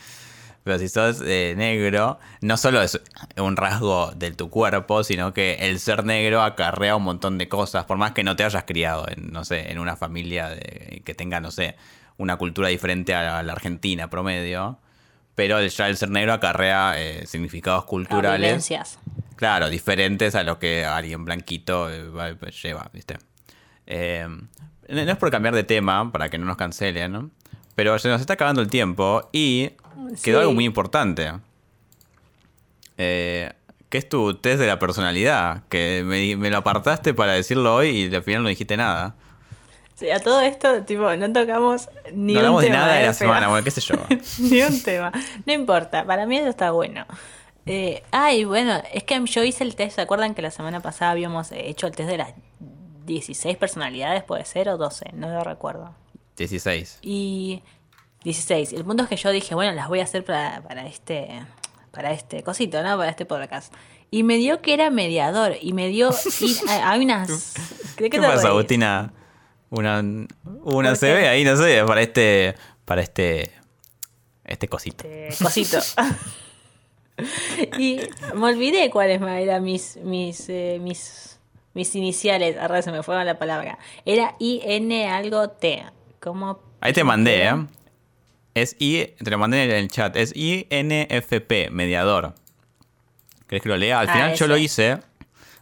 Pero 0.64 0.78
si 0.78 0.88
sos 0.88 1.20
eh, 1.24 1.54
negro, 1.56 2.18
no 2.40 2.56
solo 2.56 2.80
es 2.82 2.98
un 3.36 3.54
rasgo 3.56 4.12
de 4.16 4.32
tu 4.32 4.48
cuerpo, 4.48 5.04
sino 5.04 5.34
que 5.34 5.54
el 5.60 5.78
ser 5.78 6.04
negro 6.06 6.42
acarrea 6.42 6.96
un 6.96 7.02
montón 7.04 7.36
de 7.36 7.48
cosas, 7.50 7.84
por 7.84 7.98
más 7.98 8.12
que 8.12 8.24
no 8.24 8.34
te 8.34 8.44
hayas 8.44 8.64
criado 8.64 9.06
en, 9.08 9.30
no 9.30 9.44
sé, 9.44 9.70
en 9.70 9.78
una 9.78 9.94
familia 9.96 10.48
de- 10.48 11.02
que 11.04 11.14
tenga, 11.14 11.38
no 11.40 11.50
sé, 11.50 11.76
una 12.16 12.36
cultura 12.38 12.68
diferente 12.68 13.14
a 13.14 13.42
la 13.42 13.52
Argentina 13.52 14.08
promedio. 14.08 14.78
Pero 15.34 15.58
el- 15.58 15.68
ya 15.68 15.88
el 15.88 15.96
ser 15.98 16.08
negro 16.10 16.32
acarrea 16.32 16.94
eh, 16.96 17.26
significados 17.26 17.84
culturales. 17.84 18.64
Claro, 19.36 19.68
diferentes 19.68 20.34
a 20.34 20.44
lo 20.44 20.58
que 20.58 20.84
alguien 20.86 21.24
blanquito 21.26 21.90
eh, 21.90 22.08
va- 22.08 22.30
lleva, 22.62 22.88
¿viste? 22.92 23.18
Eh, 23.86 24.26
no 24.88 25.00
es 25.00 25.16
por 25.18 25.30
cambiar 25.30 25.54
de 25.54 25.64
tema, 25.64 26.10
para 26.10 26.30
que 26.30 26.38
no 26.38 26.46
nos 26.46 26.56
cancelen, 26.56 27.12
¿no? 27.12 27.30
Pero 27.74 27.98
se 27.98 28.08
nos 28.08 28.20
está 28.20 28.34
acabando 28.34 28.60
el 28.60 28.68
tiempo 28.68 29.28
y 29.32 29.70
quedó 30.22 30.38
Sí. 30.38 30.40
algo 30.42 30.52
muy 30.52 30.64
importante. 30.64 31.32
Eh, 32.98 33.52
que 33.88 33.98
es 33.98 34.08
tu 34.08 34.34
test 34.34 34.58
de 34.60 34.66
la 34.66 34.78
personalidad, 34.78 35.62
que 35.68 36.02
me, 36.04 36.36
me 36.36 36.50
lo 36.50 36.58
apartaste 36.58 37.14
para 37.14 37.32
decirlo 37.32 37.74
hoy 37.76 37.90
y 38.10 38.14
al 38.14 38.22
final 38.22 38.42
no 38.42 38.48
dijiste 38.48 38.76
nada. 38.76 39.14
Sí, 39.94 40.10
a 40.10 40.18
todo 40.18 40.40
esto, 40.40 40.82
tipo, 40.82 41.14
no 41.14 41.32
tocamos 41.32 41.88
ni 42.12 42.32
no 42.34 42.40
un 42.40 42.46
hablamos 42.46 42.62
de 42.62 42.70
nada 42.70 42.92
de 42.94 42.98
¿eh? 42.98 43.06
la 43.06 43.06
Pero- 43.06 43.14
semana, 43.14 43.48
bueno, 43.48 43.62
qué 43.64 43.70
sé 43.70 43.80
yo. 43.80 43.94
ni 44.40 44.62
un 44.62 44.82
tema. 44.82 45.12
No 45.46 45.52
importa, 45.52 46.04
para 46.04 46.26
mí 46.26 46.36
eso 46.38 46.48
está 46.48 46.72
bueno. 46.72 47.06
Eh, 47.66 48.02
ay, 48.10 48.44
bueno, 48.44 48.82
es 48.92 49.04
que 49.04 49.20
yo 49.24 49.44
hice 49.44 49.62
el 49.64 49.76
test, 49.76 49.94
¿se 49.96 50.00
acuerdan 50.02 50.34
que 50.34 50.42
la 50.42 50.50
semana 50.50 50.80
pasada 50.80 51.12
habíamos 51.12 51.52
hecho 51.52 51.86
el 51.86 51.94
test 51.94 52.10
de 52.10 52.18
las 52.18 52.34
16 53.06 53.56
personalidades, 53.56 54.24
puede 54.24 54.44
ser, 54.44 54.68
o 54.68 54.76
12? 54.76 55.10
No 55.14 55.28
lo 55.28 55.44
recuerdo. 55.44 55.94
16. 56.36 56.98
Y 57.02 57.62
16. 58.24 58.72
El 58.72 58.84
punto 58.84 59.04
es 59.04 59.08
que 59.08 59.16
yo 59.16 59.30
dije, 59.30 59.54
bueno, 59.54 59.72
las 59.72 59.88
voy 59.88 60.00
a 60.00 60.04
hacer 60.04 60.24
para, 60.24 60.62
para 60.62 60.86
este 60.86 61.44
para 61.94 62.12
este 62.12 62.42
cosito, 62.42 62.82
¿no? 62.82 62.98
Para 62.98 63.10
este 63.10 63.24
podcast. 63.24 63.72
Y 64.10 64.24
me 64.24 64.36
dio 64.36 64.60
que 64.60 64.74
era 64.74 64.90
mediador. 64.90 65.56
Y 65.60 65.72
me 65.72 65.88
dio. 65.88 66.10
Y 66.40 66.56
hay 66.68 67.04
unas. 67.04 67.54
¿De 67.96 68.10
¿Qué 68.10 68.18
te 68.18 68.26
pasa? 68.26 68.48
Agustina? 68.48 69.12
Una, 69.70 70.00
una 70.00 70.90
¿Por 70.90 70.96
se 70.96 71.06
qué? 71.06 71.12
ve 71.14 71.28
ahí, 71.28 71.44
no 71.44 71.56
sé, 71.56 71.82
para 71.86 72.02
este. 72.02 72.54
Para 72.84 73.02
este. 73.02 73.50
Este 74.44 74.68
cosito. 74.68 75.06
Este, 75.08 75.42
cosito. 75.42 75.78
y 77.78 78.00
me 78.34 78.46
olvidé 78.46 78.90
cuáles 78.90 79.22
eran 79.22 79.62
mis 79.62 79.96
mis 79.96 80.48
eh, 80.48 80.78
mis 80.82 81.38
mis 81.72 81.94
iniciales. 81.94 82.58
Ahora 82.58 82.82
se 82.82 82.92
me 82.92 83.02
fue 83.02 83.24
la 83.24 83.38
palabra. 83.38 83.78
Era 84.04 84.34
IN 84.38 84.92
algo 84.92 85.48
T. 85.48 85.84
¿Cómo? 86.24 86.58
Ahí 86.80 86.92
te 86.94 87.04
mandé, 87.04 87.44
¿eh? 87.48 87.66
Es 88.54 88.76
I, 88.78 89.14
te 89.22 89.30
lo 89.30 89.36
mandé 89.38 89.62
en 89.64 89.70
el 89.72 89.88
chat. 89.88 90.16
Es 90.16 90.32
INFP, 90.34 91.70
mediador. 91.70 92.34
¿Querés 93.46 93.62
que 93.62 93.68
lo 93.68 93.76
lea? 93.76 94.00
Al 94.00 94.08
Ah, 94.08 94.12
final 94.12 94.34
yo 94.34 94.46
lo 94.46 94.56
hice. 94.56 94.98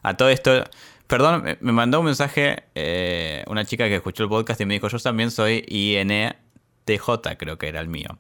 A 0.03 0.17
todo 0.17 0.29
esto. 0.29 0.63
Perdón, 1.09 1.43
me- 1.61 1.73
mandó 1.73 1.99
un 2.01 2.07
mensaje 2.07 2.63
eh, 2.77 3.45
una 3.49 3.65
chica 3.65 3.89
que 3.89 3.97
escuchó 3.97 4.23
el 4.23 4.29
podcast 4.29 4.61
y 4.61 4.67
me 4.67 4.75
dijo: 4.75 4.89
Yo 4.89 4.99
también 5.01 5.31
soy 5.33 5.65
INTJ, 5.69 7.37
creo 7.39 7.59
que 7.59 7.69
era 7.69 7.81
el 7.81 7.89
mío. 7.89 8.19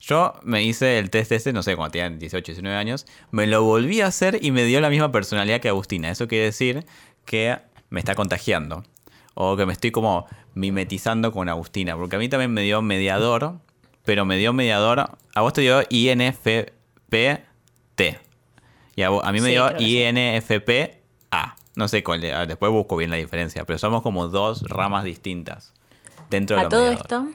Yo 0.00 0.34
me 0.42 0.62
hice 0.62 0.98
el 0.98 1.10
test 1.10 1.32
ese, 1.32 1.52
no 1.52 1.62
sé, 1.62 1.76
cuando 1.76 1.92
tenía 1.92 2.10
18, 2.10 2.52
19 2.52 2.76
años. 2.76 3.06
Me 3.30 3.46
lo 3.46 3.62
volví 3.62 4.00
a 4.00 4.06
hacer 4.06 4.38
y 4.42 4.50
me 4.50 4.64
dio 4.64 4.80
la 4.80 4.90
misma 4.90 5.12
personalidad 5.12 5.60
que 5.60 5.68
Agustina. 5.68 6.10
Eso 6.10 6.26
quiere 6.28 6.44
decir 6.46 6.84
que 7.24 7.58
me 7.90 8.00
está 8.00 8.14
contagiando. 8.14 8.84
O 9.42 9.56
que 9.56 9.64
me 9.64 9.72
estoy 9.72 9.90
como 9.90 10.26
mimetizando 10.54 11.32
con 11.32 11.48
Agustina. 11.48 11.96
Porque 11.96 12.16
a 12.16 12.18
mí 12.18 12.28
también 12.28 12.52
me 12.52 12.60
dio 12.62 12.82
mediador. 12.82 13.54
Pero 14.04 14.24
me 14.26 14.36
dio 14.36 14.52
mediador. 14.52 15.16
A 15.34 15.40
vos 15.40 15.52
te 15.54 15.62
dio 15.62 15.80
INFPT. 15.88 17.14
Y 18.96 19.02
a, 19.02 19.08
vos- 19.10 19.24
a 19.24 19.32
mí 19.32 19.40
me 19.40 19.46
Sí, 19.48 19.52
dio. 19.52 19.70
INFPA. 19.78 21.54
No 21.76 21.88
sé 21.88 22.02
cuál. 22.02 22.20
de- 22.20 22.46
Después 22.46 22.72
busco 22.72 22.96
bien 22.96 23.10
la 23.10 23.16
diferencia. 23.16 23.64
Pero 23.64 23.78
somos 23.78 24.02
como 24.02 24.28
dos 24.28 24.62
ramas 24.68 25.04
distintas. 25.04 25.72
Dentro 26.28 26.56
de 26.56 26.62
A 26.62 26.68
todo 26.68 26.90
esto, 26.90 27.26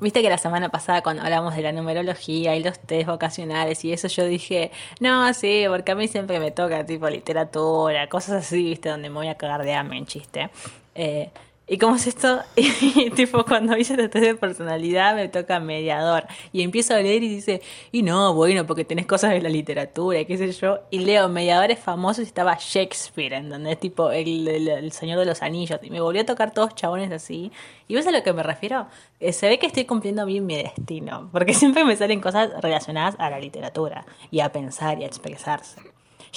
viste 0.00 0.22
que 0.22 0.28
la 0.30 0.38
semana 0.38 0.68
pasada 0.70 1.02
cuando 1.02 1.22
hablamos 1.22 1.54
de 1.56 1.62
la 1.62 1.72
numerología 1.72 2.56
y 2.56 2.62
los 2.62 2.78
test 2.78 3.06
vocacionales 3.08 3.84
y 3.84 3.92
eso 3.92 4.08
yo 4.08 4.24
dije, 4.24 4.70
no, 5.00 5.32
sí, 5.34 5.64
porque 5.68 5.92
a 5.92 5.94
mí 5.96 6.08
siempre 6.08 6.38
me 6.40 6.50
toca 6.50 6.86
tipo 6.86 7.08
literatura, 7.10 8.08
cosas 8.08 8.44
así, 8.46 8.62
viste, 8.64 8.88
donde 8.88 9.10
me 9.10 9.16
voy 9.16 9.28
a 9.28 9.34
cagar 9.36 9.64
de 9.64 9.74
hambre 9.74 9.98
en 9.98 10.06
chiste. 10.06 10.48
Eh, 10.96 11.30
y 11.68 11.78
cómo 11.78 11.96
es 11.96 12.06
esto, 12.06 12.38
y 12.56 13.10
tipo 13.10 13.44
cuando 13.44 13.76
hice 13.76 13.94
el 13.94 14.08
test 14.08 14.24
de 14.24 14.34
personalidad 14.36 15.16
me 15.16 15.26
toca 15.28 15.58
mediador 15.58 16.24
y 16.52 16.62
empiezo 16.62 16.94
a 16.94 16.98
leer 16.98 17.24
y 17.24 17.28
dice, 17.28 17.60
y 17.90 18.02
no, 18.04 18.32
bueno, 18.34 18.64
porque 18.68 18.84
tenés 18.84 19.04
cosas 19.06 19.32
de 19.32 19.40
la 19.40 19.48
literatura, 19.48 20.20
y 20.20 20.26
qué 20.26 20.38
sé 20.38 20.52
yo, 20.52 20.78
y 20.92 21.00
leo 21.00 21.28
mediadores 21.28 21.80
famosos 21.80 22.20
y 22.20 22.28
estaba 22.28 22.56
Shakespeare, 22.60 23.32
en 23.34 23.48
donde 23.48 23.72
es 23.72 23.80
tipo 23.80 24.12
el, 24.12 24.46
el- 24.46 24.68
el 24.68 24.92
Señor 24.92 25.18
de 25.18 25.26
los 25.26 25.42
Anillos, 25.42 25.80
y 25.82 25.90
me 25.90 26.00
volvió 26.00 26.22
a 26.22 26.24
tocar 26.24 26.52
todos 26.54 26.72
chabones 26.76 27.10
así. 27.10 27.50
¿Y 27.88 27.96
ves 27.96 28.06
a 28.06 28.12
lo 28.12 28.22
que 28.22 28.32
me 28.32 28.44
refiero? 28.44 28.86
Eh, 29.18 29.32
se 29.32 29.48
ve 29.48 29.58
que 29.58 29.66
estoy 29.66 29.86
cumpliendo 29.86 30.24
bien 30.24 30.46
mi 30.46 30.56
destino, 30.56 31.28
porque 31.32 31.52
siempre 31.60 31.84
me 31.84 31.96
salen 31.96 32.20
cosas 32.20 32.50
relacionadas 32.62 33.16
a 33.18 33.28
la 33.28 33.40
literatura, 33.40 34.06
y 34.30 34.38
a 34.38 34.52
pensar 34.52 35.00
y 35.00 35.02
a 35.02 35.08
expresarse. 35.08 35.80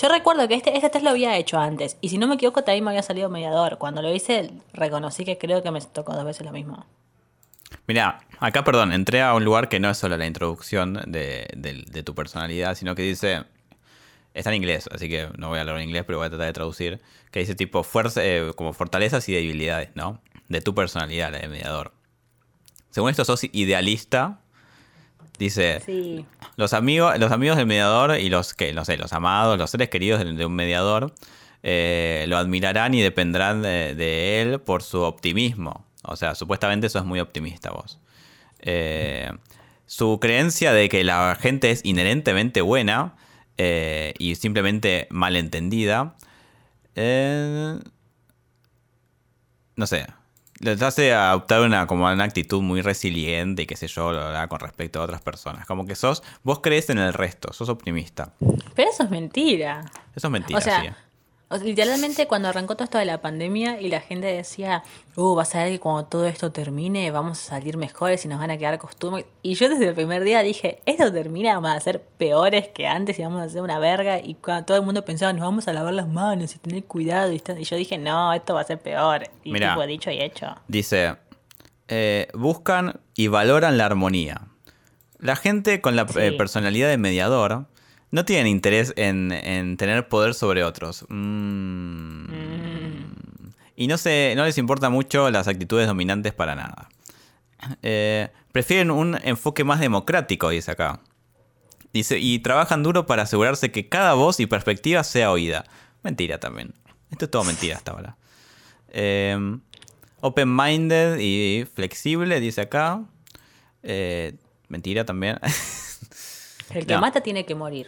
Yo 0.01 0.07
recuerdo 0.07 0.47
que 0.47 0.53
este, 0.53 0.75
este 0.75 0.89
test 0.89 1.03
lo 1.03 1.09
había 1.09 1.35
hecho 1.37 1.59
antes, 1.59 1.97
y 1.99 2.09
si 2.09 2.17
no 2.17 2.27
me 2.27 2.35
equivoco 2.35 2.63
también 2.63 2.85
me 2.85 2.91
había 2.91 3.03
salido 3.03 3.29
mediador. 3.29 3.77
Cuando 3.77 4.01
lo 4.01 4.13
hice, 4.13 4.51
reconocí 4.73 5.25
que 5.25 5.37
creo 5.37 5.61
que 5.61 5.71
me 5.71 5.81
tocó 5.81 6.13
dos 6.13 6.23
veces 6.23 6.45
lo 6.45 6.51
mismo. 6.53 6.85
Mira, 7.85 8.21
acá, 8.39 8.63
perdón, 8.63 8.93
entré 8.93 9.21
a 9.21 9.33
un 9.33 9.43
lugar 9.43 9.67
que 9.67 9.79
no 9.79 9.89
es 9.89 9.97
solo 9.97 10.15
la 10.15 10.25
introducción 10.25 10.93
de, 11.07 11.47
de- 11.55 11.83
de 11.87 12.03
tu 12.03 12.15
personalidad, 12.15 12.75
sino 12.75 12.95
que 12.95 13.01
dice. 13.03 13.43
Está 14.35 14.51
en 14.51 14.57
inglés, 14.57 14.87
así 14.93 15.09
que 15.09 15.27
no 15.37 15.49
voy 15.49 15.57
a 15.57 15.61
hablar 15.61 15.77
en 15.77 15.83
inglés, 15.85 16.03
pero 16.05 16.19
voy 16.19 16.27
a 16.27 16.29
tratar 16.29 16.45
de 16.47 16.53
traducir. 16.53 17.01
Que 17.31 17.39
dice 17.39 17.55
tipo 17.55 17.83
fuerza, 17.83 18.23
eh, 18.23 18.51
como 18.55 18.73
fortalezas 18.73 19.27
y 19.27 19.33
debilidades, 19.33 19.89
¿no? 19.95 20.21
De 20.47 20.61
tu 20.61 20.73
personalidad, 20.75 21.31
la 21.31 21.39
de 21.39 21.47
mediador. 21.47 21.93
Según 22.91 23.09
esto, 23.09 23.25
sos 23.25 23.43
idealista. 23.51 24.39
Dice. 25.39 25.79
Sí. 25.85 26.25
Los 26.57 26.73
amigos, 26.73 27.17
los 27.17 27.31
amigos 27.31 27.55
del 27.55 27.65
mediador 27.65 28.19
y 28.19 28.29
los 28.29 28.53
que, 28.53 28.73
no 28.73 28.83
sé, 28.83 28.97
los 28.97 29.13
amados, 29.13 29.57
los 29.57 29.71
seres 29.71 29.87
queridos 29.89 30.19
de, 30.19 30.33
de 30.33 30.45
un 30.45 30.53
mediador, 30.53 31.13
eh, 31.63 32.25
lo 32.27 32.37
admirarán 32.37 32.93
y 32.93 33.01
dependerán 33.01 33.61
de, 33.61 33.95
de 33.95 34.41
él 34.41 34.59
por 34.59 34.83
su 34.83 34.99
optimismo. 34.99 35.85
O 36.03 36.17
sea, 36.17 36.35
supuestamente 36.35 36.89
sos 36.89 37.05
muy 37.05 37.21
optimista 37.21 37.71
vos. 37.71 37.99
Eh, 38.59 39.31
su 39.85 40.19
creencia 40.19 40.73
de 40.73 40.89
que 40.89 41.05
la 41.05 41.37
gente 41.39 41.71
es 41.71 41.85
inherentemente 41.85 42.59
buena 42.59 43.15
eh, 43.57 44.13
y 44.19 44.35
simplemente 44.35 45.07
malentendida. 45.09 46.17
no 49.75 49.87
sé. 49.87 50.05
Les 50.61 50.81
hace 50.81 51.13
adoptar 51.13 51.61
una, 51.61 51.87
como 51.87 52.05
una 52.05 52.23
actitud 52.23 52.61
muy 52.61 52.81
resiliente 52.81 53.63
y 53.63 53.65
qué 53.65 53.75
sé 53.75 53.87
yo, 53.87 54.07
verdad, 54.07 54.49
con 54.49 54.59
respecto 54.59 54.99
a 54.99 55.03
otras 55.03 55.21
personas. 55.21 55.65
Como 55.65 55.85
que 55.85 55.95
sos, 55.95 56.21
vos 56.43 56.59
crees 56.59 56.89
en 56.89 56.97
el 56.97 57.13
resto, 57.13 57.53
sos 57.53 57.69
optimista. 57.69 58.33
Pero 58.75 58.89
eso 58.89 59.03
es 59.03 59.09
mentira. 59.09 59.85
Eso 60.15 60.27
es 60.27 60.31
mentira, 60.31 60.59
O 60.59 60.61
sea, 60.61 60.81
sí. 60.81 60.87
O 61.51 61.55
sea, 61.57 61.65
literalmente 61.65 62.27
cuando 62.27 62.47
arrancó 62.47 62.75
todo 62.75 62.83
esto 62.85 62.97
de 62.99 63.05
la 63.05 63.21
pandemia 63.21 63.81
y 63.81 63.89
la 63.89 64.01
gente 64.01 64.27
decía, 64.27 64.83
uh, 65.15 65.33
vas 65.35 65.55
a 65.55 65.63
ver 65.63 65.71
que 65.73 65.79
cuando 65.79 66.05
todo 66.05 66.27
esto 66.27 66.51
termine 66.51 67.09
vamos 67.11 67.39
a 67.39 67.49
salir 67.49 67.75
mejores 67.75 68.23
y 68.23 68.27
nos 68.27 68.39
van 68.39 68.51
a 68.51 68.57
quedar 68.57 68.77
costumbres. 68.77 69.25
Y 69.41 69.55
yo 69.55 69.67
desde 69.67 69.87
el 69.87 69.95
primer 69.95 70.23
día 70.23 70.41
dije, 70.43 70.81
esto 70.85 71.11
termina, 71.11 71.55
vamos 71.55 71.71
a 71.71 71.79
ser 71.79 72.01
peores 72.03 72.67
que 72.67 72.85
antes 72.87 73.17
y 73.17 73.23
vamos 73.23 73.41
a 73.41 73.45
hacer 73.45 73.61
una 73.63 73.79
verga. 73.79 74.19
Y 74.19 74.35
cuando 74.35 74.65
todo 74.65 74.77
el 74.77 74.83
mundo 74.83 75.03
pensaba, 75.03 75.33
nos 75.33 75.41
vamos 75.41 75.67
a 75.67 75.73
lavar 75.73 75.93
las 75.93 76.07
manos 76.07 76.55
y 76.55 76.59
tener 76.59 76.83
cuidado. 76.83 77.33
Y, 77.33 77.41
yo 77.63 77.75
dije, 77.75 77.97
no, 77.97 78.31
esto 78.33 78.53
va 78.53 78.61
a 78.61 78.65
ser 78.65 78.79
peor. 78.79 79.23
Y 79.43 79.51
Mirá. 79.51 79.73
tipo, 79.73 79.87
dicho 79.87 80.11
y 80.11 80.21
hecho. 80.21 80.55
Dice, 80.67 81.15
eh, 81.87 82.27
buscan 82.35 82.99
y 83.15 83.27
valoran 83.27 83.77
la 83.77 83.87
armonía. 83.87 84.41
La 85.17 85.35
gente 85.35 85.81
con 85.81 85.95
la 85.95 86.07
Sí. 86.07 86.19
eh, 86.19 86.31
personalidad 86.33 86.89
de 86.89 86.97
mediador 86.97 87.65
no 88.11 88.25
tienen 88.25 88.47
interés 88.47 88.93
en, 88.95 89.31
en 89.31 89.77
tener 89.77 90.07
poder 90.07 90.33
sobre 90.33 90.63
otros. 90.63 91.05
Mm. 91.09 92.25
Y 93.75 93.87
no, 93.87 93.97
se, 93.97 94.33
no 94.35 94.43
les 94.43 94.57
importa 94.57 94.89
mucho 94.89 95.29
las 95.29 95.47
actitudes 95.47 95.87
dominantes 95.87 96.33
para 96.33 96.55
nada. 96.55 96.89
Eh, 97.81 98.29
prefieren 98.51 98.91
un 98.91 99.17
enfoque 99.23 99.63
más 99.63 99.79
democrático, 99.79 100.49
dice 100.49 100.71
acá. 100.71 100.99
Dice, 101.93 102.19
y 102.19 102.39
trabajan 102.39 102.83
duro 102.83 103.05
para 103.05 103.23
asegurarse 103.23 103.71
que 103.71 103.87
cada 103.87 104.13
voz 104.13 104.39
y 104.39 104.47
perspectiva 104.47 105.03
sea 105.03 105.31
oída. 105.31 105.65
Mentira 106.03 106.39
también. 106.39 106.73
Esto 107.09 107.25
es 107.25 107.31
todo 107.31 107.43
mentira 107.43 107.77
hasta 107.77 107.91
ahora. 107.91 108.17
Eh, 108.89 109.57
Open-minded 110.21 111.17
y 111.19 111.65
flexible, 111.73 112.39
dice 112.39 112.61
acá. 112.61 113.01
Eh, 113.83 114.35
mentira 114.67 115.05
también. 115.05 115.39
El 116.71 116.85
que 116.85 116.93
No. 116.93 117.01
mata 117.01 117.21
tiene 117.21 117.45
que 117.45 117.55
morir. 117.55 117.87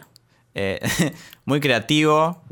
Eh, 0.54 0.80
muy 1.44 1.60
creativo, 1.60 2.42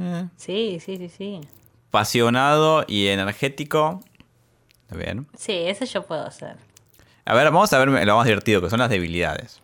eh, 0.00 0.26
Sí, 0.36 0.78
sí, 0.80 0.96
sí, 0.96 1.08
sí. 1.08 1.40
apasionado 1.88 2.84
y 2.86 3.08
energético. 3.08 4.00
Está 4.82 4.96
bien. 4.96 5.26
Sí, 5.36 5.52
eso 5.52 5.84
yo 5.84 6.06
puedo 6.06 6.24
hacer. 6.24 6.56
A 7.24 7.34
ver, 7.34 7.44
vamos 7.46 7.72
a 7.72 7.78
ver 7.78 7.88
lo 8.06 8.16
más 8.16 8.24
divertido, 8.26 8.60
que 8.62 8.70
son 8.70 8.78
las 8.78 8.88
debilidades. 8.90 9.60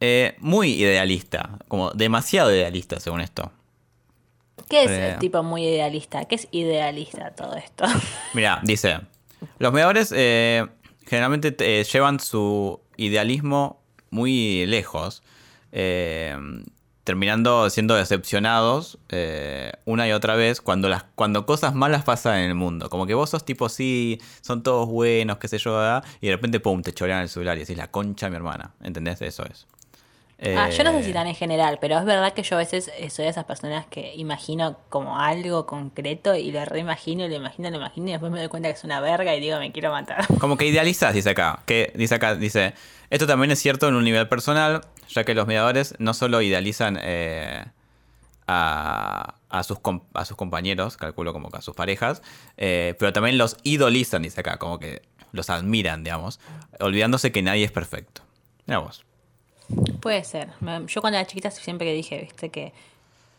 Eh, 0.00 0.34
muy 0.40 0.72
idealista, 0.72 1.58
como 1.68 1.90
demasiado 1.92 2.52
idealista 2.52 2.98
según 3.00 3.20
esto. 3.20 3.52
¿Qué 4.68 4.84
es 4.84 4.90
el 4.90 5.18
tipo 5.18 5.42
muy 5.42 5.64
idealista? 5.64 6.24
¿Qué 6.24 6.34
es 6.36 6.48
idealista 6.50 7.30
todo 7.34 7.54
esto? 7.54 7.84
Mira, 8.34 8.60
dice, 8.62 9.00
los 9.58 9.72
mediadores 9.72 10.12
eh, 10.16 10.66
generalmente 11.06 11.52
te- 11.52 11.80
eh, 11.80 11.84
llevan 11.84 12.18
su 12.20 12.80
idealismo 12.96 13.80
muy 14.14 14.64
lejos, 14.66 15.22
eh, 15.72 16.36
terminando 17.02 17.68
siendo 17.68 17.94
decepcionados 17.94 18.98
eh, 19.10 19.72
una 19.84 20.08
y 20.08 20.12
otra 20.12 20.36
vez 20.36 20.60
cuando, 20.62 20.88
las, 20.88 21.04
cuando 21.14 21.44
cosas 21.44 21.74
malas 21.74 22.04
pasan 22.04 22.38
en 22.38 22.48
el 22.50 22.54
mundo. 22.54 22.88
Como 22.88 23.06
que 23.06 23.14
vos 23.14 23.30
sos 23.30 23.44
tipo, 23.44 23.68
sí, 23.68 24.20
son 24.40 24.62
todos 24.62 24.88
buenos, 24.88 25.38
qué 25.38 25.48
sé 25.48 25.58
yo, 25.58 25.78
y 26.20 26.26
de 26.28 26.32
repente, 26.32 26.60
pum, 26.60 26.82
te 26.82 26.94
chorean 26.94 27.22
el 27.22 27.28
celular 27.28 27.56
y 27.56 27.60
decís, 27.60 27.76
la 27.76 27.90
concha 27.90 28.30
mi 28.30 28.36
hermana. 28.36 28.74
¿Entendés? 28.82 29.20
Eso 29.20 29.44
es. 29.44 29.66
Ah, 30.42 30.68
yo 30.68 30.84
no 30.84 30.92
sé 30.92 31.04
si 31.04 31.10
Eh, 31.10 31.12
tan 31.14 31.26
en 31.26 31.34
general, 31.34 31.78
pero 31.80 31.96
es 31.98 32.04
verdad 32.04 32.32
que 32.32 32.42
yo 32.42 32.56
a 32.56 32.58
veces 32.58 32.90
eh, 32.98 33.08
soy 33.08 33.24
de 33.24 33.30
esas 33.30 33.44
personas 33.44 33.86
que 33.86 34.14
imagino 34.16 34.76
como 34.88 35.18
algo 35.18 35.64
concreto 35.64 36.34
y 36.34 36.50
lo 36.50 36.64
reimagino, 36.64 37.26
lo 37.28 37.34
imagino, 37.34 37.70
lo 37.70 37.76
imagino 37.76 38.08
y 38.08 38.12
después 38.12 38.32
me 38.32 38.40
doy 38.40 38.48
cuenta 38.48 38.68
que 38.68 38.74
es 38.74 38.84
una 38.84 39.00
verga 39.00 39.34
y 39.34 39.40
digo, 39.40 39.58
me 39.58 39.70
quiero 39.72 39.90
matar. 39.92 40.26
Como 40.40 40.56
que 40.56 40.66
idealizas, 40.66 41.14
dice 41.14 41.30
acá. 41.30 41.60
Que 41.66 41.92
dice 41.94 42.16
acá, 42.16 42.34
dice. 42.34 42.74
Esto 43.10 43.26
también 43.26 43.52
es 43.52 43.60
cierto 43.60 43.88
en 43.88 43.94
un 43.94 44.04
nivel 44.04 44.28
personal, 44.28 44.80
ya 45.08 45.24
que 45.24 45.34
los 45.34 45.46
mediadores 45.46 45.94
no 45.98 46.14
solo 46.14 46.42
idealizan 46.42 46.98
eh, 47.00 47.64
a, 48.48 49.34
a 49.48 49.62
sus, 49.62 49.78
a 50.14 50.24
sus 50.24 50.36
compañeros, 50.36 50.96
calculo 50.96 51.32
como 51.32 51.50
que 51.50 51.58
a 51.58 51.62
sus 51.62 51.76
parejas, 51.76 52.22
eh, 52.56 52.96
pero 52.98 53.12
también 53.12 53.38
los 53.38 53.56
idolizan, 53.62 54.22
dice 54.22 54.40
acá, 54.40 54.58
como 54.58 54.78
que 54.80 55.02
los 55.32 55.48
admiran, 55.48 56.02
digamos, 56.02 56.40
olvidándose 56.80 57.30
que 57.30 57.42
nadie 57.42 57.64
es 57.64 57.72
perfecto. 57.72 58.22
Mira 58.66 58.78
vos. 58.78 59.04
Puede 60.00 60.24
ser. 60.24 60.50
Yo 60.86 61.00
cuando 61.00 61.18
era 61.18 61.26
chiquita 61.26 61.50
siempre 61.50 61.86
que 61.86 61.94
dije, 61.94 62.20
viste, 62.20 62.50
que 62.50 62.72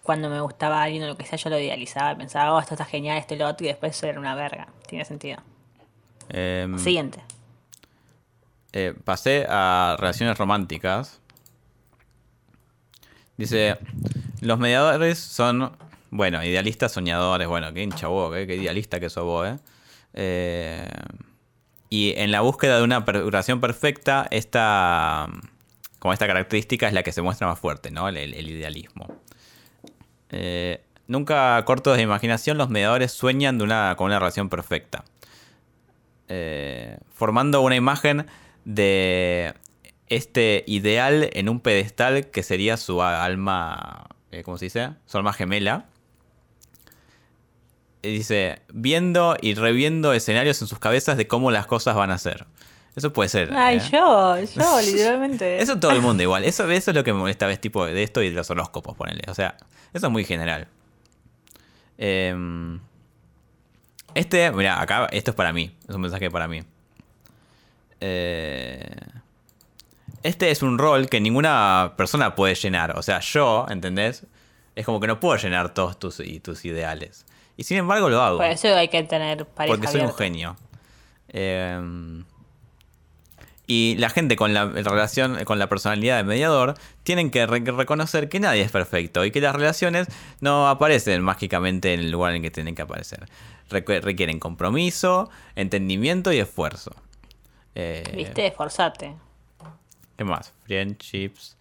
cuando 0.03 0.29
me 0.29 0.39
gustaba 0.41 0.83
alguien 0.83 1.03
o 1.03 1.07
lo 1.07 1.17
que 1.17 1.25
sea, 1.25 1.37
yo 1.37 1.49
lo 1.49 1.59
idealizaba, 1.59 2.17
pensaba, 2.17 2.53
oh, 2.53 2.59
esto 2.59 2.73
está 2.75 2.85
genial, 2.85 3.17
esto 3.17 3.33
y 3.33 3.37
lo 3.37 3.47
otro, 3.47 3.65
y 3.65 3.69
después 3.69 3.95
eso 3.95 4.07
era 4.07 4.19
una 4.19 4.35
verga. 4.35 4.67
Tiene 4.87 5.05
sentido. 5.05 5.37
Em, 6.29 6.77
Siguiente. 6.79 7.21
eh, 8.73 8.93
pasé 9.03 9.45
a 9.49 9.95
relaciones 9.99 10.37
románticas. 10.37 11.21
Dice, 13.37 13.77
los 14.41 14.59
mediadores 14.59 15.19
son, 15.19 15.71
bueno, 16.09 16.43
idealistas, 16.43 16.91
soñadores, 16.91 17.47
bueno, 17.47 17.73
qué 17.73 17.83
hincha 17.83 18.07
vos, 18.07 18.35
eh, 18.35 18.47
qué 18.47 18.55
idealista 18.55 18.99
que 18.99 19.09
sos 19.09 19.23
vos, 19.23 19.47
eh. 19.47 19.57
Eh, 20.13 20.87
y 21.89 22.13
en 22.17 22.31
la 22.31 22.41
búsqueda 22.41 22.77
de 22.77 22.83
una 22.83 23.01
relación 23.01 23.59
perfecta, 23.59 24.27
esta, 24.31 25.27
como 26.05 26.13
esta 26.13 26.27
característica 26.27 26.87
es 26.87 26.93
la 26.93 27.01
que 27.01 27.11
se 27.11 27.23
muestra 27.23 27.47
más 27.47 27.57
fuerte, 27.57 27.89
¿no? 27.89 28.07
El, 28.07 28.47
idealismo. 28.47 29.07
Eh, 30.29 30.83
nunca 31.07 31.65
cortos 31.65 31.97
de 31.97 32.03
imaginación, 32.03 32.59
los 32.59 32.69
mediadores 32.69 33.11
sueñan 33.11 33.57
con 33.57 34.05
una 34.05 34.19
relación 34.19 34.47
perfecta 34.47 35.03
eh, 36.27 36.99
formando 37.11 37.59
una 37.61 37.75
imagen 37.75 38.27
de 38.65 39.55
este 40.07 40.63
ideal 40.67 41.27
en 41.33 41.49
un 41.49 41.59
pedestal 41.59 42.27
que 42.27 42.43
sería 42.43 42.77
su 42.77 43.01
alma, 43.01 44.07
eh, 44.29 44.43
¿cómo 44.43 44.59
se 44.59 44.65
dice? 44.65 44.91
Su 45.07 45.17
alma 45.17 45.33
gemela. 45.33 45.87
Y 48.03 48.09
dice, 48.09 48.61
viendo 48.71 49.37
y 49.41 49.55
reviendo 49.55 50.13
escenarios 50.13 50.61
en 50.61 50.67
sus 50.67 50.77
cabezas 50.77 51.17
de 51.17 51.27
cómo 51.27 51.49
las 51.49 51.65
cosas 51.65 51.95
van 51.95 52.11
a 52.11 52.19
ser. 52.19 52.45
Eso 52.95 53.11
puede 53.11 53.29
ser. 53.29 53.53
Ay, 53.53 53.77
¿eh? 53.77 53.89
yo, 53.91 54.37
yo, 54.39 54.81
literalmente. 54.85 55.61
Eso 55.61 55.77
todo 55.79 55.91
el 55.91 56.01
mundo 56.01 56.23
igual. 56.23 56.45
Eso, 56.45 56.69
eso 56.71 56.91
es 56.91 56.95
lo 56.95 57.03
que 57.03 57.11
me 57.13 57.19
molesta 57.19 57.45
ves 57.45 57.59
tipo 57.59 57.85
de 57.85 58.03
esto 58.03 58.21
y 58.21 58.29
de 58.29 58.35
los 58.35 58.49
horóscopos, 58.49 58.95
ponele. 58.95 59.23
O 59.27 59.33
sea, 59.33 59.57
eso 59.93 60.07
es 60.07 60.11
muy 60.11 60.23
general. 60.23 60.67
Em, 61.97 62.79
este, 64.13 64.51
mira, 64.51 64.81
acá 64.81 65.07
esto 65.11 65.31
es 65.31 65.35
para 65.35 65.51
mí. 65.51 65.75
Es 65.87 65.95
un 65.95 66.01
mensaje 66.01 66.31
para 66.31 66.47
mí. 66.47 66.61
Eh, 67.99 68.95
este 70.23 70.51
es 70.51 70.63
un 70.63 70.77
rol 70.77 71.09
que 71.09 71.19
ninguna 71.19 71.93
persona 71.97 72.33
puede 72.33 72.55
llenar. 72.55 72.97
O 72.97 73.01
sea, 73.01 73.19
yo, 73.19 73.65
¿entendés? 73.69 74.25
Es 74.75 74.85
como 74.85 75.01
que 75.01 75.07
no 75.07 75.19
puedo 75.19 75.35
llenar 75.37 75.73
todos 75.73 75.99
tus, 75.99 76.21
y 76.21 76.39
tus 76.39 76.63
ideales. 76.63 77.25
Y 77.57 77.63
sin 77.63 77.77
embargo 77.77 78.09
lo 78.09 78.21
hago. 78.21 78.37
Por 78.37 78.47
eso 78.47 78.73
hay 78.73 78.87
que 78.87 79.03
tener 79.03 79.45
pareja 79.45 79.75
Porque 79.75 79.87
soy 79.87 80.01
un 80.01 80.13
genio. 80.13 80.55
Eh, 81.29 82.23
y 83.67 83.95
la 83.97 84.09
gente 84.09 84.35
con 84.35 84.53
la 84.53 84.65
relación, 84.65 85.43
con 85.45 85.57
la 85.59 85.67
personalidad 85.69 86.17
de 86.17 86.23
mediador, 86.23 86.75
tienen 87.03 87.31
que 87.31 87.45
re- 87.47 87.59
reconocer 87.59 88.29
que 88.29 88.39
nadie 88.39 88.61
es 88.61 88.71
perfecto 88.71 89.25
y 89.25 89.31
que 89.31 89.41
las 89.41 89.55
relaciones 89.55 90.07
no 90.41 90.69
aparecen 90.69 91.21
mágicamente 91.23 91.93
en 91.93 91.99
el 92.01 92.11
lugar 92.11 92.31
en 92.31 92.37
el 92.37 92.41
que 92.43 92.51
tienen 92.51 92.75
que 92.75 92.81
aparecer. 92.83 93.25
Requ- 93.69 94.01
requieren 94.01 94.39
compromiso, 94.39 95.29
entendimiento 95.55 96.31
y 96.31 96.37
esfuerzo. 96.39 96.91
Eh, 97.73 98.03
¿Viste? 98.15 98.45
Esforzate. 98.47 99.15
¿Qué 100.17 100.23
más? 100.23 100.53
Friendships. 100.65 101.57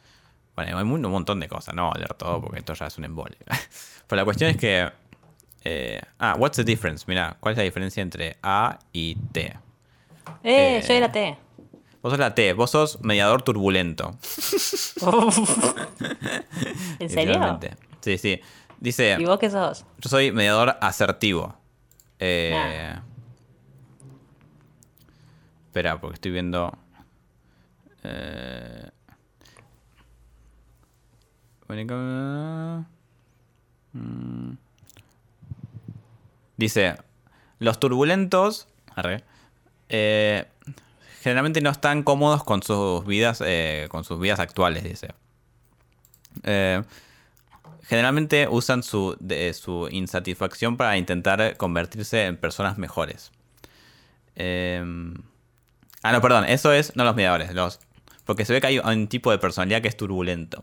Bueno, 0.54 0.78
hay 0.78 0.84
un 0.84 1.04
un 1.04 1.10
montón 1.10 1.40
de 1.40 1.48
cosas. 1.48 1.74
No 1.74 1.86
voy 1.88 1.94
a 1.96 1.98
leer 1.98 2.14
todo 2.14 2.40
porque 2.40 2.58
esto 2.60 2.74
ya 2.74 2.86
es 2.86 2.98
un 2.98 3.04
embole. 3.04 3.36
Pero 4.06 4.20
la 4.20 4.24
cuestión 4.24 4.50
es 4.50 4.56
que. 4.56 4.88
eh, 5.64 6.00
ah, 6.18 6.36
what's 6.38 6.56
the 6.56 6.62
difference? 6.64 7.04
Mira, 7.08 7.36
¿cuál 7.40 7.52
es 7.52 7.58
la 7.58 7.64
diferencia 7.64 8.02
entre 8.02 8.36
A 8.42 8.78
y 8.92 9.16
T? 9.32 9.40
Eh, 10.44 10.76
Eh, 10.78 10.82
soy 10.86 11.00
la 11.00 11.10
T. 11.10 11.36
Vos 12.04 12.10
sos 12.12 12.18
la 12.20 12.34
T, 12.34 12.52
vos 12.52 12.70
sos 12.70 13.00
mediador 13.00 13.40
turbulento. 13.40 14.10
¿En 16.98 17.08
serio? 17.08 17.58
Sí, 18.02 18.18
sí. 18.18 18.40
Dice, 18.78 19.16
¿Y 19.18 19.24
vos 19.24 19.38
qué 19.38 19.48
sos? 19.48 19.86
yo 20.00 20.10
soy 20.10 20.30
mediador 20.30 20.76
asertivo. 20.82 21.56
Eh, 22.18 22.52
Ah. 22.54 23.02
Espera, 25.68 25.98
porque 25.98 26.16
estoy 26.16 26.30
viendo. 26.32 26.76
Eh, 28.02 28.90
Mm. 33.94 34.52
Dice, 36.58 36.96
los 37.60 37.80
turbulentos 37.80 38.68
arre, 38.94 39.24
eh, 39.88 40.46
generalmente 41.24 41.62
no 41.62 41.70
están 41.70 42.02
cómodos 42.02 42.44
con 42.44 42.62
sus 42.62 43.06
vidas, 43.06 43.42
eh, 43.42 43.86
con 43.88 44.04
sus 44.04 44.20
vidas 44.20 44.40
actuales, 44.40 44.84
dice. 44.84 45.08
Eh, 46.42 46.82
generalmente 47.84 48.46
usan 48.46 48.82
su, 48.82 49.16
insatisfacción 49.90 50.76
para 50.76 50.98
intentar 50.98 51.56
convertirse 51.56 52.26
en 52.26 52.36
personas 52.36 52.76
mejores. 52.76 53.32
Eh, 54.36 54.84
ah, 56.02 56.12
no, 56.12 56.20
perdón, 56.20 56.44
eso 56.44 56.74
es, 56.74 56.94
no 56.94 57.04
los 57.04 57.16
mediadores, 57.16 57.54
los, 57.54 57.80
porque 58.26 58.44
se 58.44 58.52
ve 58.52 58.60
que 58.60 58.66
hay 58.66 58.78
un 58.80 59.08
tipo 59.08 59.30
de 59.30 59.38
personalidad 59.38 59.80
que 59.80 59.88
es 59.88 59.96
turbulento. 59.96 60.62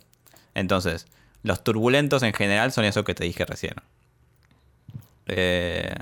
Entonces, 0.53 1.07
los 1.41 1.64
turbulentos 1.64 2.22
en 2.22 2.34
general 2.34 2.72
son 2.72 2.86
eso 2.86 3.03
que 3.03 3.16
te 3.16 3.24
dije 3.24 3.45
recién. 3.45 3.74
Eh, 5.26 5.95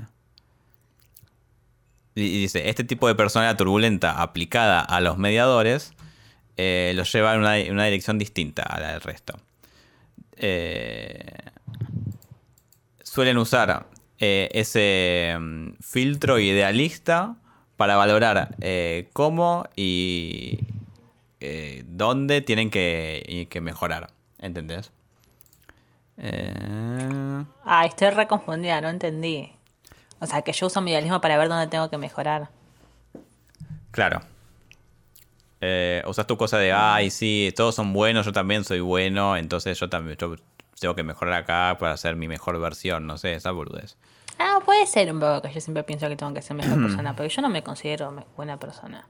y 2.20 2.38
dice, 2.38 2.68
este 2.68 2.84
tipo 2.84 3.08
de 3.08 3.14
personalidad 3.14 3.56
turbulenta 3.56 4.22
aplicada 4.22 4.80
a 4.80 5.00
los 5.00 5.18
mediadores 5.18 5.92
eh, 6.62 6.92
los 6.94 7.10
lleva 7.10 7.34
en 7.34 7.40
una, 7.40 7.84
dirección 7.84 8.18
distinta 8.18 8.62
a 8.62 8.80
la 8.80 8.92
del 8.92 9.00
resto. 9.00 9.32
Eh, 10.36 11.24
suelen 13.02 13.38
usar 13.38 13.86
eh, 14.18 14.50
ese 14.52 15.38
mm, 15.40 15.70
filtro 15.80 16.38
idealista 16.38 17.36
para 17.76 17.96
valorar 17.96 18.56
cómo 19.14 19.64
y 19.74 20.60
dónde 21.86 22.42
tienen 22.42 22.68
que, 22.68 23.46
que 23.48 23.60
mejorar. 23.62 24.10
¿Entendés? 24.38 24.92
Ay, 27.64 27.88
estoy 27.88 28.10
reconfundida, 28.10 28.82
no 28.82 28.90
entendí. 28.90 29.50
O 30.20 30.26
sea, 30.26 30.42
que 30.42 30.52
yo 30.52 30.66
uso 30.66 30.80
mi 30.80 30.90
idealismo 30.90 31.20
para 31.20 31.36
ver 31.38 31.48
dónde 31.48 31.66
tengo 31.66 31.88
que 31.90 31.98
mejorar. 31.98 32.48
claro. 33.90 34.20
Eh, 35.62 36.02
usas 36.06 36.26
tu 36.26 36.38
cosa 36.38 36.56
de, 36.56 36.72
ay, 36.72 37.10
sí, 37.10 37.52
todos 37.54 37.74
son 37.74 37.92
buenos, 37.92 38.24
yo 38.24 38.32
también 38.32 38.64
soy 38.64 38.80
bueno, 38.80 39.36
entonces 39.36 39.78
yo 39.78 39.90
también 39.90 40.16
yo 40.16 40.36
tengo 40.80 40.94
que 40.94 41.02
mejorar 41.02 41.34
acá 41.34 41.76
para 41.78 41.96
ser 41.98 42.16
mi 42.16 42.28
mejor 42.28 42.58
versión, 42.58 43.06
no 43.06 43.18
sé, 43.18 43.34
esa 43.34 43.50
boludez. 43.50 43.98
Ah, 44.38 44.60
puede 44.64 44.86
ser 44.86 45.12
un 45.12 45.20
poco 45.20 45.42
que 45.42 45.52
yo 45.52 45.60
siempre 45.60 45.82
pienso 45.84 46.08
que 46.08 46.16
tengo 46.16 46.32
que 46.32 46.40
ser 46.40 46.56
mejor 46.56 46.80
persona, 46.86 47.14
pero 47.14 47.28
yo 47.28 47.42
no 47.42 47.50
me 47.50 47.62
considero 47.62 48.26
buena 48.36 48.58
persona. 48.58 49.06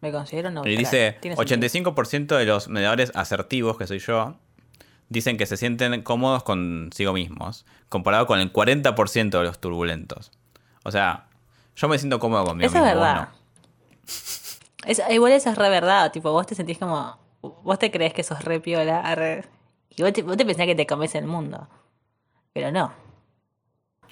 Me 0.00 0.12
considero 0.12 0.50
neutral. 0.52 0.72
Y 0.72 0.76
dice, 0.76 1.16
Tiene 1.20 1.36
sentido. 1.36 1.92
85% 1.92 2.36
de 2.36 2.44
los 2.44 2.68
mediadores 2.68 3.10
asertivos, 3.16 3.76
que 3.76 3.88
soy 3.88 3.98
yo, 3.98 4.36
dicen 5.08 5.36
que 5.36 5.46
se 5.46 5.56
sienten 5.56 6.02
cómodos 6.02 6.44
consigo 6.44 7.12
mismos, 7.12 7.66
comparado 7.88 8.26
con 8.26 8.38
el 8.38 8.52
40% 8.52 9.30
de 9.30 9.42
los 9.42 9.58
turbulentos. 9.58 10.30
O 10.88 10.90
sea, 10.90 11.26
yo 11.76 11.88
me 11.88 11.98
siento 11.98 12.18
cómodo 12.18 12.44
conmigo 12.46 12.66
Eso 12.66 12.78
es 12.78 12.82
mismo. 12.84 12.98
vos 13.00 13.08
verdad. 13.08 13.28
Es- 14.86 15.02
igual 15.10 15.32
eso 15.32 15.50
es 15.50 15.56
re 15.58 15.68
verdad. 15.68 16.10
Tipo, 16.12 16.32
vos 16.32 16.46
te 16.46 16.54
sentís 16.54 16.78
como. 16.78 17.18
Vos 17.42 17.78
te 17.78 17.90
crees 17.90 18.12
que 18.14 18.22
sos 18.24 18.42
re 18.44 18.58
piola. 18.60 19.44
y 19.90 20.02
vos 20.02 20.12
te, 20.12 20.22
vos 20.22 20.36
te 20.36 20.44
pensás 20.44 20.66
que 20.66 20.74
te 20.74 20.86
comes 20.86 21.14
el 21.14 21.26
mundo. 21.26 21.68
Pero 22.52 22.72
no. 22.72 22.92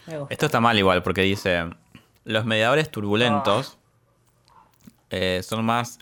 Me 0.07 0.12
no. 0.14 0.20
gusta. 0.20 0.35
Esto 0.35 0.47
está 0.47 0.61
mal 0.61 0.79
igual, 0.79 1.03
porque 1.03 1.22
dice, 1.22 1.64
los 2.24 2.45
mediadores 2.45 2.91
turbulentos 2.91 3.79
eh, 5.11 5.41
son 5.43 5.64
más, 5.64 5.99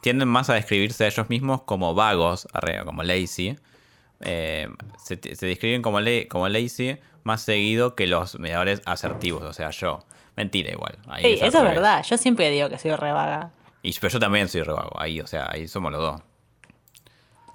tienden 0.00 0.28
más 0.28 0.48
a 0.50 0.54
describirse 0.54 1.04
a 1.04 1.08
ellos 1.08 1.28
mismos 1.28 1.62
como 1.62 1.94
vagos, 1.94 2.46
arre, 2.52 2.82
como 2.84 3.02
lazy. 3.02 3.58
Eh, 4.20 4.68
se, 5.02 5.18
se 5.34 5.46
describen 5.46 5.82
como, 5.82 6.00
le- 6.00 6.28
como 6.28 6.48
lazy 6.48 6.98
más 7.24 7.42
seguido 7.42 7.94
que 7.96 8.06
los 8.06 8.38
mediadores 8.38 8.80
asertivos, 8.86 9.42
o 9.42 9.52
sea, 9.52 9.70
yo. 9.70 10.00
Mentira 10.36 10.70
igual. 10.72 10.98
ahí 11.08 11.24
Ey, 11.24 11.34
es 11.34 11.42
al 11.42 11.48
eso 11.48 11.58
es 11.58 11.64
verdad. 11.64 12.02
Yo 12.04 12.16
siempre 12.16 12.50
digo 12.50 12.68
que 12.68 12.78
soy 12.78 12.92
re 12.96 13.12
vaga. 13.12 13.50
Y, 13.82 13.92
pero 13.98 14.12
yo 14.12 14.20
también 14.20 14.48
soy 14.48 14.62
re 14.62 14.72
vago, 14.72 14.98
ahí, 14.98 15.20
o 15.20 15.26
sea, 15.26 15.48
ahí 15.50 15.66
somos 15.68 15.90
los 15.92 16.00
dos. 16.00 16.20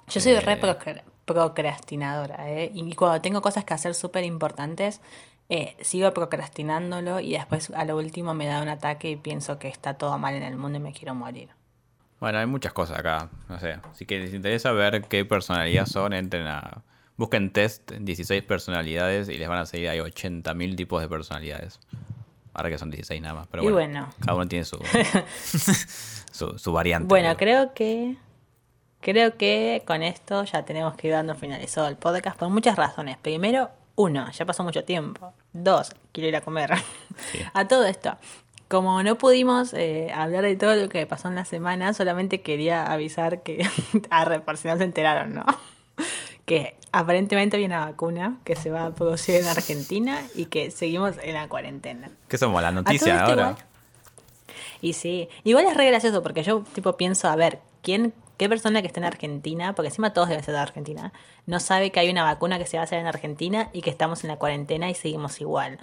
Yo 0.08 0.20
soy 0.20 0.32
Eh. 0.32 0.40
re 0.40 0.60
procra- 0.60 1.02
procrastinadora, 1.24 2.50
¿eh? 2.50 2.70
Y 2.74 2.94
cuando 2.94 3.20
tengo 3.20 3.42
cosas 3.42 3.64
que 3.64 3.74
hacer 3.74 3.94
súper 3.94 4.24
importantes, 4.24 5.00
eh, 5.48 5.76
sigo 5.80 6.12
procrastinándolo 6.12 7.20
y 7.20 7.32
después 7.32 7.70
a 7.70 7.84
lo 7.84 7.96
último 7.96 8.34
me 8.34 8.46
da 8.46 8.62
un 8.62 8.68
ataque 8.68 9.10
y 9.10 9.16
pienso 9.16 9.58
que 9.58 9.68
está 9.68 9.94
todo 9.94 10.18
mal 10.18 10.34
en 10.34 10.42
el 10.42 10.56
mundo 10.56 10.78
y 10.78 10.80
me 10.82 10.92
quiero 10.92 11.14
morir. 11.14 11.48
Bueno, 12.20 12.38
hay 12.38 12.46
muchas 12.46 12.72
cosas 12.72 12.98
acá, 12.98 13.28
no 13.48 13.58
sé. 13.60 13.78
Si 13.92 14.04
que 14.04 14.18
les 14.18 14.34
interesa 14.34 14.72
ver 14.72 15.02
qué 15.02 15.24
personalidad 15.24 15.86
son, 15.86 16.12
entren 16.12 16.46
a... 16.46 16.82
Busquen 17.16 17.52
test 17.52 17.90
16 17.92 18.42
personalidades 18.44 19.28
y 19.28 19.38
les 19.38 19.48
van 19.48 19.58
a 19.58 19.66
salir 19.66 19.88
hay 19.88 19.98
80.000 19.98 20.76
tipos 20.76 21.00
de 21.02 21.08
personalidades. 21.08 21.80
Ahora 22.58 22.70
que 22.70 22.78
son 22.78 22.90
16 22.90 23.22
nada 23.22 23.34
más, 23.34 23.46
pero 23.46 23.62
Y 23.62 23.70
bueno, 23.70 24.00
bueno. 24.00 24.14
cada 24.18 24.34
uno 24.34 24.48
tiene 24.48 24.64
su, 24.64 24.78
su, 26.32 26.58
su 26.58 26.72
variante. 26.72 27.06
Bueno, 27.06 27.28
¿no? 27.28 27.36
creo 27.36 27.72
que 27.72 28.16
creo 29.00 29.36
que 29.36 29.84
con 29.86 30.02
esto 30.02 30.42
ya 30.42 30.64
tenemos 30.64 30.96
que 30.96 31.06
ir 31.06 31.12
dando 31.12 31.36
finalizado 31.36 31.86
el 31.86 31.94
podcast 31.96 32.36
por 32.36 32.48
muchas 32.48 32.74
razones. 32.74 33.16
Primero, 33.16 33.70
uno, 33.94 34.28
ya 34.32 34.44
pasó 34.44 34.64
mucho 34.64 34.82
tiempo. 34.82 35.32
Dos, 35.52 35.94
quiero 36.10 36.28
ir 36.28 36.34
a 36.34 36.40
comer. 36.40 36.72
Sí. 37.30 37.38
A 37.54 37.68
todo 37.68 37.84
esto, 37.84 38.16
como 38.66 39.04
no 39.04 39.16
pudimos 39.18 39.72
eh, 39.74 40.10
hablar 40.12 40.42
de 40.42 40.56
todo 40.56 40.74
lo 40.74 40.88
que 40.88 41.06
pasó 41.06 41.28
en 41.28 41.36
la 41.36 41.44
semana, 41.44 41.94
solamente 41.94 42.40
quería 42.40 42.92
avisar 42.92 43.42
que, 43.44 43.64
arre, 44.10 44.40
por 44.40 44.56
si 44.56 44.66
no 44.66 44.76
se 44.76 44.82
enteraron, 44.82 45.32
¿no? 45.32 45.44
Que 46.48 46.76
aparentemente 46.92 47.56
hay 47.58 47.64
una 47.64 47.84
vacuna 47.84 48.38
que 48.44 48.56
se 48.56 48.70
va 48.70 48.86
a 48.86 48.90
producir 48.94 49.36
en 49.36 49.46
Argentina 49.46 50.20
y 50.34 50.46
que 50.46 50.70
seguimos 50.70 51.14
en 51.22 51.34
la 51.34 51.46
cuarentena. 51.48 52.10
¿Qué 52.28 52.38
somos? 52.38 52.60
¿La 52.62 52.70
noticia 52.72 53.20
ahora? 53.20 53.42
igual- 53.50 53.56
Y 54.80 54.92
sí, 54.94 55.28
igual 55.44 55.66
es 55.66 55.76
re 55.76 55.86
gracioso 55.86 56.22
porque 56.22 56.42
yo 56.42 56.64
tipo 56.72 56.96
pienso, 56.96 57.28
a 57.28 57.36
ver, 57.36 57.58
¿quién, 57.82 58.14
qué 58.36 58.48
persona 58.48 58.80
que 58.80 58.86
está 58.86 59.00
en 59.00 59.04
Argentina, 59.04 59.74
porque 59.74 59.88
encima 59.88 60.12
todos 60.12 60.28
deben 60.28 60.42
ser 60.44 60.54
de 60.54 60.60
Argentina, 60.60 61.12
no 61.46 61.60
sabe 61.60 61.90
que 61.90 62.00
hay 62.00 62.08
una 62.10 62.22
vacuna 62.24 62.58
que 62.58 62.66
se 62.66 62.76
va 62.76 62.82
a 62.82 62.84
hacer 62.84 62.98
en 62.98 63.06
Argentina 63.06 63.68
y 63.72 63.82
que 63.82 63.90
estamos 63.90 64.22
en 64.24 64.28
la 64.28 64.36
cuarentena 64.36 64.88
y 64.88 64.94
seguimos 64.94 65.40
igual? 65.40 65.78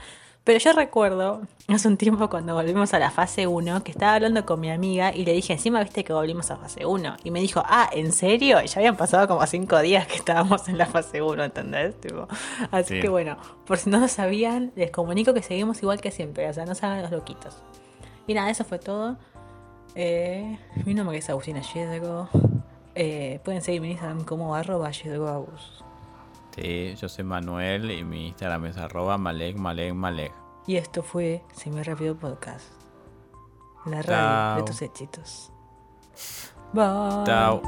Pero 0.46 0.60
yo 0.60 0.74
recuerdo 0.74 1.42
hace 1.68 1.88
un 1.88 1.98
tiempo 1.98 2.30
cuando 2.30 2.54
volvimos 2.54 2.94
a 2.94 3.00
la 3.00 3.10
fase 3.10 3.48
1 3.48 3.84
que 3.84 3.92
estaba 3.92 4.14
hablando 4.14 4.46
con 4.46 4.60
mi 4.60 4.70
amiga 4.70 5.12
y 5.14 5.26
le 5.26 5.34
dije, 5.34 5.54
encima 5.54 5.82
viste 5.82 6.04
que 6.04 6.14
volvimos 6.14 6.52
a 6.52 6.58
fase 6.58 6.86
1. 6.86 7.18
Y 7.24 7.32
me 7.32 7.40
dijo, 7.42 7.64
ah, 7.66 7.90
¿en 7.92 8.12
serio? 8.14 8.62
Y 8.62 8.68
ya 8.68 8.78
habían 8.80 8.96
pasado 8.96 9.28
como 9.28 9.44
5 9.46 9.80
días 9.82 10.06
que 10.06 10.16
estábamos 10.16 10.70
en 10.70 10.78
la 10.78 10.86
fase 10.86 11.22
1, 11.24 11.44
¿entendés? 11.46 12.00
Tipo, 12.00 12.28
así 12.72 12.94
Sí. 12.96 13.02
que 13.02 13.10
bueno, 13.10 13.38
por 13.66 13.78
si 13.80 13.90
no 13.90 14.00
lo 14.00 14.08
sabían, 14.08 14.72
les 14.76 14.92
comunico 14.92 15.34
que 15.34 15.42
seguimos 15.42 15.82
igual 15.82 16.00
que 16.00 16.12
siempre, 16.12 16.48
o 16.48 16.54
sea, 16.54 16.66
no 16.66 16.76
se 16.76 16.86
hagan 16.86 17.02
los 17.02 17.10
loquitos. 17.12 17.58
Y 18.28 18.36
nada, 18.36 18.50
eso 18.52 18.64
fue 18.64 18.78
todo. 18.78 19.18
Eh, 19.96 20.60
mi 20.86 20.94
nombre 20.94 21.18
es 21.18 21.28
Agustina 21.30 21.62
Yedro. 21.62 22.30
Eh, 22.94 23.40
pueden 23.44 23.62
seguir 23.64 23.82
mi 23.82 23.90
Instagram 23.92 24.24
como 24.26 24.54
arroba 24.56 24.92
yedroagus. 24.92 25.84
Sí, 26.56 26.96
yo 26.96 27.10
soy 27.10 27.26
Manuel 27.26 27.92
y 27.92 28.06
mi 28.06 28.28
Instagram 28.28 28.68
es 28.68 28.78
arroba 28.78 29.18
malek, 29.18 29.58
malek, 29.58 29.94
malek. 29.94 30.34
Y 30.66 30.78
esto 30.78 31.04
fue 31.04 31.44
Semi 31.54 31.84
Rápido 31.84 32.16
Podcast. 32.16 32.72
La 33.86 34.02
radio 34.02 34.64
de 34.64 34.64
tus 34.64 34.82
éxitos. 34.82 35.52
Bye. 36.72 37.26
Chao. 37.26 37.62